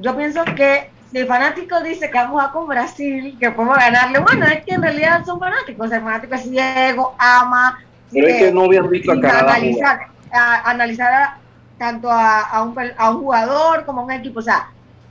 yo 0.00 0.16
pienso 0.16 0.44
que 0.56 0.88
si 1.12 1.18
el 1.18 1.26
fanático 1.26 1.80
dice 1.82 2.10
que 2.10 2.16
vamos 2.16 2.42
a 2.42 2.52
con 2.52 2.66
Brasil, 2.68 3.36
que 3.38 3.50
podemos 3.50 3.76
ganarle, 3.76 4.20
bueno, 4.20 4.46
es 4.46 4.64
que 4.64 4.74
en 4.74 4.82
realidad 4.82 5.24
son 5.26 5.38
fanáticos, 5.38 5.92
el 5.92 6.00
fanático 6.00 6.34
es 6.36 6.42
ciego, 6.42 7.14
ama. 7.18 7.80
Pero 8.10 8.28
es 8.28 8.36
que 8.36 8.52
no 8.52 8.64
habían 8.64 8.88
visto 8.88 9.12
a 9.12 9.20
Canadá. 9.20 9.54
Analizar, 9.56 10.00
a, 10.32 10.70
analizar 10.70 11.34
tanto 11.76 12.10
a, 12.10 12.40
a, 12.40 12.62
un, 12.62 12.74
a 12.96 13.10
un 13.10 13.18
jugador 13.18 13.84
como 13.84 14.00
a 14.00 14.04
un 14.04 14.12
equipo, 14.12 14.38
o 14.38 14.42
sea, 14.42 14.68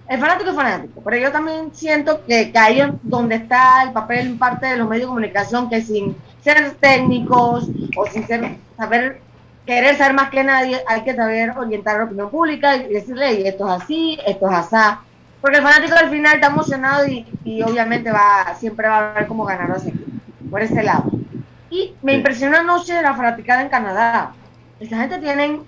el 0.10 0.20
fanático 0.20 0.50
es 0.50 0.56
fanático, 0.56 1.02
pero 1.04 1.18
yo 1.18 1.32
también 1.32 1.70
siento 1.72 2.26
que, 2.26 2.52
que 2.52 2.58
ahí 2.58 2.82
es 2.82 2.90
donde 3.04 3.36
está 3.36 3.84
el 3.84 3.92
papel 3.92 4.28
en 4.28 4.40
parte 4.40 4.66
de 4.66 4.78
los 4.78 4.90
medios 4.90 5.06
de 5.06 5.10
comunicación, 5.10 5.70
que 5.70 5.82
sin 5.82 6.18
ser 6.42 6.72
técnicos 6.80 7.68
o 7.96 8.06
sin 8.08 8.26
ser, 8.26 8.58
saber 8.76 9.22
querer 9.68 9.96
saber 9.98 10.16
más 10.16 10.32
que 10.32 10.44
nadie, 10.44 10.82
hay 10.88 11.04
que 11.04 11.16
saber 11.16 11.52
orientar 11.56 11.96
a 11.96 12.00
la 12.00 12.06
opinión 12.06 12.32
pública 12.32 12.76
y 12.76 12.92
decirle, 12.92 13.48
esto 13.48 13.68
es 13.68 13.84
así, 13.84 14.18
esto 14.26 14.50
es 14.50 14.58
así. 14.58 14.98
Porque 15.42 15.58
el 15.58 15.64
fanático 15.64 15.96
al 15.96 16.10
final 16.10 16.36
está 16.36 16.48
emocionado 16.48 17.06
y, 17.06 17.62
obviamente 17.62 18.12
va 18.12 18.56
siempre 18.60 18.88
va 18.88 19.12
a 19.12 19.14
ver 19.14 19.28
cómo 19.28 19.46
ganar 19.46 19.70
ese 19.78 19.90
equipo, 19.90 20.12
por 20.50 20.64
ese 20.64 20.82
lado. 20.82 21.12
Y 21.70 21.94
me 22.02 22.16
impresionó 22.16 22.58
anoche 22.58 23.00
la 23.00 23.14
fanaticada 23.14 23.62
en 23.62 23.70
Canadá. 23.70 24.34
Esta 24.80 24.98
gente 24.98 25.20
tienen, 25.20 25.62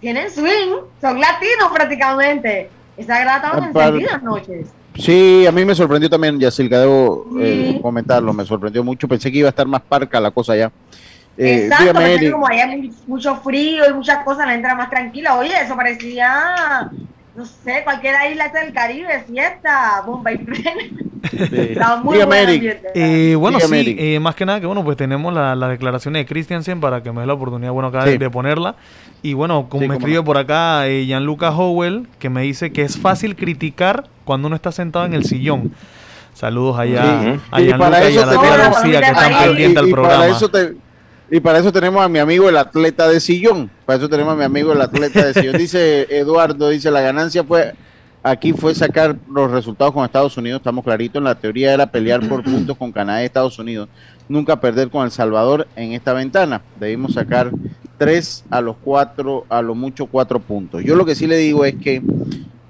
tienen 0.00 0.32
swing, 0.32 0.72
son 1.00 1.20
latinos 1.20 1.70
prácticamente. 1.72 2.70
Esa 2.96 3.20
grada 3.20 3.36
estaba 3.36 3.66
encendida 3.66 4.14
anoche. 4.14 4.64
Sí, 4.96 5.44
a 5.46 5.52
mí 5.52 5.64
me 5.64 5.74
sorprendió 5.74 6.08
también, 6.08 6.38
Yacilca, 6.38 6.78
debo 6.78 7.26
eh, 7.40 7.78
comentarlo, 7.82 8.32
me 8.32 8.44
sorprendió 8.44 8.84
mucho. 8.84 9.08
Pensé 9.08 9.32
que 9.32 9.38
iba 9.38 9.48
a 9.48 9.50
estar 9.50 9.66
más 9.66 9.82
parca 9.82 10.20
la 10.20 10.30
cosa 10.30 10.54
ya. 10.56 10.70
Eh, 11.36 11.66
Exacto, 11.66 12.00
como 12.30 12.46
hay 12.46 12.92
mucho 13.08 13.34
frío 13.36 13.90
y 13.90 13.92
muchas 13.92 14.22
cosas, 14.24 14.46
la 14.46 14.52
gente 14.52 14.68
era 14.68 14.76
más 14.76 14.88
tranquila. 14.88 15.36
Oye, 15.36 15.52
eso 15.60 15.74
parecía, 15.74 16.88
no 17.36 17.44
sé, 17.44 17.82
cualquier 17.84 18.14
isla 18.30 18.48
del 18.48 18.72
Caribe, 18.72 19.24
fiesta, 19.26 20.02
bomba 20.06 20.32
y 20.32 20.38
Estaba 21.32 21.96
muy 22.02 22.18
eh, 22.94 23.34
bueno, 23.34 23.58
sí, 23.58 23.96
eh, 23.98 24.20
más 24.20 24.34
que 24.34 24.44
nada 24.44 24.60
que 24.60 24.66
bueno, 24.66 24.84
pues 24.84 24.96
tenemos 24.96 25.32
la, 25.32 25.54
la 25.56 25.68
declaración 25.68 26.14
de 26.14 26.26
Christiansen 26.26 26.80
para 26.80 27.02
que 27.02 27.10
me 27.12 27.22
dé 27.22 27.26
la 27.26 27.32
oportunidad, 27.32 27.72
bueno, 27.72 27.88
acá 27.88 28.04
de, 28.04 28.30
ponerla. 28.30 28.76
Y 29.22 29.32
bueno, 29.32 29.66
como 29.68 29.86
me 29.86 29.96
escribe 29.96 30.22
por 30.22 30.36
acá 30.36 30.86
eh, 30.86 31.06
Gianluca 31.06 31.50
Howell, 31.50 32.06
que 32.18 32.28
me 32.28 32.42
dice 32.42 32.72
que 32.72 32.82
es 32.82 32.98
fácil 32.98 33.36
criticar 33.36 34.04
cuando 34.24 34.48
uno 34.48 34.56
está 34.56 34.70
sentado 34.70 35.06
en 35.06 35.14
el 35.14 35.24
sillón. 35.24 35.72
Saludos 36.34 36.78
allá 36.78 37.38
a 37.50 37.60
Gianluca 37.60 38.10
y, 38.10 38.18
a 38.18 38.26
la 38.26 38.40
tía 38.40 38.68
Lucía 38.68 39.00
que 39.00 39.06
están 39.06 39.44
pendientes 39.44 39.82
al 39.82 39.90
programa. 39.90 40.26
Y 41.34 41.40
para 41.40 41.58
eso 41.58 41.72
tenemos 41.72 42.00
a 42.00 42.08
mi 42.08 42.20
amigo 42.20 42.48
el 42.48 42.56
atleta 42.56 43.08
de 43.08 43.18
sillón. 43.18 43.68
Para 43.84 43.98
eso 43.98 44.08
tenemos 44.08 44.34
a 44.34 44.36
mi 44.36 44.44
amigo 44.44 44.72
el 44.72 44.80
atleta 44.80 45.26
de 45.26 45.34
sillón. 45.34 45.58
Dice 45.58 46.06
Eduardo, 46.16 46.68
dice, 46.68 46.92
la 46.92 47.00
ganancia 47.00 47.42
fue, 47.42 47.74
aquí 48.22 48.52
fue 48.52 48.72
sacar 48.72 49.16
los 49.28 49.50
resultados 49.50 49.92
con 49.92 50.04
Estados 50.04 50.36
Unidos, 50.36 50.60
estamos 50.60 50.84
claritos. 50.84 51.20
La 51.20 51.34
teoría 51.34 51.74
era 51.74 51.90
pelear 51.90 52.20
por 52.28 52.44
puntos 52.44 52.76
con 52.76 52.92
Canadá 52.92 53.20
y 53.20 53.26
Estados 53.26 53.58
Unidos. 53.58 53.88
Nunca 54.28 54.60
perder 54.60 54.90
con 54.90 55.04
El 55.04 55.10
Salvador 55.10 55.66
en 55.74 55.92
esta 55.92 56.12
ventana. 56.12 56.62
Debimos 56.78 57.14
sacar 57.14 57.50
tres 57.98 58.44
a 58.48 58.60
los 58.60 58.76
cuatro, 58.76 59.44
a 59.48 59.60
lo 59.60 59.74
mucho 59.74 60.06
cuatro 60.06 60.38
puntos. 60.38 60.84
Yo 60.84 60.94
lo 60.94 61.04
que 61.04 61.16
sí 61.16 61.26
le 61.26 61.36
digo 61.38 61.64
es 61.64 61.74
que 61.74 62.00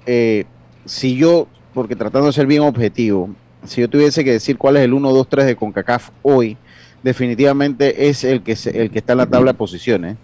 eh, 0.07 0.45
si 0.85 1.15
yo, 1.15 1.47
porque 1.71 1.95
tratando 1.95 2.25
de 2.25 2.33
ser 2.33 2.47
bien 2.47 2.63
objetivo, 2.63 3.29
si 3.63 3.81
yo 3.81 3.87
tuviese 3.87 4.23
que 4.23 4.31
decir 4.31 4.57
cuál 4.57 4.77
es 4.77 4.83
el 4.83 4.93
1, 4.95 5.11
2, 5.11 5.29
3 5.29 5.45
de 5.45 5.55
CONCACAF 5.55 6.09
hoy, 6.23 6.57
definitivamente 7.05 8.09
es 8.09 8.23
el 8.23 8.41
que, 8.41 8.57
el 8.73 8.89
que 8.89 8.97
está 8.97 9.13
en 9.13 9.19
la 9.19 9.27
tabla 9.27 9.51
de 9.51 9.57
posiciones. 9.57 10.17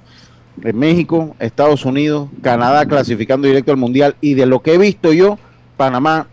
En 0.63 0.77
México, 0.79 1.35
Estados 1.37 1.85
Unidos, 1.85 2.27
Canadá 2.41 2.87
clasificando 2.87 3.47
directo 3.47 3.71
al 3.71 3.77
Mundial 3.77 4.15
y 4.19 4.33
de 4.33 4.47
lo 4.47 4.63
que 4.63 4.73
he 4.73 4.77
visto 4.79 5.13
yo, 5.13 5.37
Panamá 5.77 6.25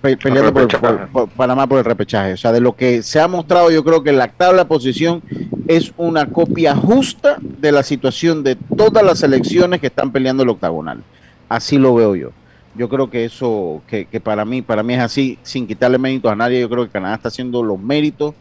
peleando 0.00 0.54
por, 0.54 1.28
Panamá 1.30 1.66
por 1.66 1.78
el 1.78 1.84
repechaje. 1.84 2.32
O 2.32 2.36
sea, 2.36 2.52
de 2.52 2.60
lo 2.60 2.76
que 2.76 3.02
se 3.02 3.18
ha 3.18 3.26
mostrado, 3.26 3.72
yo 3.72 3.82
creo 3.82 4.04
que 4.04 4.12
la 4.12 4.28
tabla 4.28 4.62
de 4.62 4.68
posición 4.68 5.20
es 5.66 5.92
una 5.96 6.26
copia 6.26 6.76
justa 6.76 7.36
de 7.40 7.72
la 7.72 7.82
situación 7.82 8.44
de 8.44 8.54
todas 8.54 9.04
las 9.04 9.18
selecciones 9.18 9.80
que 9.80 9.88
están 9.88 10.12
peleando 10.12 10.44
el 10.44 10.48
octagonal. 10.48 11.02
Así 11.48 11.76
lo 11.76 11.92
veo 11.96 12.14
yo. 12.14 12.30
Yo 12.78 12.88
creo 12.88 13.10
que 13.10 13.24
eso, 13.24 13.82
que, 13.88 14.06
para 14.22 14.44
mí, 14.44 14.62
para 14.62 14.84
mí 14.84 14.94
es 14.94 15.00
así, 15.00 15.36
sin 15.42 15.66
quitarle 15.66 15.98
méritos 15.98 16.30
a 16.30 16.36
nadie, 16.36 16.60
yo 16.60 16.70
creo 16.70 16.84
que 16.84 16.92
Canadá 16.92 17.16
está 17.16 17.26
haciendo 17.26 17.60
los 17.60 17.76
méritos 17.76 18.36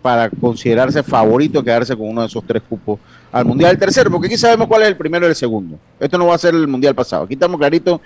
para 0.00 0.30
considerarse 0.30 1.02
favorito 1.02 1.64
quedarse 1.64 1.96
con 1.96 2.08
uno 2.08 2.20
de 2.20 2.28
esos 2.28 2.44
tres 2.46 2.62
cupos 2.62 3.00
al 3.32 3.44
Mundial. 3.44 3.72
El 3.72 3.78
tercero, 3.78 4.08
porque 4.08 4.28
aquí 4.28 4.36
sabemos 4.36 4.68
cuál 4.68 4.82
es 4.82 4.88
el 4.88 4.96
primero 4.96 5.26
y 5.26 5.30
el 5.30 5.34
segundo. 5.34 5.76
Esto 5.98 6.16
no 6.18 6.26
va 6.28 6.36
a 6.36 6.38
ser 6.38 6.54
el 6.54 6.68
Mundial 6.68 6.94
pasado. 6.94 7.24
Aquí 7.24 7.34
estamos 7.34 7.58
clarito 7.58 8.00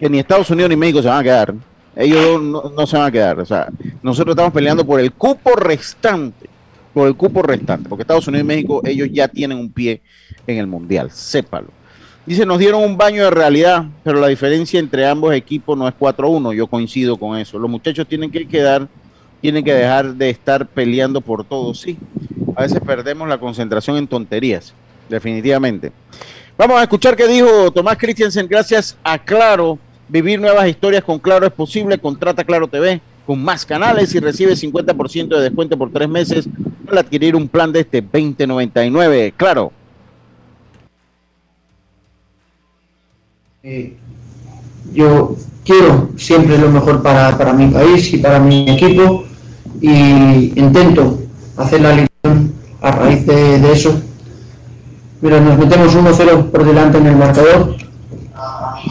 que 0.00 0.10
ni 0.10 0.18
Estados 0.18 0.50
Unidos 0.50 0.68
ni 0.68 0.74
México 0.74 1.00
se 1.00 1.06
van 1.06 1.20
a 1.20 1.22
quedar. 1.22 1.54
Ellos 1.94 2.42
no, 2.42 2.84
se 2.84 2.96
van 2.96 3.06
a 3.06 3.12
quedar. 3.12 3.38
O 3.38 3.46
sea, 3.46 3.68
nosotros 4.02 4.32
estamos 4.32 4.52
peleando 4.52 4.84
por 4.84 4.98
el 4.98 5.12
cupo 5.12 5.52
restante. 5.54 6.50
Por 6.92 7.06
el 7.06 7.14
cupo 7.14 7.40
restante. 7.42 7.88
Porque 7.88 8.02
Estados 8.02 8.26
Unidos 8.26 8.44
y 8.44 8.48
México, 8.48 8.82
ellos 8.84 9.08
ya 9.12 9.28
tienen 9.28 9.58
un 9.58 9.70
pie 9.70 10.02
en 10.44 10.58
el 10.58 10.66
Mundial. 10.66 11.12
Sépalo. 11.12 11.68
Dice, 12.26 12.44
nos 12.44 12.58
dieron 12.58 12.82
un 12.82 12.96
baño 12.96 13.24
de 13.24 13.30
realidad, 13.30 13.84
pero 14.04 14.20
la 14.20 14.28
diferencia 14.28 14.78
entre 14.78 15.06
ambos 15.06 15.34
equipos 15.34 15.76
no 15.76 15.88
es 15.88 15.94
4-1. 15.98 16.54
Yo 16.54 16.66
coincido 16.66 17.16
con 17.16 17.36
eso. 17.38 17.58
Los 17.58 17.70
muchachos 17.70 18.06
tienen 18.06 18.30
que 18.30 18.46
quedar, 18.46 18.86
tienen 19.40 19.64
que 19.64 19.72
dejar 19.72 20.14
de 20.14 20.30
estar 20.30 20.66
peleando 20.66 21.20
por 21.20 21.44
todo. 21.44 21.72
Sí, 21.74 21.96
a 22.54 22.62
veces 22.62 22.80
perdemos 22.80 23.28
la 23.28 23.38
concentración 23.38 23.96
en 23.96 24.06
tonterías, 24.06 24.74
definitivamente. 25.08 25.92
Vamos 26.58 26.78
a 26.78 26.82
escuchar 26.82 27.16
qué 27.16 27.26
dijo 27.26 27.70
Tomás 27.70 27.96
Christiansen. 27.96 28.46
Gracias 28.46 28.96
a 29.02 29.18
Claro, 29.18 29.78
vivir 30.08 30.38
nuevas 30.38 30.68
historias 30.68 31.02
con 31.02 31.18
Claro 31.18 31.46
es 31.46 31.52
posible. 31.52 31.96
Contrata 31.96 32.44
Claro 32.44 32.68
TV 32.68 33.00
con 33.26 33.42
más 33.42 33.64
canales 33.64 34.14
y 34.14 34.20
recibe 34.20 34.52
50% 34.52 35.28
de 35.28 35.42
descuento 35.42 35.78
por 35.78 35.90
tres 35.90 36.08
meses 36.08 36.48
al 36.86 36.98
adquirir 36.98 37.34
un 37.34 37.48
plan 37.48 37.72
de 37.72 37.80
este 37.80 38.02
2099. 38.02 39.32
Claro. 39.36 39.72
Eh, 43.62 43.94
yo 44.94 45.36
quiero 45.66 46.08
siempre 46.16 46.56
lo 46.56 46.70
mejor 46.70 47.02
para, 47.02 47.52
mi 47.52 47.66
país 47.66 48.10
y 48.14 48.16
para 48.16 48.38
mi 48.38 48.64
equipo 48.70 49.24
y 49.82 50.58
intento 50.58 51.18
hacer 51.58 51.82
la 51.82 51.92
lección 51.92 52.54
a 52.80 52.90
raíz 52.90 53.26
de, 53.26 53.70
eso. 53.70 54.00
Pero 55.20 55.42
nos 55.42 55.58
metemos 55.58 55.94
1-0 55.94 56.50
por 56.50 56.64
delante 56.64 56.96
en 56.96 57.06
el 57.08 57.16
marcador 57.16 57.76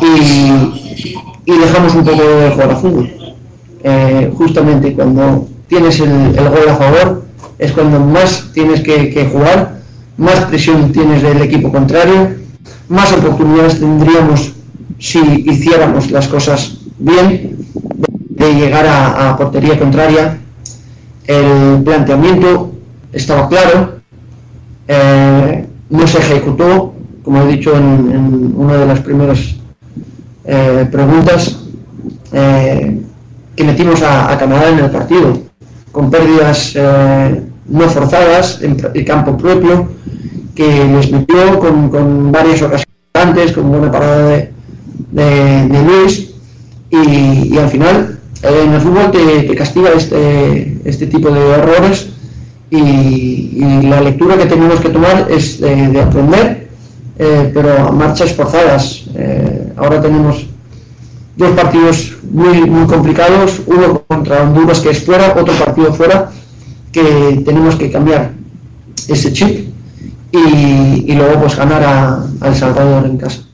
y, 0.01 1.51
dejamos 1.51 1.95
un 1.95 2.05
poco 2.05 2.21
de 2.21 2.51
jugar 2.51 2.69
a 2.71 2.75
fútbol. 2.75 3.09
Eh, 3.83 4.31
justamente 4.37 4.93
cuando 4.93 5.47
tienes 5.67 5.99
el, 5.99 6.35
gol 6.35 6.69
a 6.69 6.75
favor 6.75 7.23
es 7.57 7.71
cuando 7.71 7.99
más 7.99 8.51
tienes 8.53 8.81
que 8.81 9.27
jugar, 9.33 9.79
más 10.17 10.45
presión 10.45 10.91
tienes 10.91 11.23
del 11.23 11.41
equipo 11.41 11.71
contrario, 11.71 12.35
más 12.87 13.11
oportunidades 13.13 13.79
tendríamos 13.79 14.53
si 14.99 15.19
hiciéramos 15.47 16.11
las 16.11 16.27
cosas 16.27 16.77
bien, 16.99 17.57
de 18.29 18.53
llegar 18.53 18.85
a, 18.87 19.35
portería 19.37 19.79
contraria. 19.79 20.37
El 21.25 21.81
planteamiento 21.83 22.71
estaba 23.11 23.47
claro, 23.47 23.99
eh, 24.87 25.65
no 25.89 26.07
se 26.07 26.19
ejecutó, 26.19 26.93
como 27.23 27.41
he 27.43 27.47
dicho 27.47 27.75
en, 27.75 28.53
una 28.55 28.77
de 28.77 28.85
las 28.85 28.99
primeras 29.01 29.55
eh, 30.45 30.87
preguntas, 30.91 31.59
eh, 32.31 33.01
que 33.55 33.63
metimos 33.63 34.01
a, 34.01 34.37
Canadá 34.37 34.69
en 34.69 34.79
el 34.79 34.89
partido, 34.89 35.39
con 35.91 36.09
pérdidas 36.09 36.75
no 37.67 37.81
forzadas 37.89 38.61
en 38.61 38.77
el 38.93 39.05
campo 39.05 39.37
propio, 39.37 39.89
que 40.55 40.85
les 40.85 41.11
metió 41.11 41.59
con, 41.59 42.31
varias 42.31 42.61
ocasiones 42.61 42.87
antes, 43.13 43.51
con 43.51 43.69
buena 43.69 43.91
parada 43.91 44.27
de, 44.29 44.58
de, 45.11 45.83
Luis 45.83 46.31
y, 46.89 47.57
al 47.57 47.69
final 47.69 48.19
eh, 48.43 48.63
en 48.65 48.73
el 48.73 48.81
fútbol 48.81 49.11
te, 49.11 49.55
castiga 49.55 49.91
este, 49.95 50.79
este 50.85 51.07
tipo 51.07 51.29
de 51.29 51.49
errores 51.51 52.09
y, 52.71 53.59
la 53.83 54.01
lectura 54.01 54.37
que 54.37 54.45
tenemos 54.45 54.79
que 54.79 54.89
tomar 54.89 55.27
es 55.29 55.59
de, 55.59 55.99
aprender, 55.99 56.69
eh, 57.17 57.51
pero 57.53 57.87
a 57.87 57.91
marchas 57.91 58.33
forzadas. 58.33 59.05
Eh, 59.15 59.73
ahora 59.75 60.01
tenemos 60.01 60.45
dos 61.35 61.51
partidos 61.51 62.17
muy, 62.31 62.61
muy 62.69 62.85
complicados, 62.85 63.61
uno 63.65 64.03
contra 64.07 64.43
Honduras 64.43 64.79
que 64.79 64.91
es 64.91 65.03
fuera, 65.03 65.35
otro 65.39 65.53
partido 65.55 65.93
fuera, 65.93 66.29
que 66.91 67.41
tenemos 67.45 67.75
que 67.75 67.91
cambiar 67.91 68.31
ese 69.07 69.33
chip 69.33 69.69
y, 70.31 71.13
luego 71.13 71.41
pues 71.41 71.55
ganar 71.55 71.83
a 71.83 72.47
El 72.47 72.55
Salvador 72.55 73.05
en 73.05 73.17
casa. 73.17 73.48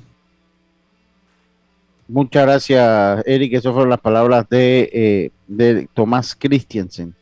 Muchas 2.08 2.44
gracias, 2.44 3.24
Eric. 3.26 3.54
Esas 3.54 3.74
fueron 3.74 3.90
las 3.90 4.00
palabras 4.00 4.48
de, 4.50 4.90
eh, 4.94 5.32
de 5.48 5.88
Tomás 5.94 6.36
Christiansen. 6.36 7.14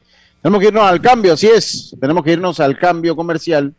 Tenemos 0.42 0.60
que 0.60 0.68
irnos 0.68 0.84
al 0.84 1.00
cambio, 1.00 1.34
así 1.34 1.48
es. 1.48 1.96
Tenemos 2.02 2.22
que 2.24 2.34
irnos 2.34 2.60
al 2.60 2.78
cambio 2.78 3.16
comercial. 3.16 3.74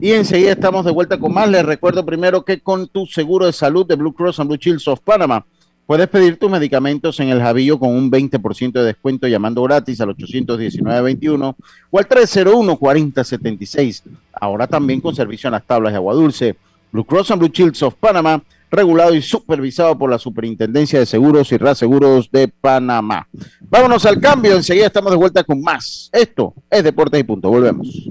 Y 0.00 0.12
enseguida 0.12 0.52
estamos 0.52 0.86
de 0.86 0.90
vuelta 0.90 1.18
con 1.18 1.34
más. 1.34 1.50
Les 1.50 1.64
recuerdo 1.64 2.04
primero 2.04 2.44
que 2.44 2.60
con 2.60 2.88
tu 2.88 3.04
seguro 3.06 3.44
de 3.44 3.52
salud 3.52 3.86
de 3.86 3.94
Blue 3.94 4.14
Cross 4.14 4.40
and 4.40 4.48
Blue 4.48 4.56
Shields 4.56 4.88
of 4.88 5.00
Panama 5.00 5.44
puedes 5.84 6.08
pedir 6.08 6.38
tus 6.38 6.50
medicamentos 6.50 7.20
en 7.20 7.28
el 7.28 7.40
Javillo 7.40 7.78
con 7.78 7.90
un 7.90 8.10
20% 8.10 8.72
de 8.72 8.84
descuento 8.84 9.28
llamando 9.28 9.62
gratis 9.62 10.00
al 10.00 10.16
819-21 10.16 11.54
o 11.90 11.98
al 11.98 12.08
301-4076. 12.08 14.02
Ahora 14.32 14.66
también 14.66 15.02
con 15.02 15.14
servicio 15.14 15.48
en 15.48 15.52
las 15.52 15.66
tablas 15.66 15.92
de 15.92 15.98
agua 15.98 16.14
dulce. 16.14 16.56
Blue 16.90 17.04
Cross 17.04 17.32
and 17.32 17.40
Blue 17.40 17.50
Shields 17.52 17.82
of 17.82 17.94
Panama 17.94 18.42
regulado 18.72 19.14
y 19.14 19.22
supervisado 19.22 19.96
por 19.96 20.10
la 20.10 20.18
Superintendencia 20.18 20.98
de 20.98 21.06
Seguros 21.06 21.52
y 21.52 21.58
Reaseguros 21.58 22.30
de 22.30 22.48
Panamá. 22.48 23.28
Vámonos 23.60 24.04
al 24.06 24.18
cambio, 24.18 24.56
enseguida 24.56 24.86
estamos 24.86 25.12
de 25.12 25.18
vuelta 25.18 25.44
con 25.44 25.60
más. 25.60 26.08
Esto 26.12 26.54
es 26.70 26.82
Deportes 26.82 27.20
y 27.20 27.24
Punto, 27.24 27.50
volvemos. 27.50 28.08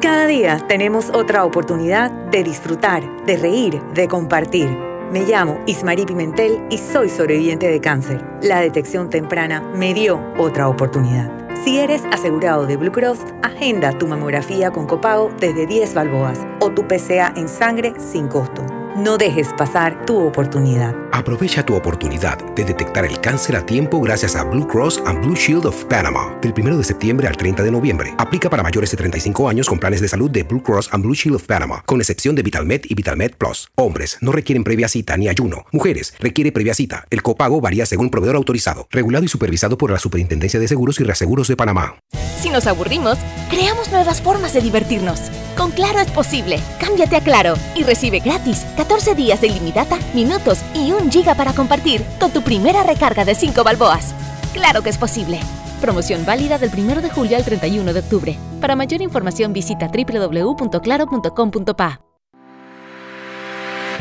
Cada 0.00 0.26
día 0.26 0.58
tenemos 0.66 1.10
otra 1.10 1.44
oportunidad 1.44 2.10
de 2.30 2.42
disfrutar, 2.42 3.24
de 3.26 3.36
reír, 3.36 3.80
de 3.94 4.08
compartir. 4.08 4.68
Me 5.12 5.24
llamo 5.24 5.60
Ismarí 5.66 6.06
Pimentel 6.06 6.64
y 6.70 6.78
soy 6.78 7.08
sobreviviente 7.08 7.68
de 7.68 7.80
cáncer. 7.80 8.24
La 8.42 8.60
detección 8.60 9.10
temprana 9.10 9.60
me 9.74 9.94
dio 9.94 10.20
otra 10.38 10.68
oportunidad. 10.68 11.43
Si 11.62 11.78
eres 11.78 12.02
asegurado 12.10 12.66
de 12.66 12.76
Blue 12.76 12.92
Cross, 12.92 13.20
agenda 13.42 13.96
tu 13.96 14.06
mamografía 14.06 14.70
con 14.70 14.86
copago 14.86 15.30
desde 15.38 15.66
10 15.66 15.94
balboas 15.94 16.38
o 16.60 16.70
tu 16.70 16.86
PCA 16.86 17.32
en 17.36 17.48
sangre 17.48 17.94
sin 17.98 18.28
costo. 18.28 18.64
No 18.96 19.18
dejes 19.18 19.48
pasar 19.58 20.06
tu 20.06 20.16
oportunidad. 20.18 20.94
Aprovecha 21.10 21.66
tu 21.66 21.74
oportunidad 21.74 22.38
de 22.54 22.64
detectar 22.64 23.04
el 23.04 23.20
cáncer 23.20 23.56
a 23.56 23.66
tiempo 23.66 24.00
gracias 24.00 24.36
a 24.36 24.44
Blue 24.44 24.68
Cross 24.68 25.02
and 25.04 25.24
Blue 25.24 25.34
Shield 25.34 25.66
of 25.66 25.84
Panama. 25.86 26.38
Del 26.40 26.54
1 26.56 26.78
de 26.78 26.84
septiembre 26.84 27.26
al 27.26 27.36
30 27.36 27.64
de 27.64 27.72
noviembre. 27.72 28.14
Aplica 28.18 28.48
para 28.48 28.62
mayores 28.62 28.92
de 28.92 28.96
35 28.96 29.48
años 29.48 29.68
con 29.68 29.80
planes 29.80 30.00
de 30.00 30.06
salud 30.06 30.30
de 30.30 30.44
Blue 30.44 30.62
Cross 30.62 30.90
and 30.92 31.04
Blue 31.04 31.14
Shield 31.14 31.36
of 31.36 31.44
Panama, 31.44 31.82
con 31.86 32.00
excepción 32.00 32.36
de 32.36 32.42
VitalMed 32.42 32.82
y 32.84 32.94
VitalMed 32.94 33.32
Plus. 33.32 33.68
Hombres 33.74 34.18
no 34.20 34.30
requieren 34.30 34.62
previa 34.62 34.86
cita 34.86 35.16
ni 35.16 35.26
ayuno. 35.26 35.66
Mujeres 35.72 36.14
requiere 36.20 36.52
previa 36.52 36.74
cita. 36.74 37.04
El 37.10 37.22
copago 37.22 37.60
varía 37.60 37.86
según 37.86 38.10
proveedor 38.10 38.36
autorizado, 38.36 38.86
regulado 38.92 39.24
y 39.24 39.28
supervisado 39.28 39.76
por 39.76 39.90
la 39.90 39.98
Superintendencia 39.98 40.60
de 40.60 40.68
Seguros 40.68 41.00
y 41.00 41.04
Reaseguros 41.04 41.43
de 41.48 41.56
Panamá. 41.56 41.96
Si 42.38 42.50
nos 42.50 42.66
aburrimos, 42.66 43.16
creamos 43.48 43.90
nuevas 43.90 44.20
formas 44.20 44.52
de 44.52 44.60
divertirnos. 44.60 45.30
Con 45.56 45.70
Claro 45.70 46.00
es 46.00 46.10
posible. 46.10 46.60
Cámbiate 46.78 47.16
a 47.16 47.20
Claro 47.20 47.54
y 47.74 47.84
recibe 47.84 48.20
gratis 48.20 48.66
14 48.76 49.14
días 49.14 49.40
de 49.40 49.46
ilimitada, 49.46 49.98
minutos 50.12 50.60
y 50.74 50.92
un 50.92 51.10
giga 51.10 51.34
para 51.34 51.54
compartir 51.54 52.04
con 52.20 52.30
tu 52.30 52.42
primera 52.42 52.82
recarga 52.82 53.24
de 53.24 53.34
5 53.34 53.64
balboas. 53.64 54.14
Claro 54.52 54.82
que 54.82 54.90
es 54.90 54.98
posible. 54.98 55.40
Promoción 55.80 56.26
válida 56.26 56.58
del 56.58 56.70
1 56.76 57.00
de 57.00 57.10
julio 57.10 57.36
al 57.36 57.44
31 57.44 57.92
de 57.92 58.00
octubre. 58.00 58.36
Para 58.60 58.74
mayor 58.76 59.02
información 59.02 59.52
visita 59.52 59.88
www.claro.com.pa. 59.88 62.13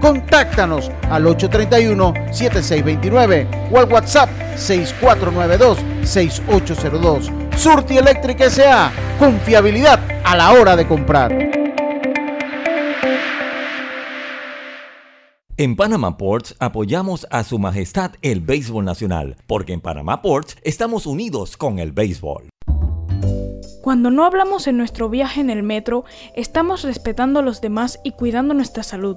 Contáctanos 0.00 0.90
al 1.10 1.26
831-7629 1.26 3.70
o 3.72 3.78
al 3.78 3.92
WhatsApp 3.92 4.30
6492-6802. 4.56 7.56
Surti 7.56 7.98
Electric 7.98 8.40
S.A. 8.42 8.92
Confiabilidad 9.18 9.98
a 10.24 10.36
la 10.36 10.52
hora 10.52 10.76
de 10.76 10.86
comprar. 10.86 11.58
En 15.60 15.74
Panama 15.74 16.16
Ports 16.16 16.54
apoyamos 16.60 17.26
a 17.30 17.42
Su 17.42 17.58
Majestad 17.58 18.12
el 18.22 18.40
Béisbol 18.40 18.84
Nacional, 18.84 19.34
porque 19.48 19.72
en 19.72 19.80
Panama 19.80 20.22
Ports 20.22 20.56
estamos 20.62 21.04
unidos 21.04 21.56
con 21.56 21.80
el 21.80 21.90
béisbol. 21.90 22.48
Cuando 23.82 24.12
no 24.12 24.24
hablamos 24.24 24.68
en 24.68 24.76
nuestro 24.76 25.08
viaje 25.08 25.40
en 25.40 25.50
el 25.50 25.64
metro, 25.64 26.04
estamos 26.36 26.82
respetando 26.82 27.40
a 27.40 27.42
los 27.42 27.60
demás 27.60 27.98
y 28.04 28.12
cuidando 28.12 28.54
nuestra 28.54 28.84
salud. 28.84 29.16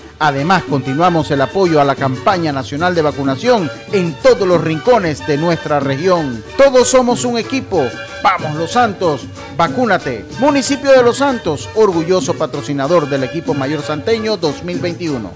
Además, 0.23 0.61
continuamos 0.69 1.31
el 1.31 1.41
apoyo 1.41 1.81
a 1.81 1.83
la 1.83 1.95
campaña 1.95 2.51
nacional 2.51 2.93
de 2.93 3.01
vacunación 3.01 3.71
en 3.91 4.13
todos 4.21 4.47
los 4.47 4.61
rincones 4.63 5.25
de 5.25 5.35
nuestra 5.35 5.79
región. 5.79 6.43
Todos 6.57 6.89
somos 6.89 7.25
un 7.25 7.39
equipo. 7.39 7.83
Vamos 8.23 8.53
Los 8.55 8.73
Santos, 8.73 9.25
vacúnate. 9.57 10.23
Municipio 10.39 10.91
de 10.91 11.01
Los 11.01 11.17
Santos, 11.17 11.67
orgulloso 11.73 12.35
patrocinador 12.35 13.09
del 13.09 13.23
equipo 13.23 13.55
mayor 13.55 13.81
santeño 13.81 14.37
2021. 14.37 15.31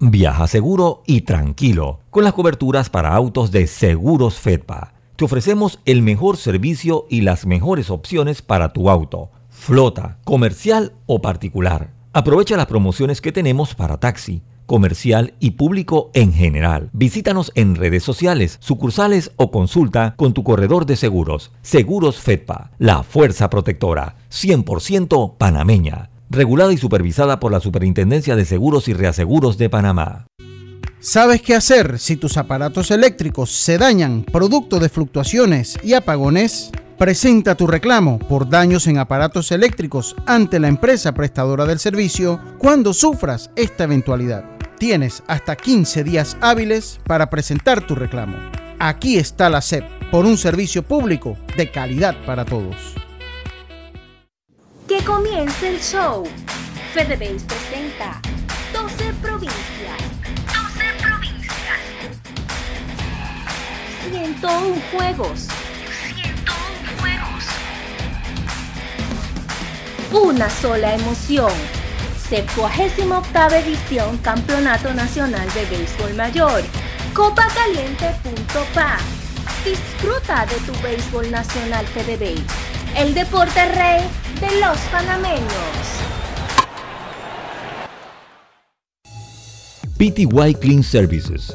Viaja 0.00 0.46
seguro 0.46 1.02
y 1.06 1.22
tranquilo 1.22 2.00
con 2.10 2.22
las 2.24 2.34
coberturas 2.34 2.90
para 2.90 3.14
autos 3.14 3.50
de 3.50 3.66
Seguros 3.66 4.34
Fedpa. 4.34 4.92
Te 5.16 5.24
ofrecemos 5.24 5.80
el 5.86 6.02
mejor 6.02 6.36
servicio 6.36 7.06
y 7.08 7.22
las 7.22 7.46
mejores 7.46 7.88
opciones 7.88 8.42
para 8.42 8.74
tu 8.74 8.90
auto, 8.90 9.30
flota, 9.48 10.18
comercial 10.24 10.92
o 11.06 11.22
particular. 11.22 11.93
Aprovecha 12.16 12.56
las 12.56 12.66
promociones 12.66 13.20
que 13.20 13.32
tenemos 13.32 13.74
para 13.74 13.98
taxi, 13.98 14.40
comercial 14.66 15.34
y 15.40 15.50
público 15.50 16.12
en 16.14 16.32
general. 16.32 16.88
Visítanos 16.92 17.50
en 17.56 17.74
redes 17.74 18.04
sociales, 18.04 18.58
sucursales 18.60 19.32
o 19.34 19.50
consulta 19.50 20.14
con 20.16 20.32
tu 20.32 20.44
corredor 20.44 20.86
de 20.86 20.94
seguros. 20.94 21.50
Seguros 21.62 22.20
Fedpa, 22.20 22.70
la 22.78 23.02
fuerza 23.02 23.50
protectora, 23.50 24.14
100% 24.30 25.36
panameña. 25.36 26.10
Regulada 26.30 26.72
y 26.72 26.76
supervisada 26.76 27.40
por 27.40 27.50
la 27.50 27.58
Superintendencia 27.58 28.36
de 28.36 28.44
Seguros 28.44 28.86
y 28.86 28.92
Reaseguros 28.94 29.58
de 29.58 29.68
Panamá. 29.68 30.26
¿Sabes 31.00 31.42
qué 31.42 31.56
hacer 31.56 31.98
si 31.98 32.16
tus 32.16 32.36
aparatos 32.36 32.92
eléctricos 32.92 33.50
se 33.50 33.76
dañan 33.76 34.22
producto 34.22 34.78
de 34.78 34.88
fluctuaciones 34.88 35.76
y 35.82 35.94
apagones? 35.94 36.70
Presenta 36.98 37.56
tu 37.56 37.66
reclamo 37.66 38.20
por 38.20 38.48
daños 38.48 38.86
en 38.86 38.98
aparatos 38.98 39.50
eléctricos 39.50 40.14
ante 40.26 40.60
la 40.60 40.68
empresa 40.68 41.12
prestadora 41.12 41.64
del 41.66 41.80
servicio 41.80 42.40
cuando 42.58 42.94
sufras 42.94 43.50
esta 43.56 43.82
eventualidad. 43.84 44.44
Tienes 44.78 45.24
hasta 45.26 45.56
15 45.56 46.04
días 46.04 46.36
hábiles 46.40 47.00
para 47.04 47.30
presentar 47.30 47.84
tu 47.84 47.96
reclamo. 47.96 48.36
Aquí 48.78 49.16
está 49.16 49.50
la 49.50 49.60
SEP 49.60 49.84
por 50.12 50.24
un 50.24 50.38
servicio 50.38 50.84
público 50.84 51.36
de 51.56 51.68
calidad 51.68 52.14
para 52.24 52.44
todos. 52.44 52.76
Que 54.86 55.02
comience 55.02 55.68
el 55.68 55.80
show. 55.80 56.22
FedeBase 56.92 57.44
presenta 57.44 58.20
12 58.72 59.12
provincias. 59.20 59.98
12 60.46 60.84
provincias. 61.02 61.80
101 64.12 64.76
juegos 64.92 65.48
una 70.22 70.48
sola 70.48 70.94
emoción. 70.94 71.52
78 72.28 73.56
edición 73.56 74.16
Campeonato 74.18 74.94
Nacional 74.94 75.46
de 75.54 75.64
Béisbol 75.66 76.14
Mayor. 76.14 76.62
Copacaliente.pa. 77.12 78.98
Disfruta 79.64 80.46
de 80.46 80.54
tu 80.66 80.72
béisbol 80.82 81.30
nacional 81.30 81.86
FedeBase, 81.86 82.44
el 82.96 83.14
deporte 83.14 83.64
rey 83.72 84.02
de 84.40 84.60
los 84.60 84.78
panameños. 84.90 85.44
PTY 89.96 90.54
Clean 90.60 90.82
Services 90.82 91.54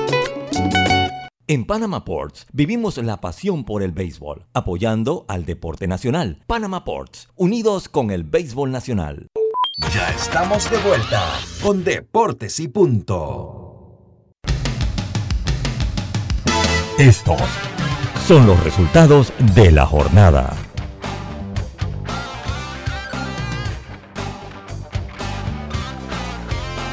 En 1.45 1.67
Panama 1.67 2.03
Ports 2.03 2.47
vivimos 2.53 2.97
la 2.97 3.21
pasión 3.21 3.65
por 3.65 3.83
el 3.83 3.91
béisbol, 3.91 4.47
apoyando 4.55 5.25
al 5.27 5.45
deporte 5.45 5.87
nacional. 5.87 6.41
Panama 6.47 6.85
Ports, 6.85 7.29
unidos 7.35 7.87
con 7.87 8.09
el 8.09 8.23
béisbol 8.23 8.71
nacional. 8.71 9.27
Ya 9.93 10.09
estamos 10.09 10.71
de 10.71 10.77
vuelta 10.79 11.23
con 11.61 11.83
Deportes 11.83 12.59
y 12.59 12.67
Punto. 12.67 13.66
Estos 16.97 17.39
son 18.25 18.47
los 18.47 18.63
resultados 18.63 19.31
de 19.55 19.71
la 19.71 19.85
jornada. 19.85 20.51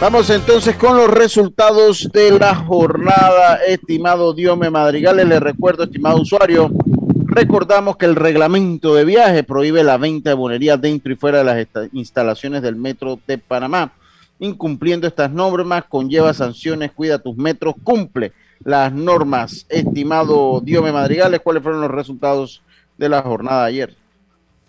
Vamos 0.02 0.28
entonces 0.28 0.76
con 0.76 0.98
los 0.98 1.08
resultados 1.08 2.10
de 2.12 2.38
la 2.38 2.54
jornada, 2.54 3.60
estimado 3.66 4.34
Diome 4.34 4.68
Madrigales. 4.68 5.26
Le 5.26 5.40
recuerdo, 5.40 5.84
estimado 5.84 6.20
usuario, 6.20 6.70
recordamos 7.24 7.96
que 7.96 8.04
el 8.04 8.14
reglamento 8.14 8.94
de 8.94 9.06
viaje 9.06 9.42
prohíbe 9.42 9.82
la 9.82 9.96
venta 9.96 10.28
de 10.28 10.34
bonería 10.34 10.76
dentro 10.76 11.14
y 11.14 11.16
fuera 11.16 11.38
de 11.38 11.44
las 11.44 11.88
instalaciones 11.94 12.60
del 12.60 12.76
Metro 12.76 13.18
de 13.26 13.38
Panamá. 13.38 13.94
Incumpliendo 14.38 15.06
estas 15.06 15.30
normas 15.30 15.84
conlleva 15.88 16.34
sanciones, 16.34 16.92
cuida 16.92 17.18
tus 17.18 17.38
metros, 17.38 17.74
cumple 17.82 18.34
las 18.64 18.92
normas. 18.92 19.66
Estimado 19.68 20.60
Diome 20.60 20.92
Madrigales, 20.92 21.40
¿cuáles 21.40 21.62
fueron 21.62 21.80
los 21.80 21.90
resultados 21.90 22.62
de 22.96 23.08
la 23.08 23.22
jornada 23.22 23.62
de 23.62 23.68
ayer? 23.68 23.96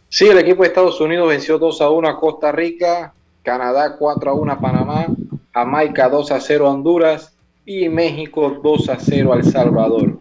Sí, 0.10 0.28
el 0.28 0.38
equipo 0.38 0.62
de 0.62 0.70
Estados 0.70 1.02
Unidos 1.02 1.30
venció 1.30 1.58
2 1.58 1.82
a 1.82 1.90
1 1.90 2.08
a 2.08 2.20
Costa 2.20 2.52
Rica, 2.52 3.14
Canadá 3.44 3.96
4 3.98 4.32
a 4.32 4.34
1 4.34 4.52
a 4.52 4.60
Panamá, 4.60 5.08
Jamaica 5.54 6.10
2 6.10 6.32
a 6.32 6.40
0 6.40 6.68
a 6.68 6.70
Honduras 6.72 7.36
y 7.66 7.90
México 7.90 8.60
2 8.64 8.90
a 8.90 9.00
0 9.00 9.34
a 9.34 9.38
El 9.38 9.44
Salvador. 9.44 10.20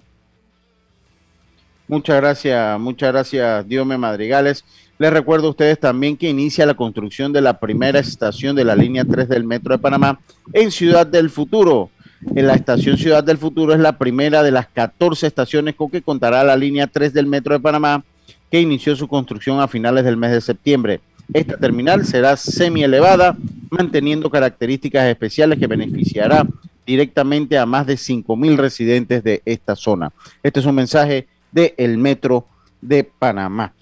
Muchas 1.87 2.17
gracias, 2.17 2.81
muchas 2.81 3.13
gracias, 3.13 3.69
Diome 3.69 3.99
Madrigales. 3.99 4.65
Les 4.97 5.13
recuerdo 5.13 5.49
a 5.49 5.51
ustedes 5.51 5.79
también 5.79 6.17
que 6.17 6.29
inicia 6.29 6.65
la 6.65 6.75
construcción 6.75 7.33
de 7.33 7.41
la 7.41 7.59
primera 7.59 7.99
estación 7.99 8.57
de 8.57 8.65
la 8.65 8.75
línea 8.75 9.05
3 9.05 9.29
del 9.29 9.45
Metro 9.45 9.75
de 9.75 9.83
Panamá 9.83 10.19
en 10.53 10.71
Ciudad 10.71 11.07
del 11.07 11.31
Futuro 11.31 11.91
en 12.35 12.47
la 12.47 12.55
estación 12.55 12.97
Ciudad 12.97 13.23
del 13.23 13.39
Futuro 13.39 13.75
es 13.75 13.81
la 13.81 13.99
primera 13.99 14.43
de 14.43 14.51
las 14.51 14.67
14 14.69 15.27
estaciones 15.27 15.75
con 15.75 15.91
que 15.91 16.03
contará 16.03 16.43
la 16.45 16.57
línea 16.57 16.87
3 16.87 17.13
del 17.13 17.27
Metro 17.27 17.55
de 17.55 17.61
Panamá, 17.61 18.05
que 18.51 18.61
inició 18.61 18.97
su 18.97 19.09
construcción 19.09 19.61
a 19.61 19.69
finales 19.69 20.05
del 20.05 20.17
mes 20.17 20.33
de 20.33 20.41
septiembre. 20.41 21.01
Esta 21.33 21.57
terminal 21.57 22.05
será 22.05 22.37
semi 22.37 22.85
elevada, 22.85 23.37
manteniendo 23.71 24.31
características 24.31 25.07
especiales 25.07 25.59
que 25.59 25.67
beneficiará 25.67 26.47
directamente 26.87 27.59
a 27.59 27.67
más 27.67 27.87
de 27.87 27.95
5.000 27.95 28.57
residentes 28.57 29.25
de 29.25 29.43
esta 29.45 29.75
zona. 29.75 30.13
Este 30.43 30.61
es 30.61 30.67
un 30.67 30.75
mensaje 30.75 31.27
del 31.51 31.99
Metro 31.99 32.47
de 32.81 33.05
Panamá. 33.05 33.73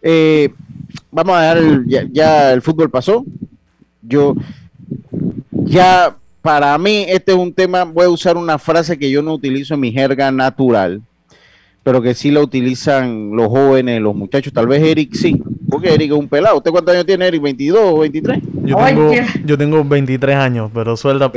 Eh, 0.00 0.52
vamos 1.10 1.36
a 1.36 1.42
dar 1.42 1.58
ya 2.12 2.52
el 2.52 2.62
fútbol 2.62 2.90
pasó. 2.90 3.24
Yo 4.02 4.36
ya 5.50 6.16
para 6.46 6.78
mí 6.78 7.04
este 7.08 7.32
es 7.32 7.38
un 7.38 7.52
tema, 7.52 7.82
voy 7.82 8.04
a 8.04 8.08
usar 8.08 8.36
una 8.36 8.56
frase 8.56 8.96
que 8.96 9.10
yo 9.10 9.20
no 9.20 9.34
utilizo 9.34 9.74
en 9.74 9.80
mi 9.80 9.90
jerga 9.90 10.30
natural, 10.30 11.02
pero 11.82 12.00
que 12.00 12.14
sí 12.14 12.30
la 12.30 12.38
utilizan 12.40 13.32
los 13.32 13.48
jóvenes, 13.48 14.00
los 14.00 14.14
muchachos, 14.14 14.52
tal 14.52 14.68
vez 14.68 14.80
Eric 14.80 15.12
sí, 15.14 15.42
porque 15.68 15.92
Eric 15.92 16.12
es 16.12 16.16
un 16.16 16.28
pelado. 16.28 16.58
¿Usted 16.58 16.70
cuántos 16.70 16.94
años 16.94 17.04
tiene 17.04 17.26
Eric? 17.26 17.42
¿22 17.42 17.74
o 17.76 17.98
23? 17.98 18.38
Yo 18.62 18.76
tengo, 18.76 19.12
yo 19.44 19.58
tengo 19.58 19.84
23 19.84 20.36
años, 20.36 20.70
pero 20.72 20.96
suelta, 20.96 21.32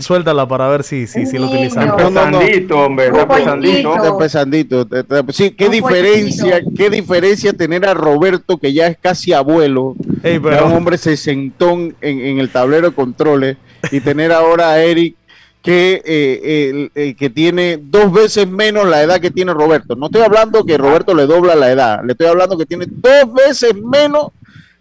suéltala 0.00 0.48
para 0.48 0.66
ver 0.68 0.82
si, 0.82 1.06
si, 1.06 1.26
si 1.26 1.36
lo 1.36 1.44
utilizan. 1.44 1.88
No, 1.88 2.08
no, 2.08 2.30
no. 2.30 2.38
hombre, 2.86 3.08
está 3.08 3.28
pesandito. 3.28 3.94
Está 3.94 4.16
pesandito. 4.16 4.88
Sí, 5.32 5.50
qué 5.50 5.68
diferencia, 5.68 6.62
qué 6.74 6.88
diferencia 6.88 7.52
tener 7.52 7.84
a 7.84 7.92
Roberto, 7.92 8.56
que 8.56 8.72
ya 8.72 8.86
es 8.86 8.96
casi 8.96 9.34
abuelo, 9.34 9.94
Ey, 10.22 10.38
pero... 10.38 10.68
un 10.68 10.72
hombre 10.72 10.96
se 10.96 11.18
sentó 11.18 11.72
en, 11.72 11.94
en 12.00 12.38
el 12.38 12.48
tablero 12.48 12.88
de 12.88 12.94
controles 12.94 13.58
y 13.90 14.00
tener 14.00 14.32
ahora 14.32 14.70
a 14.70 14.82
Eric 14.82 15.16
que, 15.62 16.02
eh, 16.04 16.90
eh, 16.94 17.14
que 17.14 17.30
tiene 17.30 17.78
dos 17.80 18.12
veces 18.12 18.46
menos 18.46 18.86
la 18.86 19.02
edad 19.02 19.18
que 19.18 19.30
tiene 19.30 19.54
Roberto. 19.54 19.96
No 19.96 20.06
estoy 20.06 20.20
hablando 20.20 20.64
que 20.64 20.76
Roberto 20.76 21.14
le 21.14 21.26
dobla 21.26 21.54
la 21.54 21.70
edad, 21.70 22.04
le 22.04 22.12
estoy 22.12 22.26
hablando 22.26 22.58
que 22.58 22.66
tiene 22.66 22.84
dos 22.88 23.32
veces 23.32 23.74
menos 23.74 24.28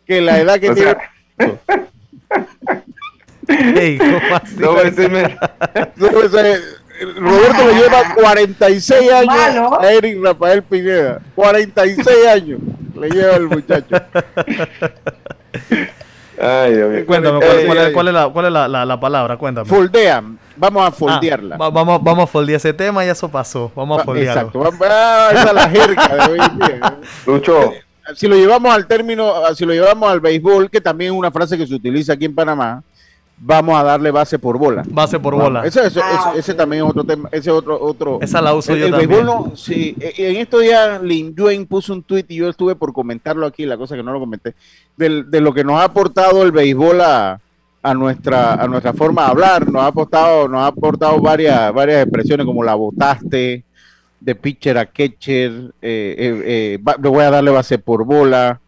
que 0.06 0.20
la 0.20 0.40
edad 0.40 0.60
que 0.60 0.72
tiene. 0.72 0.98
Dos 4.60 4.84
veces 4.84 5.10
menos. 5.10 5.32
Roberto 7.18 7.68
le 7.68 7.74
lleva 7.74 8.14
46 8.16 9.12
años 9.12 9.74
a 9.80 9.92
Eric 9.92 10.24
Rafael 10.24 10.64
Pineda. 10.64 11.22
46 11.36 12.08
años 12.28 12.60
le 13.00 13.10
lleva 13.10 13.36
el 13.36 13.48
muchacho. 13.48 13.96
Ay, 16.40 17.04
Cuéntame, 17.06 17.40
¿cuál, 17.66 18.08
es, 18.08 18.14
la, 18.14 18.30
cuál 18.30 18.46
es 18.46 18.52
la, 18.52 19.00
palabra? 19.00 19.38
Cuéntame. 19.38 19.70
Foldean. 19.70 20.38
Vamos 20.56 20.84
a 20.84 20.88
ah, 20.88 20.92
foldearla. 20.92 21.58
vamos, 21.58 22.04
vamos 22.04 22.24
a 22.24 22.28
foldear 22.28 22.58
ese 22.58 22.74
tema 22.74 23.04
y 23.06 23.10
eso 23.10 23.30
pasó. 23.30 23.72
Vamos 23.76 24.02
a 24.02 24.04
foldearlo. 24.04 24.50
Exacto. 24.50 24.86
Ah, 24.88 25.30
esa 25.32 25.48
es 25.48 25.54
la 25.54 25.70
jerga 25.70 26.08
de 26.16 26.32
hoy 26.32 26.40
en 26.40 26.60
día. 26.60 26.98
Lucho. 27.26 27.72
Si 28.16 28.28
lo 28.28 28.36
llevamos 28.36 28.74
al 28.74 28.86
término, 28.86 29.34
si 29.56 29.66
lo 29.66 29.74
llevamos 29.74 30.12
al 30.12 30.20
béisbol, 30.20 30.70
que 30.70 30.82
también 30.82 31.14
es 31.14 31.18
una 31.18 31.32
frase 31.32 31.58
que 31.58 31.66
se 31.66 31.74
utiliza 31.74 32.14
aquí 32.14 32.26
en 32.26 32.36
Panamá, 32.36 32.84
vamos 33.46 33.78
a 33.78 33.84
darle 33.84 34.10
base 34.12 34.40
por 34.40 34.58
bola. 34.58 34.84
Base 34.88 35.20
por 35.20 35.36
bola. 35.36 35.66
Ese, 35.66 35.82
ese, 36.36 36.54
también 36.54 36.84
es 36.84 36.90
otro 36.90 37.04
tema. 37.04 37.30
Ese 37.32 37.52
otro, 37.52 37.80
otro. 37.82 38.20
Esa 38.22 38.42
la 38.42 38.54
uso 38.54 38.76
yo 38.76 38.90
también. 38.90 39.10
Béisbol 39.10 39.26
no, 39.26 39.56
sí, 39.56 39.96
e, 40.00 40.32
en 40.32 40.38
estos 40.38 40.62
días 40.62 41.02
Lin 41.02 41.36
Yuen 41.36 41.66
puso 41.66 41.94
un 41.94 42.04
tweet 42.04 42.26
y 42.30 42.38
yo 42.38 42.50
estuve 42.50 42.76
por 42.76 42.94
comentarlo 42.94 43.46
aquí, 43.46 43.66
la 43.66 43.78
cosa 43.78 43.96
que 43.96 44.04
no 44.04 44.14
lo 44.14 44.20
comenté, 44.20 44.56
de, 44.96 45.24
de 45.24 45.42
lo 45.42 45.54
que 45.54 45.64
nos 45.64 45.80
ha 45.80 45.86
aportado 45.86 46.44
el 46.44 46.52
béisbol 46.52 47.02
a, 47.02 47.40
a 47.82 47.94
nuestra, 47.94 48.54
a 48.54 48.68
nuestra 48.68 48.94
forma 48.94 49.26
de 49.26 49.32
hablar. 49.32 49.70
Nos 49.70 49.84
ha 49.84 49.88
aportado, 49.88 50.48
nos 50.48 50.62
ha 50.62 50.68
aportado 50.68 51.20
varias, 51.20 51.74
varias 51.74 52.04
expresiones 52.04 52.46
como 52.46 52.64
la 52.64 52.76
botaste, 52.76 53.64
de 54.20 54.36
pitcher 54.36 54.78
a 54.78 54.86
catcher, 54.86 55.52
eh, 55.82 56.16
eh, 56.18 56.44
eh, 56.46 56.80
le 57.02 57.10
voy 57.10 57.24
a 57.24 57.30
darle 57.30 57.52
base 57.52 57.78
por 57.78 58.06
bola. 58.06 58.62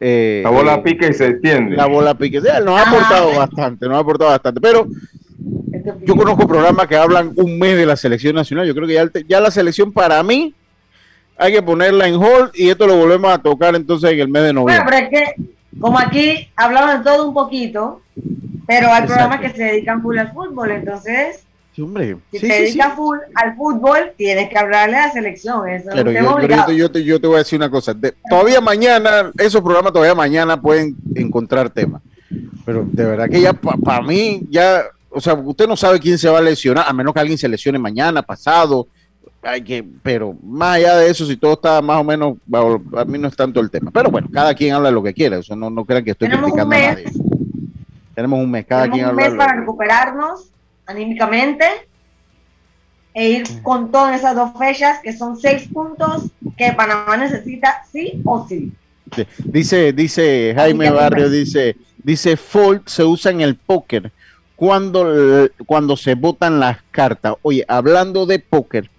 Eh, 0.00 0.42
la 0.44 0.50
bola 0.50 0.82
pique 0.82 1.08
y 1.08 1.12
se 1.12 1.26
extiende. 1.26 1.76
La 1.76 1.86
bola 1.86 2.14
pique. 2.14 2.40
nos 2.40 2.78
ha 2.78 2.88
aportado 2.88 3.36
bastante, 3.36 3.86
nos 3.86 3.96
ha 3.96 4.00
aportado 4.00 4.30
bastante. 4.30 4.60
Pero 4.60 4.86
yo 6.02 6.16
conozco 6.16 6.46
programas 6.46 6.86
que 6.86 6.96
hablan 6.96 7.32
un 7.36 7.58
mes 7.58 7.76
de 7.76 7.86
la 7.86 7.96
selección 7.96 8.34
nacional. 8.34 8.66
Yo 8.66 8.74
creo 8.74 8.86
que 8.86 8.94
ya, 8.94 9.10
ya 9.26 9.40
la 9.40 9.50
selección 9.50 9.92
para 9.92 10.22
mí 10.22 10.54
hay 11.36 11.52
que 11.52 11.62
ponerla 11.62 12.08
en 12.08 12.16
hold 12.16 12.50
y 12.54 12.68
esto 12.68 12.86
lo 12.86 12.96
volvemos 12.96 13.32
a 13.32 13.38
tocar 13.38 13.74
entonces 13.74 14.12
en 14.12 14.20
el 14.20 14.28
mes 14.28 14.42
de 14.42 14.52
noviembre. 14.52 14.84
Bueno, 14.84 15.08
pero 15.10 15.22
es 15.22 15.34
que 15.36 15.42
como 15.80 15.98
aquí 15.98 16.48
hablamos 16.56 16.98
de 16.98 17.10
todo 17.10 17.28
un 17.28 17.34
poquito, 17.34 18.02
pero 18.66 18.92
hay 18.92 19.06
programas 19.06 19.40
que 19.40 19.50
se 19.50 19.62
dedican 19.62 20.02
full 20.02 20.18
al 20.18 20.32
fútbol, 20.32 20.72
entonces 20.72 21.44
sí, 21.78 21.82
hombre. 21.82 22.16
si 22.32 22.40
te 22.40 22.46
dedicas 22.46 22.94
full 22.94 23.18
al 23.34 23.56
fútbol, 23.56 24.12
tienes 24.16 24.48
que 24.48 24.58
hablarle 24.58 24.96
a 24.96 25.06
la 25.06 25.12
selección. 25.12 25.68
Eso 25.68 25.94
yo, 25.94 26.40
yo, 26.72 26.90
te, 26.90 27.04
yo, 27.04 27.20
te, 27.20 27.26
voy 27.26 27.36
a 27.36 27.38
decir 27.38 27.58
una 27.58 27.70
cosa. 27.70 27.94
todavía 28.28 28.60
mañana, 28.60 29.30
esos 29.38 29.62
programas 29.62 29.92
todavía 29.92 30.14
mañana 30.14 30.60
pueden 30.60 30.96
encontrar 31.14 31.70
temas. 31.70 32.02
Pero 32.64 32.84
de 32.90 33.04
verdad 33.04 33.28
que 33.28 33.40
ya 33.40 33.52
para 33.52 34.02
mí, 34.02 34.42
ya, 34.50 34.82
o 35.08 35.20
sea, 35.20 35.34
usted 35.34 35.68
no 35.68 35.76
sabe 35.76 36.00
quién 36.00 36.18
se 36.18 36.28
va 36.28 36.38
a 36.38 36.42
lesionar, 36.42 36.84
a 36.86 36.92
menos 36.92 37.14
que 37.14 37.20
alguien 37.20 37.38
se 37.38 37.48
lesione 37.48 37.78
mañana, 37.78 38.22
pasado, 38.22 38.88
hay 39.40 39.62
que, 39.62 39.86
pero 40.02 40.36
más 40.42 40.76
allá 40.76 40.96
de 40.96 41.10
eso, 41.10 41.24
si 41.24 41.36
todo 41.36 41.52
está 41.52 41.80
más 41.80 42.00
o 42.00 42.04
menos, 42.04 42.36
a 42.96 43.04
mí 43.04 43.18
no 43.18 43.28
es 43.28 43.36
tanto 43.36 43.60
el 43.60 43.70
tema. 43.70 43.92
Pero 43.92 44.10
bueno, 44.10 44.28
cada 44.32 44.52
quien 44.52 44.74
habla 44.74 44.88
de 44.88 44.94
lo 44.94 45.02
que 45.02 45.14
quiera, 45.14 45.38
eso 45.38 45.54
no, 45.54 45.70
no 45.70 45.84
crean 45.84 46.04
que 46.04 46.10
estoy 46.10 46.28
criticando 46.28 46.74
a 46.74 46.78
nadie. 46.78 47.04
Tenemos 48.14 48.40
un 48.40 48.50
mes, 48.50 48.66
cada 48.66 48.90
quien 48.90 49.04
habla. 49.04 49.26
Un 49.26 49.30
mes 49.30 49.38
para 49.38 49.60
recuperarnos 49.60 50.50
anímicamente 50.88 51.64
e 53.14 53.28
ir 53.30 53.62
con 53.62 53.90
todas 53.90 54.18
esas 54.18 54.34
dos 54.34 54.50
fechas, 54.58 54.98
que 55.02 55.12
son 55.12 55.36
seis 55.36 55.68
puntos 55.72 56.30
que 56.56 56.72
Panamá 56.72 57.16
necesita 57.16 57.82
sí 57.92 58.20
o 58.24 58.46
sí. 58.48 58.72
Dice, 59.44 59.92
dice 59.92 60.52
Jaime 60.56 60.90
Barrio, 60.90 61.30
dice, 61.30 61.76
dice 62.02 62.36
Fold 62.36 62.82
se 62.86 63.04
usa 63.04 63.30
en 63.30 63.40
el 63.40 63.56
póker 63.56 64.12
cuando, 64.56 65.48
cuando 65.66 65.96
se 65.96 66.14
votan 66.14 66.60
las 66.60 66.78
cartas. 66.90 67.34
Oye, 67.42 67.64
hablando 67.68 68.26
de 68.26 68.38
póker, 68.38 68.90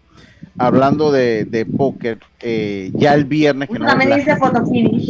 hablando 0.58 1.12
de, 1.12 1.46
de 1.46 1.66
póker, 1.66 2.20
eh, 2.40 2.92
ya 2.94 3.14
el 3.14 3.26
viernes... 3.26 3.70
Que 3.70 3.80
también 3.80 4.16
dice 4.16 4.36
fotofinish. 4.38 5.10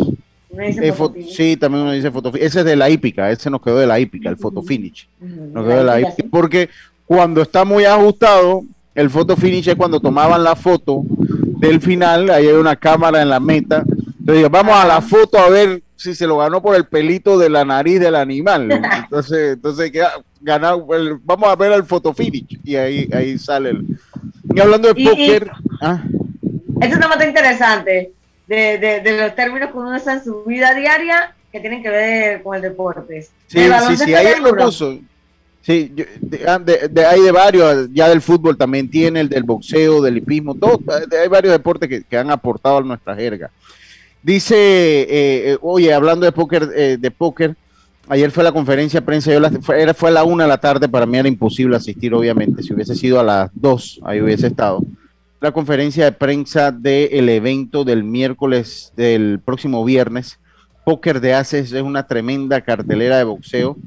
Eh, 0.58 0.93
sí, 1.30 1.58
también 1.58 1.84
uno 1.84 1.91
dice 1.91 2.12
fotofinish. 2.12 2.45
Ese 2.45 2.60
es 2.60 2.66
de 2.66 2.76
la 2.76 2.89
hípica, 2.89 3.30
ese 3.30 3.50
nos 3.50 3.62
quedó 3.62 3.78
de 3.78 3.88
la 3.88 4.00
hípica, 4.00 4.30
el 4.30 4.38
fotofinish. 4.38 5.08
Nos 5.20 5.66
quedó 5.66 5.78
de 5.78 5.84
la 5.84 6.02
hípica, 6.02 6.28
porque 6.32 6.70
cuando 7.06 7.41
está 7.41 7.66
muy 7.66 7.86
ajustado, 7.86 8.64
el 8.95 9.10
fotofinish 9.10 9.70
es 9.70 9.76
cuando 9.76 10.00
tomaban 10.00 10.43
la 10.43 10.56
foto 10.56 11.04
del 11.06 11.82
final, 11.82 12.30
ahí 12.30 12.47
hay 12.47 12.54
una 12.54 12.76
cámara 12.76 13.22
en 13.22 13.30
la 13.30 13.39
meta. 13.39 13.84
Entonces, 14.20 14.50
vamos 14.50 14.76
a 14.76 14.86
la 14.86 15.02
foto 15.02 15.38
a 15.38 15.50
ver 15.50 15.82
si 15.95 16.16
se 16.16 16.26
lo 16.26 16.38
ganó 16.38 16.62
por 16.62 16.76
el 16.76 16.86
pelito 16.86 17.38
de 17.38 17.50
la 17.50 17.66
nariz 17.66 18.00
del 18.00 18.16
animal. 18.16 18.72
Entonces, 19.04 19.54
entonces 19.54 19.91
ganar, 20.41 20.78
vamos 21.24 21.50
a 21.50 21.56
ver 21.56 21.74
el 21.74 21.84
fotofinish 21.84 22.60
y 22.64 22.76
ahí, 22.76 23.10
ahí 23.12 23.38
sale 23.38 23.72
el, 23.72 23.86
y 24.56 24.60
hablando 24.60 24.93
de 24.93 25.04
póker. 25.04 25.52
Ah. 25.82 26.02
Este 26.82 26.97
tema 26.97 27.14
está 27.14 27.28
interesante, 27.28 28.14
de, 28.50 28.80
de, 28.80 29.00
de, 29.02 29.18
los 29.18 29.36
términos 29.36 29.70
que 29.72 29.78
uno 29.78 29.95
usa 29.95 30.14
en 30.14 30.24
su 30.24 30.43
vida 30.43 30.74
diaria 30.74 31.36
que 31.52 31.60
tienen 31.60 31.84
que 31.84 31.89
ver 31.89 32.43
con 32.43 32.56
el 32.56 32.64
deporte. 32.64 33.22
Sí, 33.22 33.60
sí, 33.88 33.97
sí, 33.97 34.14
ahí 34.14 34.41
lo 34.41 34.56
puso. 34.56 34.97
Sí, 35.62 35.93
ah, 36.47 36.58
de, 36.58 37.06
hay 37.06 37.22
de 37.22 37.32
varios, 37.32 37.89
ya 37.93 38.10
del 38.10 38.22
fútbol 38.22 38.58
también 38.58 38.89
tiene, 38.89 39.22
el 39.22 39.30
del 39.30 39.43
boxeo, 39.43 40.02
del 40.02 40.18
hipismo, 40.18 40.56
todo, 40.56 40.80
hay 41.22 41.28
varios 41.28 41.52
deportes 41.52 41.88
que, 41.88 42.04
que 42.04 42.18
han 42.18 42.32
aportado 42.32 42.78
a 42.78 42.82
nuestra 42.82 43.16
jerga. 43.16 43.52
Dice, 44.24 44.56
eh, 44.56 45.08
eh, 45.52 45.58
oye, 45.62 45.93
hablando 45.93 46.26
de 46.26 46.32
póker, 46.32 46.70
eh, 46.76 46.97
de 47.00 47.12
póker, 47.12 47.56
Ayer 48.12 48.32
fue 48.32 48.43
la 48.43 48.52
conferencia 48.52 49.02
de 49.02 49.06
prensa, 49.06 49.32
yo 49.32 49.39
fue, 49.62 49.93
fue 49.93 50.10
a 50.10 50.14
la 50.14 50.24
una 50.24 50.45
de 50.45 50.50
la 50.50 50.58
tarde, 50.58 50.89
para 50.89 51.06
mí 51.06 51.20
era 51.20 51.28
imposible 51.28 51.76
asistir, 51.76 52.12
obviamente. 52.16 52.64
Si 52.64 52.74
hubiese 52.74 52.95
sido 52.95 53.20
a 53.20 53.24
las 53.24 53.52
dos, 53.54 54.00
ahí 54.04 54.20
hubiese 54.20 54.47
estado. 54.47 54.82
La 55.42 55.52
conferencia 55.52 56.06
de 56.06 56.12
prensa 56.12 56.72
del 56.72 57.30
evento 57.30 57.84
del 57.84 58.04
miércoles 58.04 58.92
del 58.96 59.40
próximo 59.40 59.86
viernes. 59.86 60.40
Póker 60.84 61.22
de 61.22 61.34
Haces 61.34 61.72
es 61.72 61.82
una 61.82 62.08
tremenda 62.08 62.62
cartelera 62.62 63.18
de 63.18 63.24
boxeo. 63.24 63.78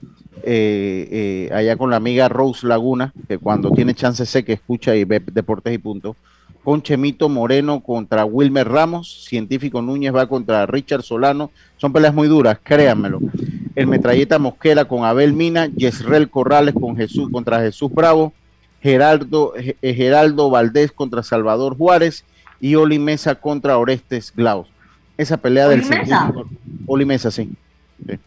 Eh, 0.45 1.09
eh, 1.11 1.55
allá 1.55 1.77
con 1.77 1.91
la 1.91 1.97
amiga 1.97 2.29
Rose 2.29 2.67
Laguna, 2.67 3.13
que 3.29 3.39
cuando 3.39 3.71
tiene 3.71 3.95
chance 3.95 4.25
sé 4.27 4.45
que 4.45 4.55
escucha 4.55 4.97
y 4.97 5.05
ve 5.05 5.21
deportes 5.21 5.75
y 5.75 5.79
punto. 5.79 6.17
Con 6.65 6.83
Chemito 6.83 7.29
Moreno 7.29 7.81
contra 7.81 8.25
Wilmer 8.25 8.69
Ramos, 8.69 9.25
Científico 9.29 9.83
Núñez 9.83 10.15
va 10.15 10.29
contra 10.29 10.67
Richard 10.67 11.03
Solano. 11.03 11.51
Son 11.77 11.93
peleas 11.93 12.15
muy 12.15 12.29
duras, 12.29 12.59
créanmelo 12.63 13.21
el 13.75 13.87
Metralleta 13.87 14.39
Mosquera 14.39 14.85
con 14.85 15.05
Abel 15.05 15.33
Mina, 15.33 15.67
Yesrel 15.67 16.29
Corrales 16.29 16.75
con 16.75 16.97
Jesús 16.97 17.31
contra 17.31 17.61
Jesús 17.61 17.91
Bravo, 17.93 18.33
Gerardo, 18.83 19.55
eh, 19.57 19.95
Geraldo 19.95 20.51
Valdés 20.51 20.91
contra 20.91 21.23
Salvador 21.23 21.77
Juárez 21.77 22.25
y 22.61 22.75
Oli 22.75 22.99
Mesa 22.99 23.35
contra 23.35 23.79
Orestes 23.79 24.33
Glaus. 24.35 24.69
Esa 25.17 25.37
pelea 25.37 25.69
del 25.69 25.85
Oli 26.87 27.05
Mesa, 27.05 27.31
sí. 27.31 27.51
sí. 28.07 28.13
Eh, 28.13 28.19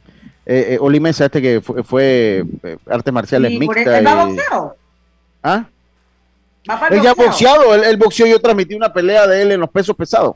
eh, 0.45 0.77
Oli 0.79 0.99
Mesa, 0.99 1.25
este 1.25 1.41
que 1.41 1.59
fue, 1.59 1.83
fue 1.83 2.45
artes 2.89 3.13
marciales 3.13 3.59
mixtas. 3.59 4.03
¿Ah? 5.43 5.65
Él 6.89 7.01
ya 7.01 7.13
boxeado, 7.13 7.75
el, 7.75 7.97
boxeo 7.97 8.25
yo 8.25 8.39
transmití 8.39 8.73
una 8.73 8.91
pelea 8.91 9.27
de 9.27 9.41
él 9.41 9.51
en 9.51 9.59
los 9.59 9.69
pesos 9.69 9.95
pesados. 9.95 10.35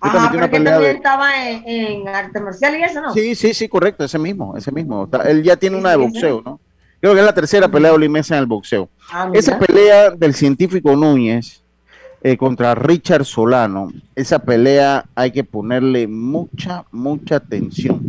Ah, 0.00 0.28
pero 0.30 0.50
que 0.50 0.60
también 0.60 0.96
estaba 0.96 1.48
en, 1.48 2.06
arte 2.08 2.40
marcial 2.40 2.78
y 2.78 2.82
eso, 2.82 3.00
¿no? 3.00 3.14
Sí, 3.14 3.34
sí, 3.34 3.54
sí, 3.54 3.66
correcto, 3.68 4.04
ese 4.04 4.18
mismo, 4.18 4.56
ese 4.56 4.70
mismo. 4.72 5.08
Él 5.24 5.42
ya 5.42 5.56
tiene 5.56 5.76
una 5.76 5.90
de 5.90 5.96
boxeo, 5.96 6.42
¿no? 6.44 6.60
Creo 7.00 7.14
que 7.14 7.20
es 7.20 7.26
la 7.26 7.34
tercera 7.34 7.68
pelea 7.68 7.92
de 7.92 7.96
Olimesa 7.96 8.34
en 8.34 8.40
el 8.40 8.46
boxeo. 8.46 8.90
Ah, 9.12 9.30
esa 9.32 9.58
pelea 9.58 10.10
del 10.10 10.34
científico 10.34 10.96
Núñez 10.96 11.62
eh, 12.22 12.36
contra 12.36 12.74
Richard 12.74 13.24
Solano, 13.24 13.92
esa 14.14 14.38
pelea 14.40 15.06
hay 15.14 15.30
que 15.30 15.44
ponerle 15.44 16.08
mucha, 16.08 16.84
mucha 16.90 17.36
atención 17.36 18.00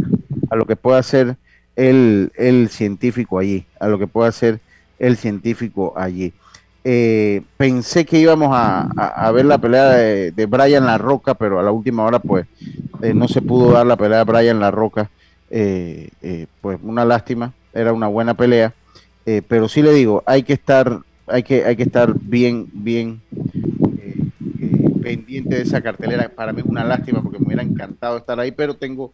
a 0.50 0.56
lo 0.56 0.66
que 0.66 0.76
puede 0.76 1.00
hacer 1.00 1.38
el, 1.76 2.32
el 2.36 2.70
científico 2.70 3.38
allí, 3.38 3.66
a 3.80 3.88
lo 3.88 4.00
que 4.00 4.08
puede 4.08 4.30
hacer 4.30 4.60
el 5.00 5.18
científico 5.18 5.94
allí. 5.96 6.34
Eh, 6.90 7.42
pensé 7.58 8.06
que 8.06 8.18
íbamos 8.18 8.50
a, 8.54 9.30
ver 9.34 9.44
la 9.44 9.58
pelea 9.58 9.90
de, 9.90 10.46
Brian 10.46 10.86
La 10.86 10.98
Roca, 10.98 11.34
pero 11.34 11.60
a 11.60 11.64
la 11.64 11.70
última 11.70 12.06
hora 12.06 12.20
pues 12.20 12.48
eh, 13.02 13.14
no 13.14 13.28
se 13.28 13.42
pudo 13.42 13.74
dar 13.74 13.86
la 13.86 13.98
pelea 13.98 14.20
de 14.20 14.24
Brian 14.24 14.62
La 14.62 14.72
Roca. 14.72 15.10
Eh, 15.50 16.10
pues 16.62 16.80
una 16.82 17.04
lástima, 17.04 17.52
era 17.74 17.92
una 17.92 18.08
buena 18.08 18.36
pelea, 18.36 18.74
pero 19.48 19.68
sí 19.68 19.82
le 19.82 19.94
digo, 19.94 20.24
hay 20.26 20.44
que 20.44 20.54
estar, 20.54 21.02
hay 21.28 21.44
que, 21.44 21.66
hay 21.66 21.76
que 21.76 21.84
estar 21.84 22.14
bien, 22.20 22.68
bien 22.74 23.22
pendiente 25.02 25.56
de 25.56 25.62
esa 25.62 25.82
cartelera. 25.82 26.30
Para 26.30 26.54
mí 26.54 26.62
es 26.62 26.66
una 26.66 26.84
lástima 26.84 27.22
porque 27.22 27.40
me 27.40 27.48
hubiera 27.48 27.64
encantado 27.64 28.18
estar 28.18 28.40
ahí, 28.40 28.52
pero 28.52 28.76
tengo 28.76 29.14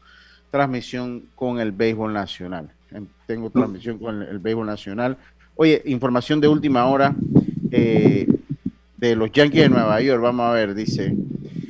transmisión 0.52 1.24
con 1.36 1.60
el 1.60 1.72
béisbol 1.72 2.14
nacional. 2.14 2.70
Tengo 3.26 3.50
transmisión 3.50 3.98
con 3.98 4.22
el 4.22 4.40
béisbol 4.40 4.68
nacional. 4.68 5.18
Oye, 5.56 5.82
información 5.86 6.40
de 6.40 6.48
última 6.48 6.86
hora. 6.86 7.16
Eh, 7.72 8.28
de 9.04 9.16
los 9.18 9.32
Yankees 9.32 9.64
de 9.64 9.70
Nueva 9.70 10.00
York. 10.00 10.22
Vamos 10.22 10.46
a 10.46 10.52
ver, 10.52 10.74
dice. 10.74 11.14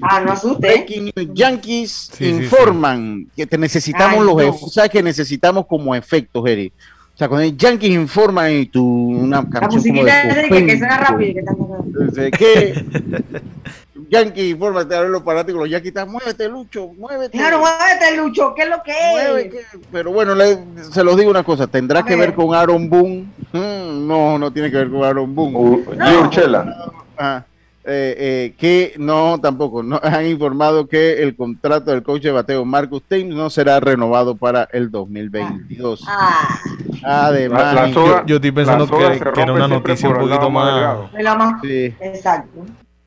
Ah, 0.01 0.21
no 0.23 0.33
asuste. 0.33 0.85
Yankees 1.33 2.11
informan 2.19 3.27
que 3.35 3.47
te 3.47 3.57
necesitamos 3.57 4.23
los 4.23 4.39
efectos. 4.39 4.73
¿Sabes 4.73 4.91
que 4.91 5.01
necesitamos 5.01 5.65
como 5.65 5.95
efectos, 5.95 6.45
Eri? 6.47 6.71
O 7.13 7.17
sea, 7.17 7.29
cuando 7.29 7.55
Yankees 7.55 7.91
informan 7.91 8.51
y 8.51 8.65
tú 8.65 8.83
una 8.83 9.47
canción 9.47 9.83
como 9.83 10.03
de, 10.03 10.47
que, 10.49 10.65
que 10.65 10.77
suena 10.79 10.97
rápido. 10.97 11.41
Que, 12.15 12.31
que 12.31 12.85
Yankee, 14.09 14.49
infórmate 14.49 14.95
a 14.95 15.01
ver 15.01 15.09
los 15.09 15.23
fanáticos, 15.23 15.61
los 15.61 15.69
Yankees 15.69 15.89
están, 15.89 16.09
muévete, 16.09 16.47
Lucho, 16.49 16.87
muévete. 16.97 17.37
Claro, 17.37 17.59
muévete, 17.59 18.17
Lucho, 18.17 18.53
¿qué 18.55 18.63
es 18.63 18.69
lo 18.69 18.83
que 18.83 18.91
es? 18.91 19.65
Pero 19.91 20.11
bueno, 20.11 20.35
se 20.91 21.03
los 21.03 21.17
digo 21.17 21.29
una 21.31 21.43
cosa, 21.43 21.67
tendrá 21.67 22.03
que 22.03 22.15
ver. 22.15 22.33
con 22.33 22.53
Aaron 22.55 22.89
Boone. 22.89 23.25
Mm, 23.51 24.07
no, 24.07 24.37
no 24.37 24.51
tiene 24.51 24.69
que 24.69 24.77
ver 24.77 24.89
con 24.89 25.03
Aaron 25.03 25.33
Boone. 25.33 25.55
Uh, 25.55 25.83
no. 25.95 27.43
Eh, 27.85 28.15
eh, 28.17 28.53
que 28.57 28.93
no, 28.97 29.39
tampoco, 29.41 29.83
no, 29.83 29.99
han 30.03 30.25
informado 30.25 30.87
que 30.87 31.21
el 31.21 31.35
contrato 31.35 31.91
del 31.91 32.01
coach 32.01 32.21
de 32.21 32.31
bateo 32.31 32.63
Marcus 32.63 33.03
Thames 33.03 33.35
no 33.35 33.49
será 33.49 33.79
renovado 33.81 34.35
para 34.35 34.69
el 34.71 34.89
2022. 34.89 36.05
Ah. 36.07 36.59
Además, 37.03 37.91
yo, 38.25 38.35
estoy 38.35 38.51
pensando 38.51 38.87
que, 38.87 39.41
era 39.41 39.51
una 39.51 39.67
noticia 39.67 40.07
un 40.09 40.15
poquito 40.15 40.49
más. 40.49 41.09
Sí. 41.61 41.93
Exacto 41.99 42.65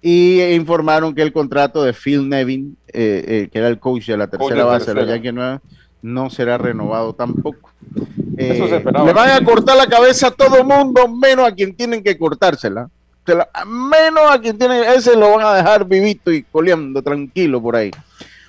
y 0.08 0.40
informaron 0.54 1.16
que 1.16 1.22
el 1.22 1.32
contrato 1.32 1.82
de 1.82 1.92
Phil 1.92 2.28
Nevin, 2.28 2.76
eh, 2.86 3.24
eh, 3.26 3.48
que 3.50 3.58
era 3.58 3.66
el 3.66 3.80
coach 3.80 4.06
de 4.06 4.16
la 4.16 4.28
tercera 4.28 4.64
base 4.64 4.94
de 4.94 5.00
los 5.00 5.08
Yankees 5.08 5.34
Nueva, 5.34 5.60
no 6.00 6.30
será 6.30 6.58
renovado 6.58 7.12
tampoco. 7.12 7.70
Eh, 8.38 8.84
le 8.84 9.12
van 9.12 9.30
a 9.30 9.44
cortar 9.44 9.76
la 9.76 9.88
cabeza 9.88 10.28
a 10.28 10.30
todo 10.30 10.62
mundo, 10.62 11.08
menos 11.08 11.48
a 11.48 11.52
quien 11.52 11.74
tienen 11.74 12.04
que 12.04 12.16
cortársela. 12.16 12.88
Menos 13.66 14.30
a 14.30 14.40
quien 14.40 14.58
tienen, 14.58 14.84
ese 14.84 15.16
lo 15.16 15.36
van 15.36 15.46
a 15.46 15.54
dejar 15.54 15.84
vivito 15.86 16.32
y 16.32 16.42
coleando 16.42 17.02
tranquilo 17.02 17.60
por 17.60 17.76
ahí. 17.76 17.90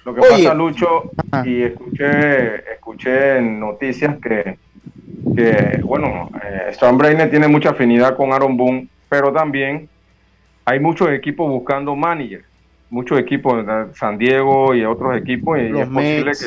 Lo 0.05 0.15
que 0.15 0.21
pasa, 0.21 0.53
Lucho, 0.53 1.11
y 1.43 1.63
escuché, 1.63 2.73
escuché 2.73 3.38
en 3.38 3.59
noticias 3.59 4.17
que, 4.19 4.57
que 5.36 5.82
bueno, 5.84 6.30
eh, 6.43 6.67
Storm 6.69 6.97
tiene 7.30 7.47
mucha 7.47 7.71
afinidad 7.71 8.15
con 8.15 8.32
Aaron 8.32 8.55
Boone, 8.55 8.88
pero 9.09 9.34
también 9.34 9.89
hay 10.63 10.80
muchos 10.80 11.09
equipos 11.09 11.49
buscando 11.49 11.95
manager, 11.95 12.43
muchos 12.89 13.19
equipos, 13.19 13.65
San 13.95 14.17
Diego 14.17 14.73
y 14.73 14.86
otros 14.86 15.17
equipos, 15.17 15.59
y 15.59 15.78
es 15.78 15.88
posible 15.88 16.32
que 16.32 16.45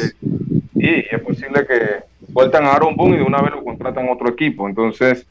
sí, 0.81 1.05
es 1.11 1.20
posible 1.20 1.66
que 1.66 2.11
vueltan 2.28 2.64
a 2.64 2.72
Aaron 2.72 2.97
Boone 2.97 3.16
y 3.16 3.18
de 3.18 3.24
una 3.24 3.43
vez 3.43 3.53
lo 3.53 3.62
contratan 3.62 4.09
a 4.09 4.12
otro 4.12 4.28
equipo. 4.31 4.68
Entonces, 4.68 5.26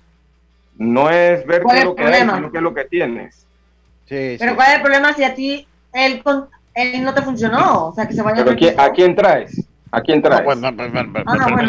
no 0.79 1.09
es 1.09 1.45
ver 1.45 1.61
qué 1.69 1.77
es 1.77 1.83
lo 1.83 1.95
que 1.95 2.03
hay, 2.03 2.21
sino 2.21 2.51
qué 2.51 2.57
es 2.57 2.63
lo 2.63 2.73
que 2.73 2.85
tienes. 2.85 3.45
Pero 4.07 4.55
¿cuál 4.55 4.69
es 4.69 4.75
el 4.75 4.81
problema 4.81 5.13
si 5.13 5.23
a 5.23 5.35
ti 5.35 5.67
él, 5.93 6.23
él 6.73 7.03
no 7.03 7.13
te 7.13 7.21
funcionó? 7.21 7.89
O 7.89 7.93
sea, 7.93 8.07
que 8.07 8.13
se 8.13 8.23
vaya 8.23 8.43
a, 8.77 8.85
¿a 8.85 8.91
quién 8.91 9.15
traes? 9.15 9.61
¿A 9.91 10.01
quién 10.01 10.21
traes? 10.21 10.47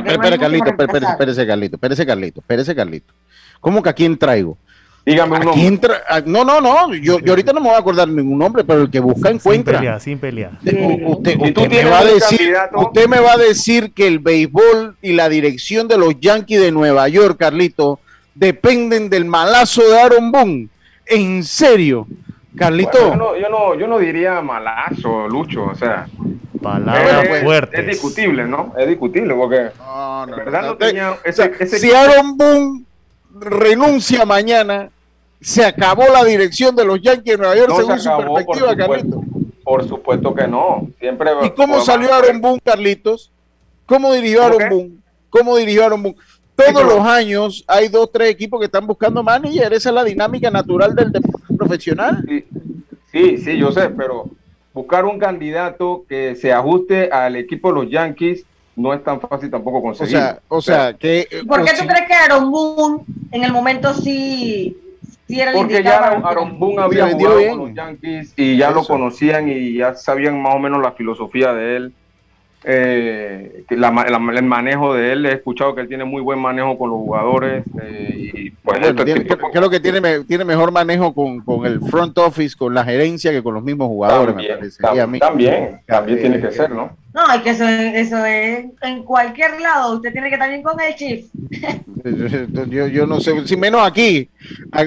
Espera, 0.07 0.39
Carlito, 0.39 0.71
espérese, 0.71 1.47
Carlito, 1.47 1.77
espérese, 1.77 2.07
Carlito, 2.07 2.41
espérese, 2.41 2.77
Carlito. 2.77 3.13
¿Cómo 3.61 3.83
que 3.83 3.89
a 3.89 3.93
quién 3.93 4.17
traigo? 4.17 4.57
Dígame 5.05 5.39
un 5.39 5.45
nombre. 5.45 5.95
Ah, 6.09 6.23
no, 6.25 6.45
no, 6.45 6.61
no. 6.61 6.95
Yo, 6.95 7.19
yo 7.19 7.33
ahorita 7.33 7.53
no 7.53 7.61
me 7.61 7.69
voy 7.69 7.77
a 7.77 7.81
acordar 7.81 8.07
ningún 8.07 8.39
nombre, 8.39 8.63
pero 8.65 8.83
el 8.83 8.91
que 8.91 9.01
busca 9.01 9.31
encuentra. 9.31 9.99
Sin 9.99 10.19
pelear, 10.19 10.53
sin 10.61 10.63
pelear. 10.63 11.07
Usted, 11.09 11.37
me 11.69 11.85
va 11.85 11.99
a 12.01 12.05
decir, 12.05 12.55
usted 12.75 13.09
me 13.09 13.21
va 13.21 13.33
a 13.33 13.37
decir 13.39 13.93
que 13.93 14.07
el 14.07 14.19
béisbol 14.19 14.97
y 15.03 15.15
la 15.15 15.29
dirección 15.29 15.89
de 15.89 15.99
los 15.99 16.21
Yankees 16.21 16.61
de 16.61 16.71
Nueva 16.71 17.09
York, 17.09 17.39
Carlito, 17.39 17.99
dependen 18.35 19.11
del 19.11 19.25
malazo 19.25 19.83
de 19.83 20.01
Aaron 20.01 20.33
Boone. 20.33 20.69
¿En 21.07 21.43
serio? 21.45 22.07
Carlito. 22.57 22.99
yo, 22.99 23.17
no, 23.17 23.37
yo, 23.37 23.49
no, 23.49 23.75
yo 23.75 23.87
no 23.87 23.99
diría 23.99 24.41
malazo, 24.41 25.29
Lucho, 25.29 25.65
o 25.65 25.75
sea. 25.75 26.07
Palabras 26.61 27.25
es, 27.25 27.43
fuertes. 27.43 27.81
Es 27.81 27.87
discutible, 27.87 28.45
¿no? 28.45 28.75
Es 28.77 28.87
discutible 28.87 29.35
porque. 29.35 29.71
No, 29.79 30.27
no, 30.27 30.37
verdad 30.37 30.63
no, 30.63 30.77
tenía 30.77 31.17
ese, 31.25 31.67
si 31.67 31.91
Aaron 31.91 32.37
Boone 32.37 32.85
renuncia 33.35 34.27
mañana, 34.27 34.91
se 35.41 35.65
acabó 35.65 36.05
la 36.13 36.23
dirección 36.25 36.77
de 36.77 36.85
los 36.85 37.01
Yankees 37.01 37.33
de 37.33 37.39
Nueva 37.39 37.57
York 37.57 37.73
según 37.77 37.99
su 37.99 38.17
perspectiva, 38.17 38.77
Carlitos. 38.77 39.25
Por 39.65 39.89
supuesto 39.89 40.35
que 40.35 40.47
no. 40.47 40.89
Siempre 40.99 41.31
¿Y 41.45 41.51
cómo 41.51 41.81
salió 41.81 42.13
Aaron 42.13 42.41
Boone, 42.41 42.61
Carlitos? 42.63 43.31
¿Cómo 43.87 44.13
dirigió 44.13 44.45
Aaron 44.45 44.69
Boone? 44.69 44.91
¿Cómo 45.31 45.57
dirigió 45.57 45.87
Aaron 45.87 46.03
Boone? 46.03 46.17
Todos 46.67 46.85
los 46.85 47.07
años 47.07 47.65
hay 47.67 47.89
dos, 47.89 48.11
tres 48.13 48.31
equipos 48.31 48.61
que 48.61 48.67
están 48.67 48.87
buscando 48.87 49.23
manager. 49.23 49.73
Esa 49.73 49.89
es 49.89 49.95
la 49.95 50.05
dinámica 50.05 50.51
natural 50.51 50.95
del 50.95 51.13
deporte 51.13 51.55
profesional. 51.57 52.25
Sí, 53.13 53.39
sí, 53.39 53.59
yo 53.59 53.73
sé, 53.73 53.91
pero 53.91 54.29
buscar 54.73 55.05
un 55.05 55.19
candidato 55.19 56.05
que 56.09 56.37
se 56.37 56.53
ajuste 56.53 57.11
al 57.11 57.37
equipo 57.37 57.69
de 57.69 57.75
los 57.75 57.91
Yankees 57.91 58.45
no 58.77 58.95
es 58.95 59.03
tan 59.03 59.21
fácil 59.21 59.51
tampoco 59.51 59.83
conseguir. 59.83 60.17
O 60.17 60.21
sea, 60.21 60.41
o 60.49 60.63
sea 60.63 60.95
que... 60.95 61.27
¿Por 61.47 61.65
qué 61.65 61.73
tú 61.79 61.87
crees 61.87 62.07
que 62.07 62.15
Aaron 62.15 62.51
Boone 62.51 63.05
en 63.33 63.45
el 63.45 63.53
momento 63.53 63.93
sí, 63.95 64.77
sí 65.27 65.41
era 65.41 65.51
el 65.51 65.57
Porque 65.57 65.83
ya 65.83 65.99
Aaron, 65.99 66.59
Boone 66.59 66.83
había 66.83 67.11
jugado 67.11 67.49
con 67.49 67.59
los 67.59 67.75
Yankees 67.75 68.33
y 68.37 68.57
ya 68.57 68.71
lo 68.71 68.85
conocían 68.85 69.49
y 69.49 69.75
ya 69.75 69.95
sabían 69.95 70.41
más 70.41 70.55
o 70.55 70.59
menos 70.59 70.81
la 70.81 70.93
filosofía 70.93 71.53
de 71.53 71.77
él 71.77 71.95
eh, 72.63 73.65
el 73.71 74.45
manejo 74.45 74.95
de 74.95 75.13
él, 75.13 75.27
he 75.27 75.33
escuchado 75.33 75.75
que 75.75 75.81
él 75.81 75.89
tiene 75.89 76.05
muy 76.05 76.21
buen 76.21 76.39
manejo 76.39 76.77
con 76.77 76.91
los 76.91 76.99
jugadores. 76.99 77.65
Eh, 77.83 78.33
y 78.35 78.51
pues, 78.51 78.79
creo 79.53 79.71
que 79.71 79.81
tiene, 79.81 80.25
tiene 80.25 80.45
mejor 80.45 80.71
manejo 80.71 81.15
con, 81.15 81.41
con, 81.41 81.65
el 81.65 81.81
front 81.81 82.19
office, 82.19 82.57
con 82.57 82.75
la 82.75 82.85
gerencia, 82.85 83.31
que 83.31 83.43
con 83.43 83.55
los 83.55 83.63
mismos 83.63 83.89
jugadores. 83.89 84.35
También, 84.79 85.21
también, 85.21 85.81
también, 85.87 86.21
tiene 86.21 86.41
que 86.41 86.51
ser, 86.51 86.71
¿no? 86.71 86.97
No, 87.15 87.33
es 87.35 87.43
que 87.43 87.51
eso, 87.51 87.67
eso 87.67 88.25
es 88.25 88.67
en 88.83 89.03
cualquier 89.05 89.61
lado, 89.61 89.97
usted 89.97 90.13
tiene 90.13 90.29
que 90.29 90.35
estar 90.35 90.49
bien 90.49 90.63
con 90.63 90.79
el 90.81 90.95
chief. 90.95 91.27
yo, 92.69 92.87
yo 92.87 93.07
no 93.07 93.21
sé, 93.21 93.47
si 93.47 93.57
menos 93.57 93.87
aquí, 93.87 94.29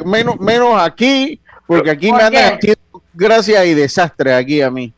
menos, 0.05 0.39
menos 0.39 0.82
aquí, 0.82 1.41
porque 1.67 1.91
aquí 1.91 2.11
me 2.11 2.21
andan 2.21 2.53
haciendo 2.53 3.03
gracias 3.13 3.65
y 3.65 3.74
desastre 3.74 4.34
aquí 4.34 4.61
a 4.61 4.71
mí. 4.71 4.93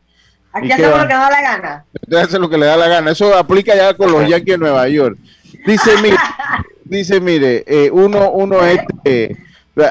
Aquí 0.56 0.72
hacemos 0.72 1.02
lo 1.02 1.06
que 1.06 1.14
da 1.14 1.30
la 1.30 1.42
gana. 1.42 1.84
Usted 1.92 2.16
hace 2.16 2.38
lo 2.38 2.48
que 2.48 2.58
le 2.58 2.66
da 2.66 2.76
la 2.78 2.88
gana. 2.88 3.10
Eso 3.10 3.36
aplica 3.36 3.76
ya 3.76 3.92
con 3.94 4.10
los 4.10 4.26
Yankees 4.26 4.54
de 4.54 4.58
Nueva 4.58 4.88
York. 4.88 5.18
Dice, 5.66 5.90
mire, 6.02 6.16
dice, 6.84 7.20
mire, 7.20 7.64
eh, 7.66 7.90
uno, 7.92 8.30
uno 8.30 8.64
este, 8.64 9.36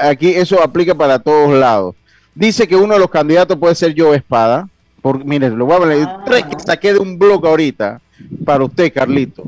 aquí 0.02 0.30
eso 0.34 0.60
aplica 0.60 0.92
para 0.92 1.20
todos 1.20 1.54
lados. 1.54 1.94
Dice 2.34 2.66
que 2.66 2.74
uno 2.74 2.94
de 2.94 3.00
los 3.00 3.10
candidatos 3.10 3.56
puede 3.56 3.76
ser 3.76 3.94
Joe 3.96 4.16
Espada. 4.16 4.68
Por, 5.00 5.24
mire, 5.24 5.50
lo 5.50 5.66
voy 5.66 5.82
a 5.82 5.86
leer. 5.86 6.08
Ah. 6.08 6.22
Tres 6.26 6.44
que 6.46 6.58
saqué 6.58 6.92
de 6.94 6.98
un 6.98 7.16
blog 7.16 7.46
ahorita 7.46 8.00
para 8.44 8.64
usted, 8.64 8.92
Carlito. 8.92 9.44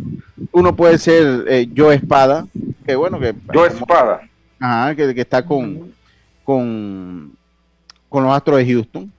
Uno 0.53 0.77
puede 0.77 0.99
ser 0.99 1.45
eh, 1.49 1.69
Joe 1.77 1.97
Espada, 1.97 2.47
que 2.87 2.95
bueno 2.95 3.19
que. 3.19 3.35
Joe 3.53 3.67
Espada. 3.67 4.21
Ajá, 4.61 4.95
que, 4.95 5.13
que 5.15 5.21
está 5.21 5.45
con, 5.45 5.93
con, 6.45 7.33
con 8.09 8.23
los 8.23 8.33
Astros 8.33 8.59
de 8.59 8.73
Houston. 8.73 9.13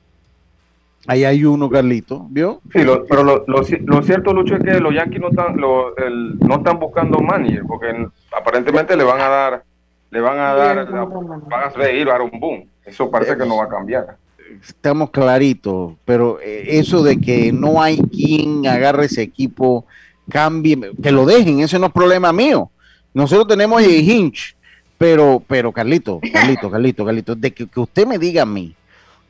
Ahí 1.09 1.25
hay 1.25 1.43
uno, 1.43 1.71
Carlito, 1.71 2.27
¿vio? 2.29 2.61
Sí, 2.71 2.81
pero 3.09 3.23
lo, 3.23 4.03
cierto, 4.03 4.31
Lucho, 4.31 4.57
es 4.57 4.63
que 4.63 4.79
los 4.79 4.93
Yankees 4.93 5.19
no 5.19 5.29
están, 5.29 5.55
no 5.57 6.55
están 6.55 6.77
buscando 6.77 7.17
manager, 7.17 7.63
porque 7.67 8.07
aparentemente 8.31 8.95
le 8.95 9.03
van 9.03 9.19
a 9.19 9.27
dar, 9.27 9.63
le 10.11 10.21
van 10.21 10.37
a 10.37 10.53
dar, 10.53 10.87
van 10.87 11.63
a 11.63 11.69
reír 11.69 12.11
a 12.11 12.21
un 12.21 12.39
boom. 12.39 12.63
Eso 12.85 13.09
parece 13.09 13.35
que 13.35 13.43
no 13.43 13.57
va 13.57 13.63
a 13.63 13.69
cambiar. 13.69 14.17
Estamos 14.61 15.09
claritos, 15.09 15.93
pero 16.05 16.39
eh, 16.41 16.77
eso 16.77 17.01
de 17.01 17.19
que 17.19 17.51
no 17.51 17.81
hay 17.81 17.97
quien 17.97 18.67
agarre 18.67 19.05
ese 19.05 19.23
equipo, 19.23 19.85
cambie, 20.29 20.91
que 21.01 21.11
lo 21.11 21.25
dejen, 21.25 21.61
ese 21.61 21.79
no 21.79 21.87
es 21.87 21.91
problema 21.91 22.31
mío. 22.31 22.69
Nosotros 23.15 23.47
tenemos 23.47 23.81
el 23.81 24.07
Hinch, 24.07 24.55
pero, 24.99 25.41
pero 25.47 25.71
Carlito, 25.71 26.19
Carlito, 26.31 26.69
Carlito, 26.69 27.03
Carlito, 27.03 27.35
de 27.35 27.51
que 27.51 27.67
usted 27.79 28.05
me 28.05 28.19
diga 28.19 28.43
a 28.43 28.45
mí 28.45 28.75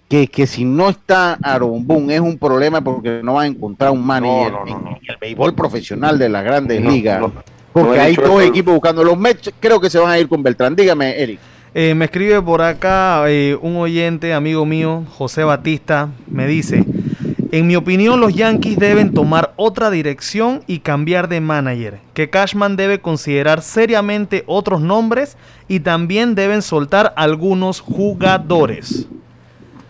que, 0.10 0.28
que 0.28 0.48
si 0.48 0.66
no 0.66 0.90
está 0.90 1.38
Aaron 1.42 1.86
Boone 1.86 2.16
es 2.16 2.20
un 2.20 2.38
problema 2.38 2.82
porque 2.82 3.22
no 3.24 3.36
va 3.36 3.44
a 3.44 3.48
encontrar 3.48 3.92
un 3.92 4.06
manager 4.06 4.54
en 4.68 4.98
el 5.08 5.18
béisbol 5.22 5.54
profesional 5.54 6.18
de 6.18 6.28
las 6.28 6.44
grandes 6.44 6.82
ligas. 6.82 7.24
porque 7.72 8.00
hay 8.00 8.16
dos 8.16 8.42
equipos 8.42 8.74
buscando. 8.74 9.04
Los 9.04 9.18
Mets 9.18 9.52
creo 9.60 9.80
que 9.80 9.90
se 9.90 10.00
van 10.00 10.10
a 10.10 10.20
ir 10.20 10.28
con 10.28 10.42
Beltrán. 10.42 10.76
Dígame, 10.76 11.22
Eric. 11.22 11.40
Eh, 11.76 11.94
me 11.94 12.06
escribe 12.06 12.42
por 12.42 12.64
acá 12.64 13.24
eh, 13.28 13.56
un 13.62 13.78
oyente, 13.78 14.34
amigo 14.34 14.66
mío, 14.66 15.04
José 15.12 15.44
Batista, 15.44 16.10
me 16.26 16.48
dice, 16.48 16.84
en 17.52 17.68
mi 17.68 17.76
opinión 17.76 18.20
los 18.20 18.34
Yankees 18.34 18.80
deben 18.80 19.14
tomar 19.14 19.54
otra 19.56 19.92
dirección 19.92 20.64
y 20.66 20.80
cambiar 20.80 21.30
de 21.30 21.42
manager, 21.42 22.00
que 22.16 22.32
Cashman 22.32 22.76
debe 22.76 23.02
considerar 23.02 23.62
seriamente 23.62 24.44
otros 24.48 24.82
nombres 24.82 25.38
y 25.68 25.82
también 25.82 26.34
deben 26.34 26.64
soltar 26.64 27.14
algunos 27.16 27.82
jugadores. 27.82 29.08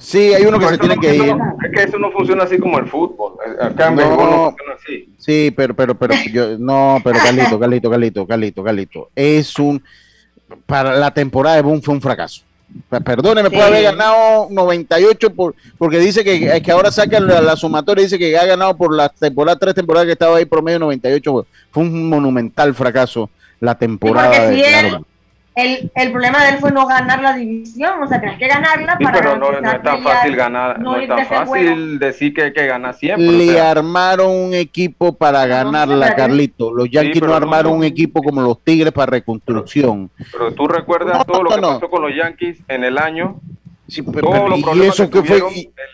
Sí, 0.10 0.34
hay 0.34 0.44
uno 0.44 0.58
que 0.58 0.68
se 0.70 0.78
tiene 0.80 0.98
que 0.98 1.16
ir. 1.16 1.36
es 1.66 1.72
que 1.72 1.84
eso 1.84 2.00
no 2.00 2.10
funciona 2.10 2.44
así 2.44 2.58
como 2.58 2.80
el 2.80 2.88
fútbol. 2.88 3.34
Acá 3.62 3.90
en 3.90 3.96
no, 3.98 4.10
no 4.10 4.44
funciona 4.46 4.74
así. 4.74 5.08
Sí, 5.20 5.54
pero, 5.56 5.76
pero, 5.76 5.94
pero, 5.94 6.16
yo, 6.34 6.58
no, 6.58 7.00
pero 7.04 7.20
Carlito, 7.20 7.60
Carlito, 7.60 7.90
Carlito, 7.92 8.26
Carlito, 8.26 8.64
Carlito. 8.64 9.10
Es 9.16 9.60
un, 9.60 9.84
para 10.66 10.96
la 10.96 11.14
temporada 11.14 11.58
de 11.58 11.62
Boom 11.62 11.84
fue 11.84 11.94
un 11.94 12.02
fracaso. 12.02 12.42
Perdóneme, 12.90 13.52
puede 13.52 13.62
haber 13.62 13.84
ganado 13.84 14.48
98 14.50 15.30
por, 15.30 15.54
porque 15.78 16.00
dice 16.00 16.24
que, 16.24 16.60
que 16.60 16.72
ahora 16.72 16.92
saca 16.92 17.20
la, 17.20 17.40
la, 17.40 17.56
sumatoria, 17.56 18.04
dice 18.04 18.18
que 18.18 18.36
ha 18.36 18.48
ganado 18.48 18.76
por 18.76 18.96
la 18.96 19.10
temporada, 19.10 19.60
tres 19.60 19.76
temporadas 19.76 20.08
que 20.08 20.14
estaba 20.14 20.38
ahí 20.38 20.46
promedio 20.46 20.80
98. 20.80 21.46
Fue 21.70 21.84
un 21.84 22.10
monumental 22.10 22.74
fracaso 22.74 23.30
la 23.60 23.76
temporada 23.76 24.50
de, 24.50 25.04
el, 25.64 25.92
el, 25.96 26.12
problema 26.12 26.44
de 26.44 26.50
él 26.52 26.58
fue 26.60 26.72
no 26.72 26.86
ganar 26.86 27.22
la 27.22 27.34
división, 27.34 28.02
o 28.02 28.08
sea, 28.08 28.20
tienes 28.20 28.38
que 28.40 28.48
ganarla 28.48 28.96
sí, 28.98 29.04
para 29.04 29.20
pero 29.20 29.38
no, 29.38 29.52
no, 29.52 29.72
es 29.72 29.84
tan 29.84 30.02
fácil 30.02 30.36
ganar, 30.36 30.80
no, 30.80 30.96
es 30.98 31.08
tan 31.08 31.26
fácil 31.26 32.00
decir 32.00 32.34
que 32.34 32.44
hay 32.44 32.54
que 32.54 32.66
ganar 32.66 32.94
siempre. 32.96 33.26
Le 33.26 33.60
armaron 33.60 34.32
un 34.32 34.54
equipo 34.54 35.14
para 35.16 35.46
ganarla, 35.46 36.16
Carlito. 36.16 36.74
Los 36.74 36.90
Yankees 36.90 37.22
no 37.22 37.34
armaron 37.34 37.74
un 37.74 37.84
equipo 37.84 38.22
como 38.22 38.42
los 38.42 38.64
Tigres 38.64 38.92
para 38.92 39.12
reconstrucción. 39.12 40.10
Pero, 40.32 40.54
tú 40.54 40.68
recuerdas 40.68 41.26
todo 41.26 41.44
lo 41.44 41.50
que 41.50 41.62
pasó 41.62 41.90
con 41.90 42.02
los 42.02 42.16
Yankees 42.16 42.60
en 42.68 42.84
el 42.84 42.98
año 42.98 43.40
Sí, 43.90 44.04
pero, 44.04 44.30
y 44.76 44.82
eso 44.82 45.10
que 45.10 45.24
fue 45.24 45.42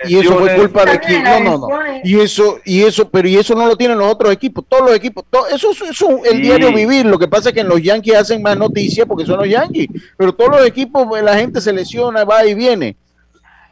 y, 0.06 0.18
eso 0.18 0.38
fue 0.38 0.56
culpa 0.56 0.84
de 0.84 1.00
quién 1.00 1.24
no 1.24 1.40
no 1.40 1.58
no. 1.58 1.68
y 2.04 2.20
eso 2.20 2.60
y 2.66 2.84
eso 2.84 3.10
pero 3.10 3.26
y 3.28 3.38
eso 3.38 3.56
no 3.56 3.66
lo 3.66 3.78
tienen 3.78 3.98
los 3.98 4.12
otros 4.12 4.34
equipos 4.34 4.66
todos 4.68 4.88
los 4.88 4.96
equipos 4.96 5.24
eso 5.54 5.72
es 5.72 6.04
el 6.30 6.42
diario 6.42 6.74
vivir 6.74 7.06
lo 7.06 7.18
que 7.18 7.30
pasa 7.30 7.50
es 7.50 7.56
que 7.56 7.62
en 7.62 7.70
los 7.70 7.82
Yankees 7.82 8.16
hacen 8.16 8.42
más 8.42 8.58
noticias 8.58 9.08
porque 9.08 9.26
son 9.26 9.38
los 9.38 9.48
Yankees 9.48 9.88
pero 10.18 10.34
todos 10.34 10.52
los 10.52 10.68
equipos 10.68 11.06
pues, 11.08 11.24
la 11.24 11.38
gente 11.38 11.62
se 11.62 11.72
lesiona 11.72 12.26
va 12.26 12.46
y 12.46 12.54
viene. 12.54 12.98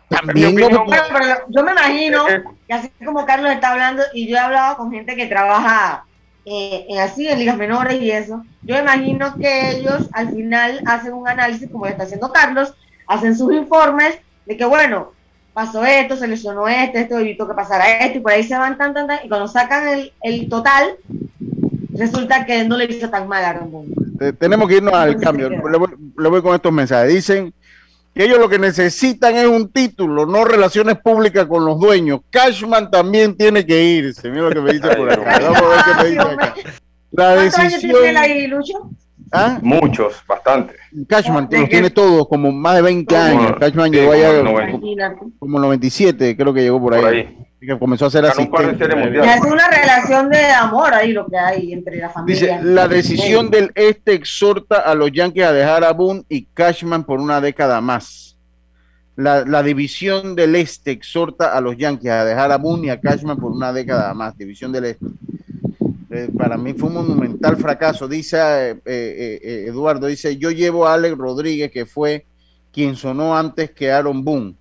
También 0.08 0.56
yo 0.58 1.64
me 1.64 1.72
imagino 1.72 2.30
eh, 2.30 2.36
eh. 2.36 2.44
que 2.68 2.74
así 2.74 2.92
como 3.04 3.26
Carlos 3.26 3.52
está 3.52 3.72
hablando 3.72 4.04
y 4.14 4.28
yo 4.28 4.36
he 4.38 4.40
hablado 4.40 4.78
con 4.78 4.92
gente 4.92 5.16
que 5.16 5.26
trabaja 5.26 6.06
eh, 6.46 6.86
así 7.00 7.28
en 7.28 7.40
ligas 7.40 7.58
menores 7.58 8.02
y 8.02 8.12
eso 8.12 8.44
yo 8.62 8.78
imagino 8.78 9.36
que 9.36 9.72
ellos 9.72 10.10
al 10.14 10.30
final 10.30 10.82
hacen 10.86 11.14
un 11.14 11.28
análisis 11.28 11.70
como 11.70 11.88
está 11.88 12.04
haciendo 12.04 12.32
Carlos 12.32 12.74
hacen 13.08 13.38
sus 13.38 13.54
informes 13.54 14.18
de 14.46 14.58
que, 14.58 14.66
bueno, 14.66 15.12
pasó 15.54 15.86
esto, 15.86 16.16
se 16.16 16.28
lesionó 16.28 16.68
este, 16.68 17.02
esto 17.02 17.20
evitó 17.20 17.48
que 17.48 17.54
pasara 17.54 18.06
esto, 18.06 18.18
y 18.18 18.22
por 18.22 18.32
ahí 18.32 18.44
se 18.44 18.58
van 18.58 18.78
tan, 18.78 18.94
tan, 18.94 19.08
tan, 19.08 19.20
y 19.24 19.30
cuando 19.30 19.48
sacan 19.48 19.88
el, 19.88 20.14
el 20.22 20.50
total, 20.50 20.98
resulta 21.94 22.46
que 22.46 22.64
no 22.64 22.78
le 22.78 22.86
hizo 22.86 23.10
tan 23.10 23.28
mal 23.28 23.44
a 23.44 23.50
Aaron 23.50 23.86
Tenemos 24.40 24.68
que 24.68 24.78
irnos 24.78 24.94
al 24.94 25.18
cambio. 25.18 25.50
Le 25.50 26.30
voy, 26.30 26.42
con 26.42 26.56
estos 26.56 26.72
mensajes. 26.72 27.14
Dicen 27.14 27.54
que 28.14 28.26
ellos 28.26 28.40
lo 28.40 28.50
que 28.50 28.60
necesitan 28.60 29.36
es 29.36 29.48
un 29.48 29.70
título, 29.70 30.26
no 30.26 30.46
relaciones 30.46 30.98
públicas 31.00 31.46
con 31.46 31.66
los 31.66 31.80
dueños. 31.80 32.22
Cashman 32.30 32.92
también 32.92 33.36
tiene 33.36 33.66
que 33.66 33.84
irse. 33.84 34.30
Mira 34.30 34.44
lo 34.44 34.52
que 34.52 34.62
me 34.62 34.74
dice 34.74 34.96
por 34.96 35.10
ahí. 35.10 35.18
Vamos 35.42 35.62
a 35.62 35.68
ver 35.68 35.84
qué 35.86 36.04
me 36.04 36.10
dice 36.10 36.22
acá. 36.22 36.56
La 37.12 37.36
decisión. 37.36 38.18
Ahí, 38.18 38.48
Lucho? 38.48 38.90
¿Ah? 39.36 39.58
Muchos, 39.64 40.24
bastante. 40.28 40.76
Cashman 41.08 41.48
los 41.50 41.68
tiene 41.68 41.90
todos, 41.90 42.28
como 42.28 42.52
más 42.52 42.76
de 42.76 42.82
20 42.84 43.18
años. 43.18 43.54
Cashman 43.60 43.92
llegó 43.92 44.12
allá 44.12 44.32
como 45.40 45.60
97, 45.60 46.38
creo 46.38 46.54
que 46.54 46.62
llegó 46.62 46.80
por 46.80 46.94
ahí. 46.94 47.36
Que 47.60 47.80
comenzó 47.80 48.06
a 48.06 48.08
hacer 48.10 48.26
así. 48.26 48.44
Es 48.44 49.42
una 49.42 49.70
relación 49.70 50.30
de 50.30 50.46
amor 50.52 50.94
ahí 50.94 51.14
lo 51.14 51.26
que 51.26 51.38
hay 51.38 51.74
entre 51.74 51.98
la 51.98 52.10
familia. 52.10 52.58
Dice, 52.58 52.64
la 52.64 52.88
decisión 52.88 53.50
del 53.50 53.72
este 53.74 54.14
exhorta 54.14 54.78
a 54.78 54.94
los 54.94 55.12
Yankees 55.12 55.46
a 55.46 55.54
dejar 55.54 55.84
a 55.84 55.94
Boone 55.94 56.26
y 56.30 56.44
Cashman 56.46 57.04
por 57.04 57.20
una 57.20 57.42
década 57.42 57.82
más. 57.82 58.38
La, 59.16 59.46
la, 59.46 59.64
división 59.64 60.36
del 60.36 60.56
este 60.56 60.92
exhorta 60.92 61.56
a 61.56 61.62
los 61.62 61.78
Yankees 61.78 62.12
a 62.12 62.26
dejar 62.26 62.52
a 62.52 62.58
Boone 62.58 62.88
y 62.88 62.90
a 62.90 63.00
Cashman 63.00 63.38
por 63.38 63.52
una 63.52 63.72
década 63.72 64.14
más. 64.14 64.38
División 64.38 64.72
del 64.72 64.86
este. 64.86 65.06
Eh, 66.14 66.30
para 66.38 66.58
mí 66.58 66.76
fue 66.76 66.90
un 66.90 66.96
monumental 66.96 67.58
fracaso. 67.58 68.08
Dice 68.08 68.38
eh, 68.38 68.80
eh, 68.86 69.66
Eduardo, 69.68 70.06
dice, 70.06 70.38
yo 70.38 70.52
llevo 70.52 70.86
a 70.86 70.94
Alex 70.94 71.18
Rodríguez, 71.18 71.72
que 71.72 71.88
fue 71.88 72.28
quien 72.72 72.96
sonó 72.96 73.36
antes 73.36 73.72
que 73.72 73.92
Aaron 73.92 74.24
Boone. 74.24 74.54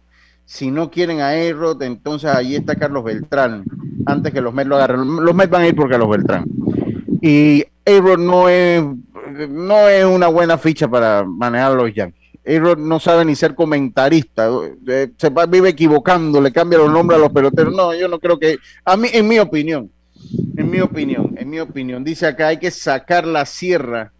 Si 0.46 0.70
no 0.70 0.90
quieren 0.90 1.20
a 1.20 1.34
Errod, 1.34 1.82
entonces 1.82 2.30
ahí 2.30 2.56
está 2.56 2.74
Carlos 2.74 3.04
Beltrán, 3.04 3.64
antes 4.06 4.32
que 4.32 4.40
los 4.40 4.54
Mets 4.54 4.68
lo 4.68 4.76
agarren. 4.76 5.06
Los 5.22 5.34
Mets 5.34 5.50
van 5.50 5.62
a 5.62 5.68
ir 5.68 5.76
por 5.76 5.90
Carlos 5.90 6.08
Beltrán. 6.08 6.46
Y 7.20 7.64
Errod 7.84 8.18
no 8.18 8.48
es, 8.48 8.82
no 9.50 9.88
es 9.88 10.04
una 10.06 10.28
buena 10.28 10.56
ficha 10.56 10.88
para 10.88 11.22
manejar 11.22 11.72
a 11.72 11.74
los 11.74 11.94
Yankees. 11.94 12.20
Errod 12.44 12.78
no 12.78 12.98
sabe 12.98 13.26
ni 13.26 13.36
ser 13.36 13.54
comentarista, 13.54 14.50
se 15.16 15.30
vive 15.48 15.68
equivocando, 15.68 16.40
le 16.40 16.50
cambia 16.50 16.78
los 16.78 16.90
nombres 16.90 17.18
a 17.18 17.22
los 17.22 17.30
peloteros. 17.30 17.74
No, 17.74 17.94
yo 17.94 18.08
no 18.08 18.18
creo 18.18 18.38
que, 18.38 18.56
a 18.84 18.96
mí, 18.96 19.08
en 19.12 19.28
mi 19.28 19.38
opinión, 19.38 19.90
en 20.56 20.70
mi 20.70 20.80
opinión, 20.80 21.34
en 21.38 21.50
mi 21.50 21.60
opinión, 21.60 22.04
dice 22.04 22.26
acá 22.26 22.48
hay 22.48 22.58
que 22.58 22.70
sacar 22.70 23.26
la 23.26 23.46
sierra. 23.46 24.12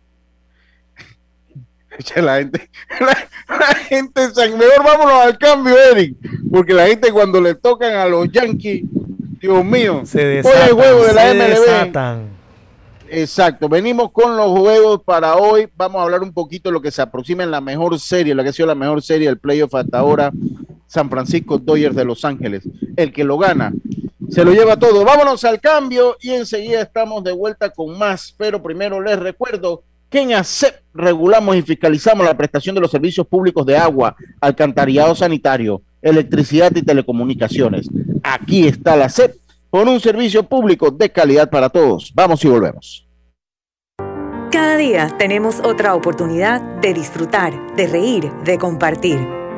La 2.17 2.39
gente, 2.39 2.71
la, 3.49 3.75
gente, 3.87 4.21
mejor 4.57 4.83
vámonos 4.83 5.13
al 5.13 5.37
cambio, 5.37 5.77
Eric, 5.79 6.17
porque 6.51 6.73
la 6.73 6.87
gente 6.87 7.13
cuando 7.13 7.39
le 7.39 7.55
tocan 7.55 7.93
a 7.93 8.07
los 8.07 8.33
Yankees, 8.33 8.85
Dios 9.43 9.63
mío, 9.63 10.01
se 10.07 10.25
desatan, 10.25 10.69
el 10.69 10.73
juego 10.73 11.05
de 11.05 11.13
la 11.13 11.35
MLB. 11.35 12.33
Exacto, 13.15 13.69
venimos 13.69 14.11
con 14.11 14.39
los 14.39 14.59
juegos 14.59 15.03
para 15.05 15.37
hoy. 15.37 15.69
Vamos 15.77 16.01
a 16.01 16.05
hablar 16.05 16.23
un 16.23 16.33
poquito 16.33 16.71
de 16.71 16.73
lo 16.73 16.81
que 16.81 16.91
se 16.91 17.03
aproxima 17.03 17.43
en 17.43 17.51
la 17.51 17.61
mejor 17.61 18.01
serie, 18.01 18.35
la 18.35 18.43
que 18.43 18.49
ha 18.49 18.53
sido 18.55 18.69
la 18.69 18.75
mejor 18.75 19.03
serie 19.03 19.29
del 19.29 19.39
playoff 19.39 19.75
hasta 19.75 19.99
ahora, 19.99 20.33
San 20.93 21.09
Francisco 21.09 21.57
Dodgers 21.57 21.97
de 21.97 22.05
Los 22.05 22.23
Ángeles. 22.23 22.69
El 22.97 23.15
que 23.15 23.25
lo 23.25 23.39
gana 23.39 23.73
se 24.29 24.45
lo 24.45 24.53
lleva 24.53 24.79
todo. 24.79 25.05
Vámonos 25.07 25.43
al 25.45 25.59
cambio 25.59 26.19
y 26.21 26.31
enseguida 26.31 26.83
estamos 26.83 27.25
de 27.25 27.33
vuelta 27.33 27.71
con 27.71 27.99
más. 27.99 28.35
Pero 28.37 28.63
primero 28.63 29.01
les 29.01 29.19
recuerdo 29.19 29.85
que 30.11 30.21
en 30.21 30.35
ACEP 30.35 30.83
regulamos 30.93 31.57
y 31.57 31.63
fiscalizamos 31.63 32.27
la 32.27 32.37
prestación 32.37 32.75
de 32.75 32.83
los 32.83 32.91
servicios 32.91 33.27
públicos 33.27 33.65
de 33.65 33.75
agua, 33.75 34.15
alcantarillado 34.39 35.15
sanitario, 35.15 35.81
electricidad 36.03 36.71
y 36.77 36.83
telecomunicaciones. 36.83 37.89
Aquí 38.23 38.67
está 38.67 38.95
la 38.95 39.07
ACEP 39.07 39.35
con 39.71 39.89
un 39.89 39.99
servicio 39.99 40.43
público 40.43 40.91
de 40.91 41.11
calidad 41.11 41.49
para 41.49 41.71
todos. 41.71 42.13
Vamos 42.15 42.45
y 42.45 42.49
volvemos. 42.49 43.09
Cada 44.51 44.77
día 44.77 45.17
tenemos 45.19 45.61
otra 45.61 45.95
oportunidad 45.95 46.61
de 46.83 46.93
disfrutar, 46.93 47.75
de 47.77 47.87
reír, 47.87 48.31
de 48.45 48.59
compartir. 48.59 49.42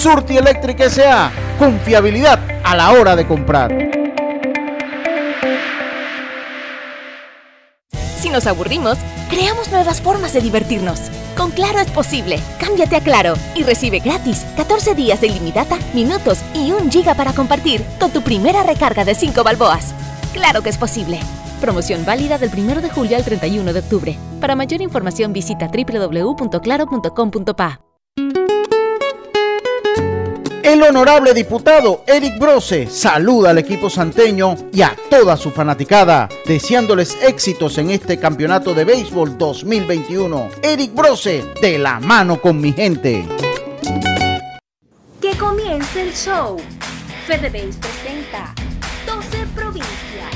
Surti 0.00 0.36
Electric 0.38 0.80
S.A. 0.80 1.30
Confiabilidad 1.58 2.40
a 2.64 2.74
la 2.74 2.92
hora 2.92 3.14
de 3.14 3.26
comprar. 3.26 3.70
Si 8.18 8.30
nos 8.30 8.46
aburrimos, 8.46 8.96
creamos 9.28 9.70
nuevas 9.70 10.00
formas 10.00 10.32
de 10.32 10.40
divertirnos. 10.40 11.10
Con 11.36 11.50
Claro 11.50 11.80
es 11.80 11.90
posible. 11.90 12.40
Cámbiate 12.58 12.96
a 12.96 13.02
Claro 13.02 13.34
y 13.54 13.62
recibe 13.62 13.98
gratis 13.98 14.46
14 14.56 14.94
días 14.94 15.20
de 15.20 15.26
ilimitada, 15.26 15.78
minutos 15.92 16.38
y 16.54 16.72
un 16.72 16.90
giga 16.90 17.14
para 17.14 17.34
compartir 17.34 17.84
con 17.98 18.10
tu 18.10 18.22
primera 18.22 18.62
recarga 18.62 19.04
de 19.04 19.14
5 19.14 19.44
balboas. 19.44 19.94
Claro 20.32 20.62
que 20.62 20.70
es 20.70 20.78
posible. 20.78 21.20
Promoción 21.60 22.06
válida 22.06 22.38
del 22.38 22.58
1 22.58 22.80
de 22.80 22.88
julio 22.88 23.18
al 23.18 23.24
31 23.24 23.74
de 23.74 23.80
octubre. 23.80 24.16
Para 24.40 24.56
mayor 24.56 24.80
información 24.80 25.34
visita 25.34 25.68
www.claro.com.pa. 25.68 27.80
El 30.70 30.84
honorable 30.84 31.34
diputado 31.34 32.04
Eric 32.06 32.38
Brose 32.38 32.86
saluda 32.86 33.50
al 33.50 33.58
equipo 33.58 33.90
santeño 33.90 34.54
y 34.72 34.82
a 34.82 34.94
toda 35.10 35.36
su 35.36 35.50
fanaticada, 35.50 36.28
deseándoles 36.46 37.18
éxitos 37.22 37.76
en 37.78 37.90
este 37.90 38.20
campeonato 38.20 38.72
de 38.72 38.84
béisbol 38.84 39.36
2021. 39.36 40.48
Eric 40.62 40.94
Brose, 40.94 41.44
de 41.60 41.76
la 41.76 41.98
mano 41.98 42.40
con 42.40 42.60
mi 42.60 42.72
gente. 42.72 43.26
Que 45.20 45.36
comience 45.36 46.02
el 46.02 46.14
show. 46.14 46.56
Fede 47.26 47.50
presenta 47.50 48.54
12 49.06 49.46
provincias 49.56 50.30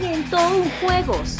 101 0.00 0.64
juegos. 0.82 1.36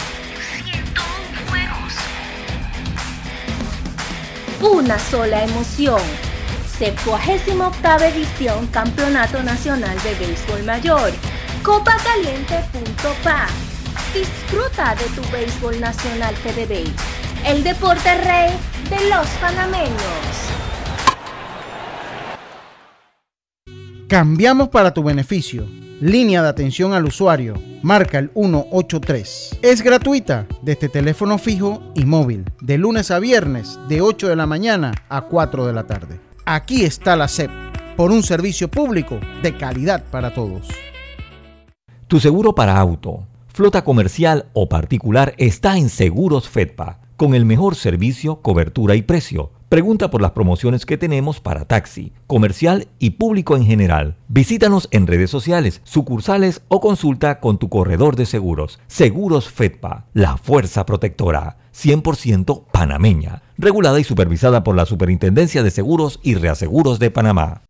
Una 4.72 4.98
sola 4.98 5.44
emoción. 5.44 6.00
78 6.78 8.04
edición 8.04 8.66
Campeonato 8.66 9.40
Nacional 9.42 9.96
de 10.02 10.14
Béisbol 10.14 10.64
Mayor. 10.64 11.12
Copacaliente.pa. 11.62 13.46
Disfruta 14.12 14.96
de 14.96 15.04
tu 15.14 15.22
béisbol 15.30 15.80
nacional 15.80 16.34
FDB. 16.34 16.84
El 17.46 17.62
deporte 17.62 18.12
rey 18.18 18.50
de 18.90 19.08
los 19.08 19.28
panameños. 19.40 19.92
Cambiamos 24.08 24.68
para 24.68 24.92
tu 24.92 25.04
beneficio 25.04 25.66
Línea 26.00 26.42
de 26.42 26.48
atención 26.48 26.92
al 26.92 27.06
usuario. 27.06 27.54
Marca 27.83 28.18
el 28.18 28.31
183. 28.35 29.59
Es 29.62 29.83
gratuita 29.83 30.47
desde 30.62 30.89
teléfono 30.89 31.39
fijo 31.39 31.83
y 31.95 32.05
móvil. 32.05 32.45
De 32.61 32.79
lunes 32.79 33.11
a 33.11 33.18
viernes, 33.18 33.79
de 33.89 34.01
8 34.01 34.29
de 34.29 34.37
la 34.37 34.47
mañana 34.47 34.93
a 35.09 35.22
4 35.22 35.66
de 35.66 35.72
la 35.72 35.85
tarde. 35.87 36.20
Aquí 36.45 36.85
está 36.85 37.16
la 37.16 37.29
SEP. 37.29 37.51
por 37.97 38.11
un 38.11 38.22
servicio 38.22 38.68
público 38.68 39.18
de 39.43 39.57
calidad 39.57 40.05
para 40.11 40.35
todos. 40.35 40.68
Tu 42.09 42.20
seguro 42.20 42.55
para 42.55 42.79
auto, 42.79 43.27
flota 43.55 43.85
comercial 43.85 44.47
o 44.53 44.68
particular 44.68 45.35
está 45.39 45.79
en 45.79 45.89
Seguros 45.89 46.47
Fedpa, 46.47 47.01
con 47.16 47.35
el 47.35 47.47
mejor 47.47 47.74
servicio, 47.74 48.43
cobertura 48.43 48.97
y 48.97 49.03
precio. 49.03 49.53
Pregunta 49.68 50.10
por 50.10 50.22
las 50.22 50.30
promociones 50.30 50.86
que 50.86 50.96
tenemos 50.96 51.40
para 51.40 51.64
taxi, 51.64 52.12
comercial 52.28 52.86
y 53.00 53.10
público 53.10 53.56
en 53.56 53.64
general. 53.64 54.14
Visítanos 54.28 54.86
en 54.92 55.08
redes 55.08 55.28
sociales, 55.28 55.80
sucursales 55.82 56.62
o 56.68 56.80
consulta 56.80 57.40
con 57.40 57.58
tu 57.58 57.68
corredor 57.68 58.14
de 58.14 58.26
seguros. 58.26 58.78
Seguros 58.86 59.48
Fedpa, 59.48 60.04
la 60.14 60.36
fuerza 60.36 60.86
protectora. 60.86 61.56
100% 61.74 62.66
panameña, 62.70 63.42
regulada 63.58 63.98
y 63.98 64.04
supervisada 64.04 64.62
por 64.62 64.76
la 64.76 64.86
Superintendencia 64.86 65.64
de 65.64 65.72
Seguros 65.72 66.20
y 66.22 66.36
Reaseguros 66.36 67.00
de 67.00 67.10
Panamá. 67.10 67.62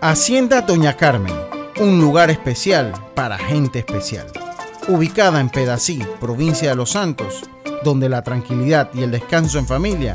Hacienda 0.00 0.62
Doña 0.62 0.96
Carmen, 0.96 1.34
un 1.80 2.00
lugar 2.00 2.30
especial 2.30 2.92
para 3.16 3.36
gente 3.36 3.80
especial. 3.80 4.28
Ubicada 4.86 5.40
en 5.40 5.50
Pedací, 5.50 6.00
provincia 6.20 6.70
de 6.70 6.76
Los 6.76 6.90
Santos, 6.90 7.42
donde 7.82 8.08
la 8.08 8.22
tranquilidad 8.22 8.88
y 8.94 9.02
el 9.02 9.10
descanso 9.10 9.58
en 9.58 9.66
familia 9.66 10.14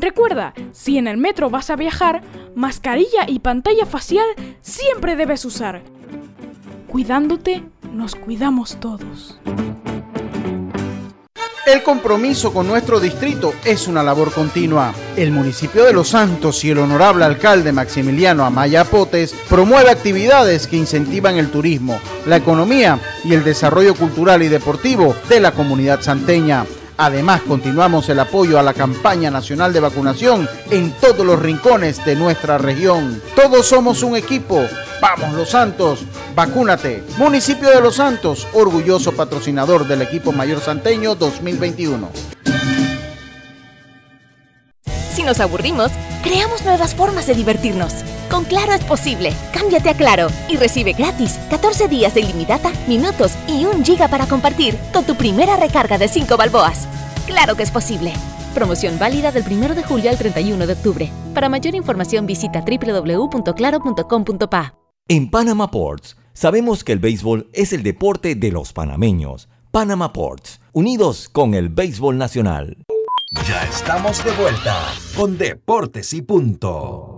Recuerda, 0.00 0.54
si 0.72 0.96
en 0.96 1.08
el 1.08 1.16
metro 1.16 1.50
vas 1.50 1.70
a 1.70 1.76
viajar, 1.76 2.22
mascarilla 2.54 3.24
y 3.26 3.40
pantalla 3.40 3.84
facial 3.84 4.26
siempre 4.60 5.16
debes 5.16 5.44
usar. 5.44 5.82
Cuidándote, 6.86 7.64
nos 7.92 8.14
cuidamos 8.14 8.78
todos. 8.78 9.40
El 11.66 11.82
compromiso 11.82 12.52
con 12.52 12.68
nuestro 12.68 13.00
distrito 13.00 13.52
es 13.64 13.88
una 13.88 14.04
labor 14.04 14.32
continua. 14.32 14.94
El 15.16 15.32
municipio 15.32 15.84
de 15.84 15.92
Los 15.92 16.10
Santos 16.10 16.64
y 16.64 16.70
el 16.70 16.78
honorable 16.78 17.24
alcalde 17.24 17.72
Maximiliano 17.72 18.44
Amaya 18.44 18.84
Potes 18.84 19.34
promueve 19.48 19.90
actividades 19.90 20.68
que 20.68 20.76
incentivan 20.76 21.36
el 21.36 21.50
turismo, 21.50 21.98
la 22.24 22.36
economía 22.36 23.00
y 23.24 23.34
el 23.34 23.42
desarrollo 23.42 23.96
cultural 23.96 24.44
y 24.44 24.48
deportivo 24.48 25.14
de 25.28 25.40
la 25.40 25.52
comunidad 25.52 26.00
santeña. 26.00 26.64
Además, 27.00 27.42
continuamos 27.46 28.08
el 28.08 28.18
apoyo 28.18 28.58
a 28.58 28.62
la 28.64 28.74
campaña 28.74 29.30
nacional 29.30 29.72
de 29.72 29.78
vacunación 29.78 30.48
en 30.68 30.90
todos 31.00 31.24
los 31.24 31.38
rincones 31.40 32.04
de 32.04 32.16
nuestra 32.16 32.58
región. 32.58 33.22
Todos 33.36 33.66
somos 33.66 34.02
un 34.02 34.16
equipo. 34.16 34.66
Vamos 35.00 35.32
Los 35.34 35.50
Santos, 35.50 36.00
vacúnate. 36.34 37.04
Municipio 37.16 37.70
de 37.70 37.80
Los 37.80 37.94
Santos, 37.94 38.48
orgulloso 38.52 39.12
patrocinador 39.12 39.86
del 39.86 40.02
equipo 40.02 40.32
mayor 40.32 40.60
santeño 40.60 41.14
2021. 41.14 42.10
Si 45.12 45.22
nos 45.22 45.38
aburrimos, 45.38 45.92
creamos 46.24 46.64
nuevas 46.64 46.96
formas 46.96 47.28
de 47.28 47.34
divertirnos. 47.34 47.94
Con 48.30 48.44
Claro 48.44 48.72
es 48.72 48.84
posible. 48.84 49.32
Cámbiate 49.52 49.90
a 49.90 49.94
Claro 49.94 50.28
y 50.48 50.56
recibe 50.56 50.92
gratis 50.92 51.38
14 51.50 51.88
días 51.88 52.14
de 52.14 52.20
ilimitada, 52.20 52.72
minutos 52.86 53.32
y 53.46 53.64
un 53.64 53.84
giga 53.84 54.08
para 54.08 54.26
compartir 54.26 54.76
con 54.92 55.04
tu 55.04 55.14
primera 55.14 55.56
recarga 55.56 55.98
de 55.98 56.08
5 56.08 56.36
balboas. 56.36 56.88
Claro 57.26 57.56
que 57.56 57.62
es 57.62 57.70
posible. 57.70 58.12
Promoción 58.54 58.98
válida 58.98 59.30
del 59.32 59.44
1 59.50 59.74
de 59.74 59.82
julio 59.82 60.10
al 60.10 60.18
31 60.18 60.66
de 60.66 60.72
octubre. 60.72 61.10
Para 61.34 61.48
mayor 61.48 61.74
información 61.74 62.26
visita 62.26 62.62
www.claro.com.pa. 62.62 64.74
En 65.08 65.30
Panama 65.30 65.70
Ports, 65.70 66.16
sabemos 66.34 66.84
que 66.84 66.92
el 66.92 66.98
béisbol 66.98 67.48
es 67.54 67.72
el 67.72 67.82
deporte 67.82 68.34
de 68.34 68.52
los 68.52 68.74
panameños. 68.74 69.48
Panama 69.70 70.12
Ports, 70.12 70.60
unidos 70.72 71.30
con 71.30 71.54
el 71.54 71.70
béisbol 71.70 72.18
nacional. 72.18 72.76
Ya 73.46 73.62
estamos 73.64 74.22
de 74.24 74.32
vuelta 74.32 74.86
con 75.14 75.38
Deportes 75.38 76.12
y 76.14 76.22
Punto. 76.22 77.17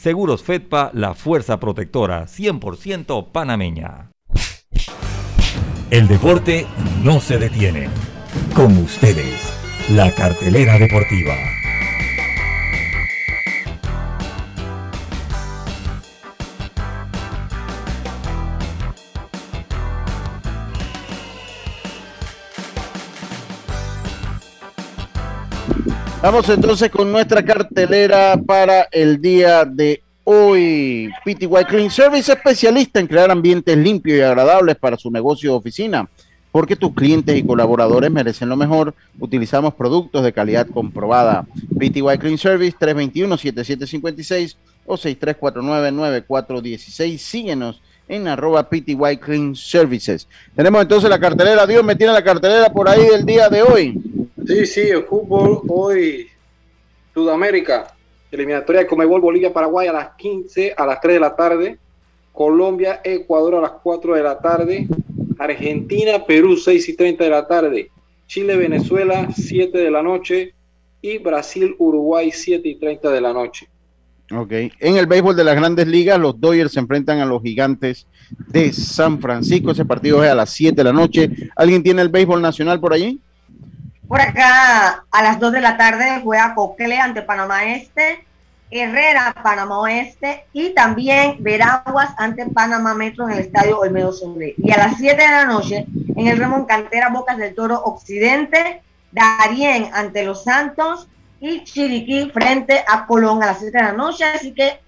Seguros 0.00 0.42
Fedpa, 0.42 0.90
la 0.94 1.12
fuerza 1.12 1.60
protectora 1.60 2.24
100% 2.24 3.32
panameña. 3.32 4.08
El 5.90 6.08
deporte 6.08 6.66
no 7.04 7.20
se 7.20 7.36
detiene. 7.36 7.90
Con 8.54 8.78
ustedes, 8.78 9.52
la 9.90 10.10
cartelera 10.14 10.78
deportiva. 10.78 11.34
Vamos 26.22 26.50
entonces 26.50 26.90
con 26.90 27.10
nuestra 27.10 27.42
cartelera 27.42 28.36
para 28.36 28.82
el 28.92 29.22
día 29.22 29.64
de 29.64 30.02
hoy. 30.24 31.08
PTY 31.24 31.64
Clean 31.66 31.90
Service, 31.90 32.30
especialista 32.30 33.00
en 33.00 33.06
crear 33.06 33.30
ambientes 33.30 33.74
limpios 33.74 34.18
y 34.18 34.20
agradables 34.20 34.76
para 34.76 34.98
su 34.98 35.10
negocio 35.10 35.54
o 35.54 35.56
oficina. 35.56 36.06
Porque 36.52 36.76
tus 36.76 36.94
clientes 36.94 37.34
y 37.38 37.42
colaboradores 37.42 38.10
merecen 38.10 38.50
lo 38.50 38.56
mejor, 38.56 38.94
utilizamos 39.18 39.72
productos 39.72 40.22
de 40.22 40.34
calidad 40.34 40.66
comprobada. 40.66 41.46
PTY 41.78 42.18
Clean 42.18 42.36
Service 42.36 42.76
321-7756 42.78 44.56
o 44.84 44.98
6349-9416. 44.98 47.16
Síguenos 47.16 47.80
en 48.08 48.28
arroba 48.28 48.68
PTY 48.68 49.16
Clean 49.18 49.56
Services. 49.56 50.28
Tenemos 50.54 50.82
entonces 50.82 51.08
la 51.08 51.18
cartelera. 51.18 51.66
Dios 51.66 51.82
me 51.82 51.96
tiene 51.96 52.12
la 52.12 52.22
cartelera 52.22 52.70
por 52.70 52.90
ahí 52.90 53.06
del 53.06 53.24
día 53.24 53.48
de 53.48 53.62
hoy. 53.62 54.19
Sí, 54.46 54.66
sí, 54.66 54.80
el 54.80 55.04
fútbol 55.04 55.60
hoy, 55.68 56.28
Sudamérica, 57.14 57.94
eliminatoria 58.30 58.82
de 58.82 58.86
Comebol 58.86 59.20
Bolivia, 59.20 59.52
Paraguay 59.52 59.88
a 59.88 59.92
las 59.92 60.14
15, 60.16 60.74
a 60.76 60.86
las 60.86 61.00
3 61.00 61.14
de 61.14 61.20
la 61.20 61.36
tarde, 61.36 61.78
Colombia, 62.32 63.00
Ecuador 63.04 63.56
a 63.56 63.60
las 63.60 63.72
4 63.82 64.14
de 64.14 64.22
la 64.22 64.38
tarde, 64.38 64.88
Argentina, 65.38 66.24
Perú 66.24 66.56
6 66.56 66.88
y 66.88 66.96
30 66.96 67.24
de 67.24 67.30
la 67.30 67.46
tarde, 67.46 67.90
Chile, 68.26 68.56
Venezuela 68.56 69.28
7 69.34 69.76
de 69.76 69.90
la 69.90 70.02
noche 70.02 70.54
y 71.02 71.18
Brasil, 71.18 71.74
Uruguay 71.78 72.30
7 72.32 72.68
y 72.68 72.76
30 72.76 73.10
de 73.10 73.20
la 73.20 73.32
noche. 73.32 73.68
Ok, 74.32 74.52
en 74.52 74.96
el 74.96 75.06
béisbol 75.06 75.34
de 75.34 75.42
las 75.42 75.56
grandes 75.56 75.88
ligas, 75.88 76.18
los 76.18 76.40
Dodgers 76.40 76.72
se 76.72 76.78
enfrentan 76.78 77.18
a 77.18 77.26
los 77.26 77.42
gigantes 77.42 78.06
de 78.46 78.72
San 78.72 79.20
Francisco. 79.20 79.72
Ese 79.72 79.84
partido 79.84 80.22
es 80.22 80.30
a 80.30 80.36
las 80.36 80.50
7 80.50 80.76
de 80.76 80.84
la 80.84 80.92
noche. 80.92 81.30
¿Alguien 81.56 81.82
tiene 81.82 82.00
el 82.02 82.10
béisbol 82.10 82.40
nacional 82.40 82.78
por 82.78 82.92
allí? 82.92 83.20
Por 84.10 84.20
acá, 84.20 85.04
a 85.08 85.22
las 85.22 85.38
2 85.38 85.52
de 85.52 85.60
la 85.60 85.76
tarde, 85.76 86.20
juega 86.24 86.56
Coquele 86.56 86.98
ante 86.98 87.22
Panamá 87.22 87.72
Este, 87.72 88.26
Herrera, 88.68 89.32
Panamá 89.40 89.78
Oeste 89.78 90.46
y 90.52 90.70
también 90.70 91.36
Veraguas 91.38 92.12
ante 92.18 92.44
Panamá 92.46 92.92
Metro 92.94 93.28
en 93.28 93.34
el 93.34 93.38
estadio 93.38 93.78
Olmedo 93.78 94.12
Sobre. 94.12 94.56
Y 94.58 94.72
a 94.72 94.78
las 94.78 94.96
7 94.96 95.14
de 95.14 95.28
la 95.28 95.44
noche, 95.44 95.86
en 96.16 96.26
el 96.26 96.38
Ramón 96.38 96.64
Cantera 96.64 97.10
Bocas 97.10 97.38
del 97.38 97.54
Toro 97.54 97.80
Occidente, 97.84 98.82
Darien 99.12 99.90
ante 99.92 100.24
Los 100.24 100.42
Santos 100.42 101.06
y 101.40 101.62
Chiriquí 101.62 102.32
frente 102.34 102.82
a 102.88 103.06
Colón 103.06 103.44
a 103.44 103.46
las 103.46 103.60
7 103.60 103.78
de 103.78 103.84
la 103.84 103.92
noche. 103.92 104.24
Así 104.24 104.52
que 104.52 104.80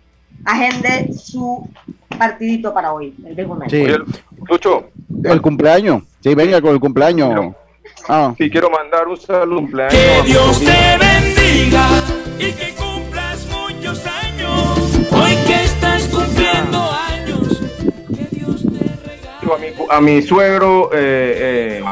agende 0.45 1.13
su 1.13 1.71
partidito 2.19 2.75
para 2.75 2.93
hoy, 2.93 3.15
el 3.25 3.71
Sí. 3.71 3.87
Lucho. 4.49 4.91
El 5.23 5.41
cumpleaños. 5.41 6.03
Sí, 6.19 6.35
venga 6.35 6.61
con 6.61 6.73
el 6.73 6.81
cumpleaños. 6.81 7.55
Ah. 8.09 8.35
Sí, 8.37 8.51
quiero 8.51 8.71
mandar 8.71 9.07
un 9.09 9.21
saludo. 9.21 9.89
Que 9.91 10.23
Dios 10.25 10.59
te 10.61 10.99
bendiga 10.99 11.87
y 12.39 12.53
que 12.53 12.75
cumplas 12.75 13.47
muchos 13.47 14.05
años. 14.07 14.79
Hoy 15.11 15.37
que 15.47 15.65
estás 15.65 16.03
cumpliendo 16.05 16.91
años, 16.91 17.61
que 18.09 18.37
Dios 18.37 18.63
te 18.63 19.09
regale. 19.09 19.55
A 19.55 19.59
mi, 19.59 19.87
a 19.91 20.01
mi 20.01 20.23
suegro. 20.23 20.91
Eh, 20.93 21.81
eh, 21.81 21.85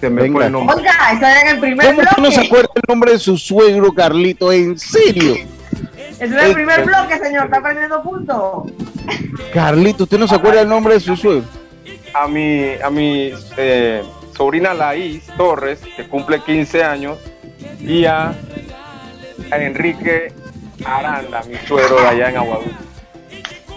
se 0.00 0.10
me 0.10 0.30
fue 0.30 0.46
el 0.46 0.52
nombre. 0.52 0.76
Oiga, 0.76 0.92
era 1.16 1.40
en 1.42 1.48
el 1.48 1.60
primer 1.60 1.86
¿Cómo 1.86 2.00
bloque. 2.00 2.20
no 2.20 2.30
se 2.30 2.40
acuerda 2.40 2.70
el 2.74 2.82
nombre 2.88 3.12
de 3.12 3.18
su 3.18 3.36
suegro, 3.36 3.92
Carlito? 3.92 4.52
¿En 4.52 4.78
serio? 4.78 5.34
Ese 6.18 6.24
es 6.24 6.32
el 6.32 6.52
primer 6.54 6.84
bloque, 6.84 7.18
señor. 7.18 7.44
Está 7.46 7.62
perdiendo 7.62 8.02
puntos. 8.02 8.72
Carlito, 9.52 10.04
¿usted 10.04 10.18
no 10.18 10.28
se 10.28 10.34
acuerda 10.34 10.62
el 10.62 10.68
nombre 10.68 10.94
de 10.94 11.00
su 11.00 11.16
suegro? 11.16 11.44
A 12.14 12.26
mi, 12.28 12.72
a 12.82 12.88
mi 12.90 13.32
eh, 13.56 14.02
sobrina 14.36 14.74
Laís 14.74 15.26
Torres, 15.36 15.80
que 15.96 16.06
cumple 16.06 16.40
15 16.40 16.84
años, 16.84 17.18
y 17.80 18.04
a, 18.04 18.34
Enrique 19.52 20.32
Aranda, 20.84 21.42
mi 21.48 21.56
suegro 21.66 22.00
de 22.00 22.06
allá 22.06 22.30
en 22.30 22.36
Aguadulce. 22.36 22.74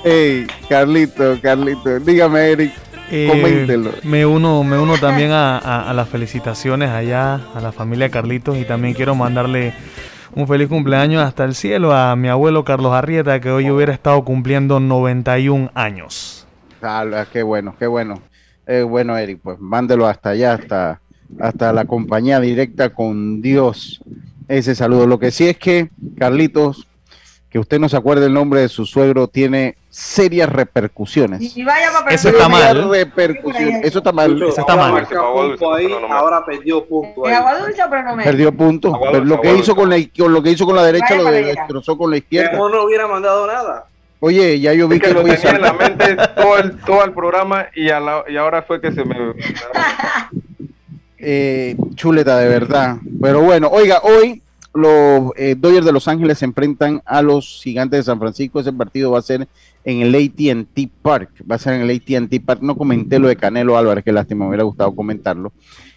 Hey, 0.03 0.47
Carlito, 0.67 1.39
Carlito, 1.41 1.99
dígame, 1.99 2.51
Eric. 2.51 2.73
Eh, 3.11 3.27
coméntelo. 3.29 3.91
Me 4.03 4.25
uno, 4.25 4.63
me 4.63 4.77
uno 4.77 4.97
también 4.97 5.31
a, 5.31 5.91
las 5.95 6.07
felicitaciones 6.09 6.89
allá 6.89 7.35
a 7.55 7.59
la 7.59 7.71
familia 7.71 8.09
Carlitos 8.09 8.57
y 8.57 8.65
también 8.65 8.93
quiero 8.93 9.15
mandarle 9.15 9.73
un 10.35 10.47
feliz 10.47 10.67
cumpleaños 10.67 11.23
hasta 11.23 11.43
el 11.43 11.55
cielo 11.55 11.93
a 11.93 12.15
mi 12.15 12.27
abuelo 12.27 12.63
Carlos 12.63 12.93
Arrieta 12.93 13.39
que 13.39 13.49
hoy 13.49 13.71
hubiera 13.71 13.93
estado 13.93 14.23
cumpliendo 14.23 14.79
91 14.79 15.71
años. 15.73 16.47
Ah, 16.81 17.25
qué 17.33 17.41
bueno, 17.41 17.75
qué 17.77 17.87
bueno. 17.87 18.21
Eh, 18.69 18.83
bueno, 18.83 19.17
Eric, 19.17 19.39
pues 19.41 19.59
mándelo 19.59 20.05
hasta 20.05 20.29
allá, 20.29 20.53
hasta, 20.53 21.01
hasta 21.39 21.73
la 21.73 21.85
compañía 21.85 22.39
directa 22.39 22.93
con 22.93 23.41
Dios. 23.41 23.99
Ese 24.47 24.75
saludo. 24.75 25.07
Lo 25.07 25.17
que 25.17 25.31
sí 25.31 25.47
es 25.49 25.57
que, 25.57 25.89
Carlitos, 26.19 26.87
que 27.49 27.57
usted 27.57 27.79
no 27.79 27.89
se 27.89 27.97
acuerde 27.97 28.27
el 28.27 28.33
nombre 28.35 28.61
de 28.61 28.69
su 28.69 28.85
suegro, 28.85 29.27
tiene 29.27 29.75
serias 29.89 30.49
repercusiones. 30.49 31.57
Y 31.57 31.63
vaya 31.63 31.89
Eso 32.11 32.29
está 32.29 32.47
mal. 32.47 32.93
Eso 33.83 33.97
está 33.97 34.11
mal. 34.11 34.37
Eso 34.37 34.59
está 34.59 34.75
mal. 34.75 35.07
ahora 36.11 36.45
perdió 36.45 36.85
punto. 36.85 37.23
Perdió 38.23 38.51
punto. 38.55 38.99
lo 39.23 39.41
que 39.41 39.55
hizo 39.55 39.75
con, 39.75 39.89
la, 39.89 39.97
lo 39.97 40.43
que 40.43 40.51
hizo 40.51 40.67
con 40.67 40.75
la 40.75 40.83
derecha 40.83 41.15
lo 41.15 41.23
destrozó 41.23 41.97
con 41.97 42.11
la 42.11 42.17
izquierda. 42.17 42.55
no 42.55 42.83
hubiera 42.83 43.07
mandado 43.07 43.47
nada. 43.47 43.87
Oye, 44.21 44.59
ya 44.59 44.73
yo 44.73 44.87
vi 44.87 44.99
que, 44.99 45.13
lo 45.13 45.23
tenía 45.23 45.51
en 45.51 45.61
la 45.61 45.73
mente 45.73 46.17
todo 46.35 46.57
el, 46.57 46.77
todo 46.85 47.05
el 47.05 47.13
programa 47.13 47.67
y, 47.73 47.85
y 47.87 48.37
ahora 48.37 48.63
fue 48.63 48.81
que 48.81 48.91
se 48.91 49.05
me... 49.05 49.15
eh, 51.17 51.75
chuleta, 51.95 52.37
de 52.37 52.49
verdad. 52.49 52.97
Pero 53.21 53.41
bueno, 53.41 53.69
oiga, 53.69 54.01
hoy 54.03 54.41
los 54.73 55.31
eh, 55.35 55.55
Dodgers 55.57 55.85
de 55.85 55.91
Los 55.91 56.07
Ángeles 56.07 56.39
se 56.39 56.45
enfrentan 56.45 57.01
a 57.05 57.21
los 57.21 57.61
Gigantes 57.63 57.99
de 57.99 58.03
San 58.03 58.19
Francisco. 58.19 58.59
Ese 58.59 58.73
partido 58.73 59.11
va 59.11 59.19
a 59.19 59.23
ser 59.23 59.47
en 59.83 60.01
el 60.01 60.15
ATT 60.15 60.91
Park. 61.01 61.29
Va 61.49 61.55
a 61.55 61.59
ser 61.59 61.73
en 61.73 61.89
el 61.89 61.95
ATT 61.95 62.43
Park. 62.45 62.61
No 62.61 62.75
comenté 62.75 63.19
lo 63.19 63.27
de 63.27 63.35
Canelo 63.35 63.77
Álvarez, 63.77 64.03
que 64.03 64.11
lástima, 64.11 64.45
me 64.45 64.49
hubiera 64.49 64.63
gustado 64.63 64.93
comentarlo. 64.95 65.51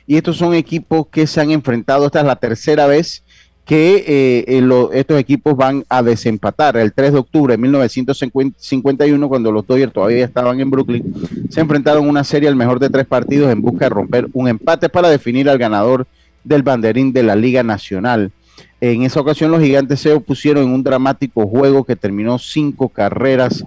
Y 0.07 0.16
estos 0.16 0.37
son 0.37 0.55
equipos 0.55 1.07
que 1.09 1.27
se 1.27 1.41
han 1.41 1.51
enfrentado. 1.51 2.07
Esta 2.07 2.20
es 2.20 2.27
la 2.27 2.37
tercera 2.37 2.87
vez 2.87 3.25
que 3.65 4.05
eh, 4.07 4.89
estos 4.93 5.19
equipos 5.19 5.57
van 5.57 5.85
a 5.89 6.03
desempatar. 6.03 6.77
El 6.77 6.93
3 6.93 7.13
de 7.13 7.19
octubre 7.19 7.53
de 7.53 7.59
1951, 7.59 9.29
cuando 9.29 9.53
los 9.53 9.67
Dodgers 9.67 9.93
todavía 9.93 10.25
estaban 10.25 10.61
en 10.61 10.71
Brooklyn, 10.71 11.15
se 11.49 11.61
enfrentaron 11.61 12.09
una 12.09 12.25
serie 12.25 12.49
al 12.49 12.57
mejor 12.57 12.81
de 12.81 12.91
tres 12.91 13.07
partidos 13.07 13.53
en 13.53 13.61
busca 13.63 13.87
de 13.87 13.91
romper 13.91 14.29
un 14.33 14.49
empate 14.49 14.89
para 14.89 15.09
definir 15.09 15.49
al 15.49 15.59
ganador 15.59 16.07
del 16.43 16.63
banderín 16.63 17.13
de 17.13 17.23
la 17.23 17.37
Liga 17.37 17.63
Nacional. 17.63 18.33
En 18.81 19.05
esa 19.05 19.21
ocasión 19.21 19.53
los 19.53 19.63
gigantes 19.63 20.01
se 20.01 20.13
opusieron 20.13 20.65
en 20.65 20.71
un 20.71 20.83
dramático 20.83 21.47
juego 21.47 21.85
que 21.85 21.95
terminó 21.95 22.39
cinco 22.39 22.89
carreras 22.89 23.65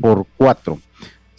por 0.00 0.26
cuatro. 0.36 0.78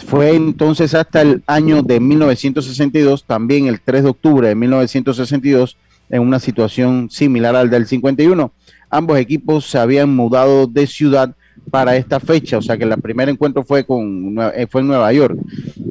Fue 0.07 0.34
entonces 0.34 0.95
hasta 0.95 1.22
el 1.22 1.43
año 1.45 1.84
de 1.84 1.99
1962, 1.99 3.26
también 3.26 3.68
el 3.68 3.82
3 3.82 4.03
de 4.03 4.10
octubre 4.10 4.47
de 4.47 4.55
1962, 4.55 5.78
en 6.10 6.22
una 6.22 6.39
situación 6.39 7.10
similar 7.10 7.55
al 7.55 7.70
del 7.70 7.86
51. 7.86 8.51
Ambos 8.89 9.20
equipos 9.20 9.66
se 9.66 9.78
habían 9.78 10.16
mudado 10.16 10.68
de 10.68 10.88
ciudad 10.88 11.36
para 11.70 11.95
esta 11.95 12.20
fecha, 12.20 12.57
o 12.57 12.62
sea 12.62 12.78
que 12.78 12.84
el 12.84 13.01
primer 13.01 13.30
encuentro 13.30 13.64
fue, 13.64 13.86
con, 13.86 14.36
eh, 14.55 14.68
fue 14.70 14.82
en 14.82 14.88
Nueva 14.88 15.14
York. 15.14 15.38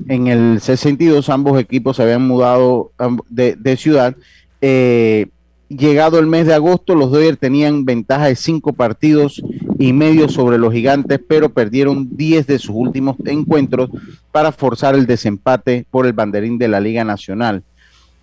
En 0.09 0.27
el 0.27 0.61
62 0.61 1.29
ambos 1.29 1.61
equipos 1.61 1.97
se 1.97 2.03
habían 2.03 2.27
mudado 2.27 2.93
de, 3.29 3.77
ciudad. 3.77 4.17
Eh, 4.61 5.27
llegado 5.69 6.19
el 6.19 6.27
mes 6.27 6.47
de 6.47 6.55
agosto, 6.55 6.95
los 6.95 7.13
Dodgers 7.13 7.39
tenían 7.39 7.85
ventaja 7.85 8.27
de 8.27 8.37
cinco 8.37 8.73
partidos 8.73 9.43
y 9.79 9.93
medio 9.93 10.29
sobre 10.29 10.59
los 10.59 10.73
gigantes, 10.73 11.21
pero 11.27 11.51
perdieron 11.51 12.17
10 12.17 12.47
de 12.47 12.59
sus 12.59 12.75
últimos 12.75 13.17
encuentros 13.25 13.91
para 14.33 14.51
forzar 14.51 14.95
el 14.95 15.07
desempate 15.07 15.87
por 15.91 16.07
el 16.07 16.13
banderín 16.13 16.59
de 16.59 16.69
la 16.69 16.81
Liga 16.81 17.05
Nacional. 17.05 17.63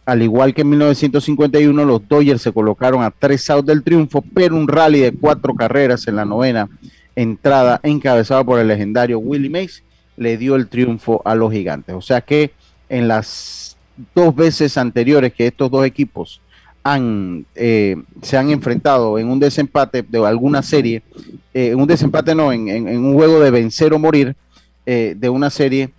Al 0.05 0.21
igual 0.21 0.53
que 0.53 0.61
en 0.61 0.69
1951, 0.69 1.83
los 1.83 2.07
Dodgers 2.07 2.41
se 2.41 2.51
colocaron 2.51 3.03
a 3.03 3.11
tres 3.11 3.49
outs 3.49 3.65
del 3.65 3.83
triunfo, 3.83 4.23
pero 4.33 4.55
un 4.55 4.67
rally 4.67 4.99
de 4.99 5.11
cuatro 5.11 5.55
carreras 5.55 6.07
en 6.07 6.15
la 6.15 6.25
novena 6.25 6.69
entrada, 7.15 7.79
encabezado 7.81 8.45
por 8.45 8.59
el 8.59 8.67
legendario 8.67 9.19
Willie 9.19 9.49
Mays, 9.49 9.83
le 10.17 10.37
dio 10.37 10.55
el 10.55 10.67
triunfo 10.67 11.21
a 11.25 11.33
los 11.33 11.51
gigantes. 11.51 11.95
O 11.95 12.01
sea 12.01 12.21
que 12.21 12.51
en 12.87 13.07
las 13.07 13.77
dos 14.13 14.35
veces 14.35 14.77
anteriores 14.77 15.33
que 15.33 15.47
estos 15.47 15.71
dos 15.71 15.85
equipos 15.85 16.41
han, 16.83 17.45
eh, 17.55 17.95
se 18.21 18.37
han 18.37 18.51
enfrentado 18.51 19.17
en 19.17 19.29
un 19.29 19.39
desempate 19.39 20.03
de 20.03 20.27
alguna 20.27 20.61
serie, 20.61 21.01
eh, 21.53 21.69
en 21.69 21.79
un 21.79 21.87
desempate 21.87 22.35
no, 22.35 22.51
en, 22.51 22.87
un 22.97 23.15
juego 23.15 23.39
de 23.39 23.49
vencer 23.49 23.91
o 23.93 23.99
morir 23.99 24.35
eh, 24.85 25.15
de 25.17 25.29
una 25.29 25.49
serie, 25.49 25.89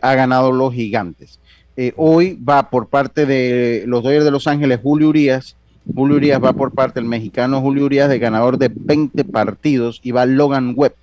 ha 0.00 0.14
ganado 0.14 0.52
los 0.52 0.72
gigantes. 0.72 1.40
Eh, 1.76 1.92
hoy 1.96 2.38
va 2.42 2.70
por 2.70 2.88
parte 2.88 3.26
de 3.26 3.84
los 3.86 4.02
Dodgers 4.02 4.24
de 4.24 4.30
Los 4.30 4.46
Ángeles 4.46 4.80
Julio 4.82 5.08
Urias. 5.08 5.56
Julio 5.94 6.16
Urias 6.16 6.42
va 6.42 6.54
por 6.54 6.72
parte 6.72 7.00
del 7.00 7.08
mexicano 7.08 7.60
Julio 7.60 7.84
Urias, 7.84 8.08
de 8.08 8.18
ganador 8.18 8.56
de 8.56 8.70
20 8.74 9.24
partidos, 9.24 10.00
y 10.02 10.10
va 10.10 10.24
Logan 10.24 10.72
Webb 10.74 10.94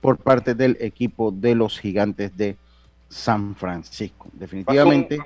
por 0.00 0.16
parte 0.16 0.54
del 0.54 0.78
equipo 0.80 1.30
de 1.30 1.54
los 1.54 1.78
gigantes 1.78 2.36
de 2.36 2.56
San 3.08 3.54
Francisco. 3.54 4.28
Definitivamente. 4.32 5.18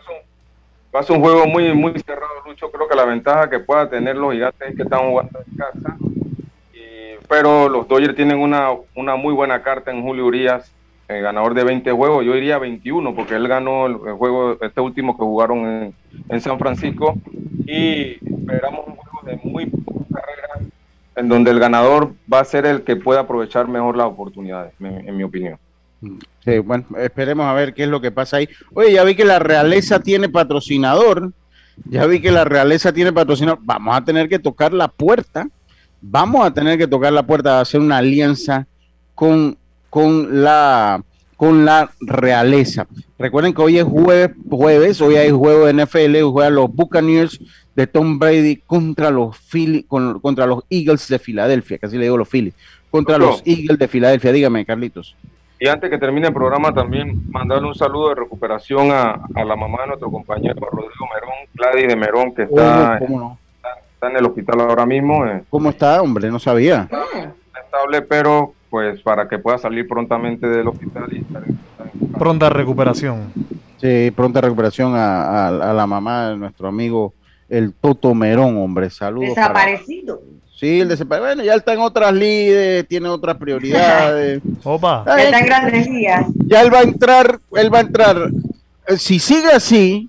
Va 0.94 1.00
a 1.00 1.02
ser 1.02 1.16
un, 1.16 1.22
juego 1.22 1.46
muy, 1.46 1.72
muy 1.72 1.92
cerrado, 2.00 2.32
Lucho. 2.44 2.70
Creo 2.70 2.88
que 2.88 2.96
la 2.96 3.04
ventaja 3.04 3.48
que 3.48 3.60
pueda 3.60 3.88
tener 3.88 4.16
los 4.16 4.32
gigantes 4.32 4.70
es 4.70 4.76
que 4.76 4.82
están 4.82 5.08
jugando 5.08 5.38
en 5.38 5.56
casa. 5.56 5.96
pero 7.28 7.68
los 7.68 7.86
Dodgers 7.86 8.16
tienen 8.16 8.38
una, 8.38 8.70
una 8.94 9.14
muy 9.14 9.32
buena 9.32 9.62
carta 9.62 9.92
en 9.92 10.02
Julio 10.02 10.26
Urias 10.26 10.72
el 11.08 11.22
ganador 11.22 11.54
de 11.54 11.64
20 11.64 11.92
juegos, 11.92 12.24
yo 12.24 12.32
diría 12.34 12.58
21, 12.58 13.14
porque 13.14 13.36
él 13.36 13.46
ganó 13.46 13.86
el, 13.86 13.94
juego, 13.94 14.58
este 14.60 14.80
último 14.80 15.16
que 15.16 15.22
jugaron 15.22 15.94
en, 16.28 16.40
San 16.40 16.58
Francisco, 16.58 17.14
y 17.64 18.18
esperamos 18.22 18.86
un 18.86 18.96
juego 18.96 19.20
de 19.24 19.48
muy 19.48 19.66
pocas 19.66 20.06
carreras, 20.12 20.72
en 21.14 21.28
donde 21.28 21.50
el 21.52 21.60
ganador 21.60 22.12
va 22.32 22.40
a 22.40 22.44
ser 22.44 22.66
el 22.66 22.82
que 22.82 22.96
pueda 22.96 23.20
aprovechar 23.20 23.68
mejor 23.68 23.96
las 23.96 24.06
oportunidades, 24.06 24.72
en, 24.80 25.16
mi 25.16 25.22
opinión. 25.22 25.58
Sí, 26.44 26.58
bueno, 26.58 26.84
esperemos 26.98 27.46
a 27.46 27.52
ver 27.52 27.72
qué 27.72 27.84
es 27.84 27.88
lo 27.88 28.00
que 28.00 28.10
pasa 28.10 28.38
ahí. 28.38 28.48
Oye, 28.74 28.92
ya 28.92 29.04
vi 29.04 29.14
que 29.14 29.24
la 29.24 29.38
realeza 29.38 30.00
tiene 30.00 30.28
patrocinador, 30.28 31.32
ya 31.84 32.06
vi 32.06 32.20
que 32.20 32.32
la 32.32 32.44
realeza 32.44 32.92
tiene 32.92 33.12
patrocinador, 33.12 33.60
vamos 33.62 33.96
a 33.96 34.04
tener 34.04 34.28
que 34.28 34.40
tocar 34.40 34.72
la 34.72 34.88
puerta, 34.88 35.48
vamos 36.00 36.44
a 36.44 36.52
tener 36.52 36.76
que 36.76 36.88
tocar 36.88 37.12
la 37.12 37.24
puerta, 37.24 37.60
hacer 37.60 37.80
una 37.80 37.98
alianza 37.98 38.66
con 39.14 39.56
con 39.96 40.44
la 40.44 41.02
con 41.38 41.64
la 41.64 41.90
realeza. 42.02 42.86
Recuerden 43.18 43.54
que 43.54 43.62
hoy 43.62 43.78
es 43.78 43.84
jueves, 43.84 44.30
jueves 44.50 45.00
hoy 45.00 45.16
hay 45.16 45.30
juego 45.30 45.64
de 45.64 45.72
NFL, 45.72 46.20
juegan 46.30 46.54
los 46.54 46.70
Buccaneers 46.70 47.40
de 47.74 47.86
Tom 47.86 48.18
Brady 48.18 48.56
contra 48.56 49.10
los 49.10 49.38
Philly, 49.38 49.84
contra 49.84 50.44
los 50.44 50.64
Eagles 50.68 51.08
de 51.08 51.18
Filadelfia, 51.18 51.78
casi 51.78 51.96
le 51.96 52.04
digo 52.04 52.18
los 52.18 52.28
Phillies, 52.28 52.52
contra 52.90 53.16
los 53.16 53.42
Eagles 53.46 53.78
de 53.78 53.88
Filadelfia. 53.88 54.32
Dígame, 54.32 54.66
Carlitos. 54.66 55.16
Y 55.58 55.66
antes 55.66 55.88
que 55.88 55.96
termine 55.96 56.26
el 56.26 56.34
programa, 56.34 56.74
también 56.74 57.22
mandarle 57.30 57.68
un 57.68 57.74
saludo 57.74 58.10
de 58.10 58.16
recuperación 58.16 58.90
a, 58.90 59.22
la 59.34 59.56
mamá 59.56 59.80
de 59.80 59.86
nuestro 59.86 60.10
compañero 60.10 60.60
Rodrigo 60.60 61.06
Merón, 61.14 61.48
Gladys 61.54 61.88
de 61.88 61.96
Merón, 61.96 62.34
que 62.34 62.42
está, 62.42 62.98
está, 62.98 64.10
en 64.10 64.16
el 64.18 64.26
hospital 64.26 64.60
ahora 64.60 64.84
mismo. 64.84 65.24
Eh. 65.24 65.42
¿Cómo 65.48 65.70
está, 65.70 66.02
hombre? 66.02 66.30
No 66.30 66.38
sabía. 66.38 66.82
Está 66.82 67.60
estable, 67.64 68.02
pero 68.02 68.52
pues 68.70 69.00
para 69.02 69.28
que 69.28 69.38
pueda 69.38 69.58
salir 69.58 69.86
prontamente 69.86 70.46
del 70.46 70.68
hospital 70.68 71.08
y 71.12 71.18
estar 71.18 71.44
Pronta 72.18 72.48
recuperación. 72.50 73.32
Sí, 73.78 74.10
pronta 74.14 74.40
recuperación 74.40 74.92
a, 74.94 75.50
la 75.50 75.86
mamá 75.86 76.30
de 76.30 76.36
nuestro 76.36 76.68
amigo 76.68 77.12
el 77.48 77.72
Toto 77.72 78.14
Merón, 78.14 78.56
hombre. 78.58 78.90
Saludos. 78.90 79.36
Desaparecido. 79.36 80.20
Sí, 80.54 80.80
el 80.80 80.88
desaparecido. 80.88 81.26
Bueno, 81.26 81.44
ya 81.44 81.54
está 81.54 81.74
en 81.74 81.80
otras 81.80 82.12
líderes, 82.12 82.88
tiene 82.88 83.08
otras 83.08 83.36
prioridades. 83.36 84.40
Opa. 84.64 85.04
Está 85.06 85.38
en 85.38 85.46
grandes 85.46 85.90
días. 85.90 86.26
Ya 86.46 86.62
él 86.62 86.72
va 86.72 86.80
a 86.80 86.82
entrar, 86.82 87.38
él 87.52 87.72
va 87.72 87.78
a 87.78 87.82
entrar. 87.82 88.30
Eh, 88.88 88.96
si 88.96 89.18
sigue 89.18 89.52
así, 89.52 90.08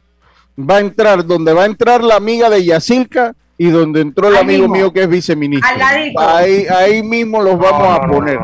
va 0.57 0.77
a 0.77 0.79
entrar 0.79 1.25
donde 1.25 1.53
va 1.53 1.63
a 1.63 1.67
entrar 1.67 2.03
la 2.03 2.15
amiga 2.15 2.49
de 2.49 2.63
Yacilca 2.63 3.35
y 3.57 3.69
donde 3.69 4.01
entró 4.01 4.29
el 4.29 4.37
amigo 4.37 4.67
mío 4.67 4.91
que 4.93 5.03
es 5.03 5.09
viceministro. 5.09 5.69
Ahí, 6.17 6.65
ahí 6.67 7.03
mismo 7.03 7.41
los 7.41 7.57
vamos 7.57 7.99
a 7.99 8.07
poner. 8.07 8.39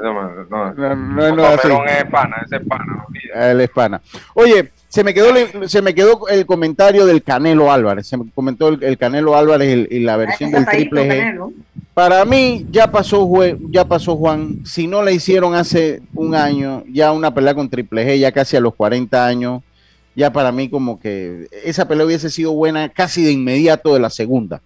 No, 0.00 0.12
no, 0.12 0.44
no, 0.48 0.74
no, 0.74 1.36
no 1.36 1.84
es 1.86 2.04
pana, 2.04 2.36
ese 2.44 2.56
es 2.56 2.62
pana. 2.68 3.04
Él 3.34 3.60
es 3.62 3.70
pana. 3.70 4.00
Oye, 4.34 4.70
se 4.88 5.02
me 5.02 5.12
quedó 5.12 5.34
se 5.66 5.82
me 5.82 5.94
quedó 5.94 6.28
el 6.28 6.46
comentario 6.46 7.04
del 7.04 7.22
Canelo 7.22 7.72
Álvarez. 7.72 8.06
Se 8.06 8.16
me 8.16 8.30
comentó 8.34 8.68
el, 8.68 8.96
Canelo 8.96 9.36
Álvarez 9.36 9.88
y, 9.90 9.98
la 10.00 10.16
versión 10.16 10.52
del 10.52 10.66
Triple 10.66 11.08
G. 11.08 11.52
Para 11.94 12.24
mí 12.24 12.66
ya 12.70 12.90
pasó 12.90 13.28
ya 13.70 13.84
pasó 13.84 14.16
Juan. 14.16 14.64
Si 14.64 14.86
no 14.86 15.02
le 15.02 15.14
hicieron 15.14 15.54
hace 15.54 16.00
un 16.14 16.34
año 16.34 16.84
ya 16.88 17.10
una 17.10 17.34
pelea 17.34 17.54
con 17.54 17.68
Triple 17.68 18.06
G 18.06 18.18
ya 18.18 18.30
casi 18.30 18.56
a 18.56 18.60
los 18.60 18.74
40 18.76 19.26
años, 19.26 19.62
ya 20.18 20.32
para 20.32 20.50
mí 20.50 20.68
como 20.68 20.98
que 20.98 21.46
esa 21.64 21.86
pelea 21.86 22.04
hubiese 22.04 22.28
sido 22.28 22.52
buena 22.52 22.88
casi 22.88 23.22
de 23.22 23.30
inmediato 23.30 23.94
de 23.94 24.00
la 24.00 24.10
segunda. 24.10 24.60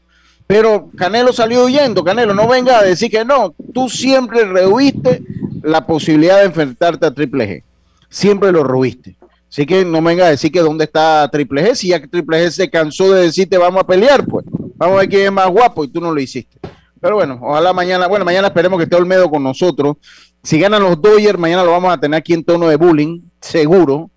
Pero 0.46 0.88
Canelo 0.96 1.30
salió 1.34 1.64
huyendo. 1.64 2.03
Canelo, 2.03 2.32
no 2.32 2.48
venga 2.48 2.78
a 2.78 2.82
decir 2.82 3.11
que 3.11 3.22
no. 3.22 3.55
Tú 3.74 3.90
siempre 3.90 4.46
rehuiste 4.46 5.22
la 5.62 5.86
posibilidad 5.86 6.38
de 6.38 6.46
enfrentarte 6.46 7.05
a 7.05 7.12
Triple 7.12 7.46
G. 7.46 7.62
Siempre 8.09 8.50
lo 8.50 8.64
rehuiste. 8.64 9.16
Así 9.50 9.66
que 9.66 9.84
no 9.84 10.00
venga 10.00 10.24
a 10.24 10.30
decir 10.30 10.50
que 10.50 10.61
dónde 10.61 10.84
está 10.84 11.28
Triple 11.30 11.62
G, 11.62 11.74
si 11.74 11.88
ya 11.88 12.00
Triple 12.00 12.46
G 12.46 12.50
se 12.50 12.70
cansó 12.70 13.12
de 13.12 13.24
decirte 13.24 13.59
vamos 13.59 13.82
a 13.82 13.86
pelear, 13.86 14.24
pues 14.24 14.46
vamos 14.76 14.96
a 14.96 15.00
ver 15.00 15.09
quién 15.11 15.26
es 15.26 15.32
más 15.32 15.50
guapo 15.50 15.84
y 15.84 15.88
tú 15.88 16.00
no 16.00 16.14
lo 16.14 16.18
hiciste. 16.18 16.59
Pero 16.98 17.16
bueno, 17.16 17.38
ojalá 17.42 17.74
mañana, 17.74 18.07
bueno, 18.07 18.24
mañana 18.24 18.48
esperemos 18.48 18.78
que 18.78 18.84
esté 18.84 18.96
Olmedo 18.96 19.28
con 19.28 19.42
nosotros. 19.42 19.96
Si 20.42 20.59
ganan 20.59 20.82
los 20.82 20.98
Dodgers, 21.03 21.38
mañana 21.38 21.62
lo 21.62 21.72
vamos 21.72 21.92
a 21.92 22.00
tener 22.00 22.16
aquí 22.16 22.32
en 22.32 22.42
tono 22.42 22.68
de 22.68 22.76
bullying, 22.76 23.20
seguro. 23.38 24.11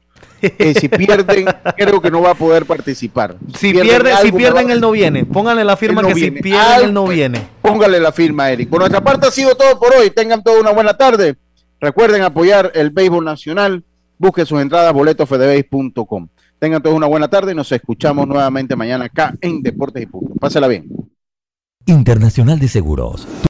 Si 0.79 0.89
pierden, 0.89 1.45
creo 1.75 2.01
que 2.01 2.11
no 2.11 2.21
va 2.21 2.31
a 2.31 2.35
poder 2.35 2.65
participar. 2.65 3.37
Si 3.57 3.71
pierden, 3.73 4.15
si 4.21 4.31
pierden, 4.31 4.71
él 4.71 4.81
no 4.81 4.91
viene. 4.91 5.25
Pónganle 5.25 5.63
la 5.63 5.77
firma 5.77 6.03
que 6.03 6.15
si 6.15 6.31
pierden, 6.31 6.85
él 6.85 6.93
no 6.93 7.07
viene. 7.07 7.41
Póngale 7.61 7.99
la 7.99 8.11
firma, 8.11 8.49
Eric. 8.49 8.69
Por 8.69 8.79
nuestra 8.79 9.01
parte 9.01 9.27
ha 9.27 9.31
sido 9.31 9.55
todo 9.55 9.79
por 9.79 9.93
hoy. 9.95 10.09
Tengan 10.11 10.43
toda 10.43 10.59
una 10.59 10.71
buena 10.71 10.95
tarde. 10.95 11.35
Recuerden 11.79 12.23
apoyar 12.23 12.71
el 12.75 12.89
béisbol 12.89 13.25
nacional. 13.25 13.83
Busque 14.17 14.45
sus 14.45 14.61
entradas 14.61 14.93
boletosfedebase.com. 14.93 16.27
Tengan 16.59 16.81
todos 16.81 16.95
una 16.95 17.07
buena 17.07 17.27
tarde 17.27 17.51
y 17.51 17.55
nos 17.55 17.71
escuchamos 17.71 18.27
nuevamente 18.27 18.75
mañana 18.75 19.05
acá 19.05 19.35
en 19.41 19.61
Deportes 19.61 20.03
y 20.03 20.05
Puntos. 20.05 20.37
Pásela 20.39 20.67
bien. 20.67 20.87
Internacional 21.85 22.59
de 22.59 22.67
Seguros 22.67 23.27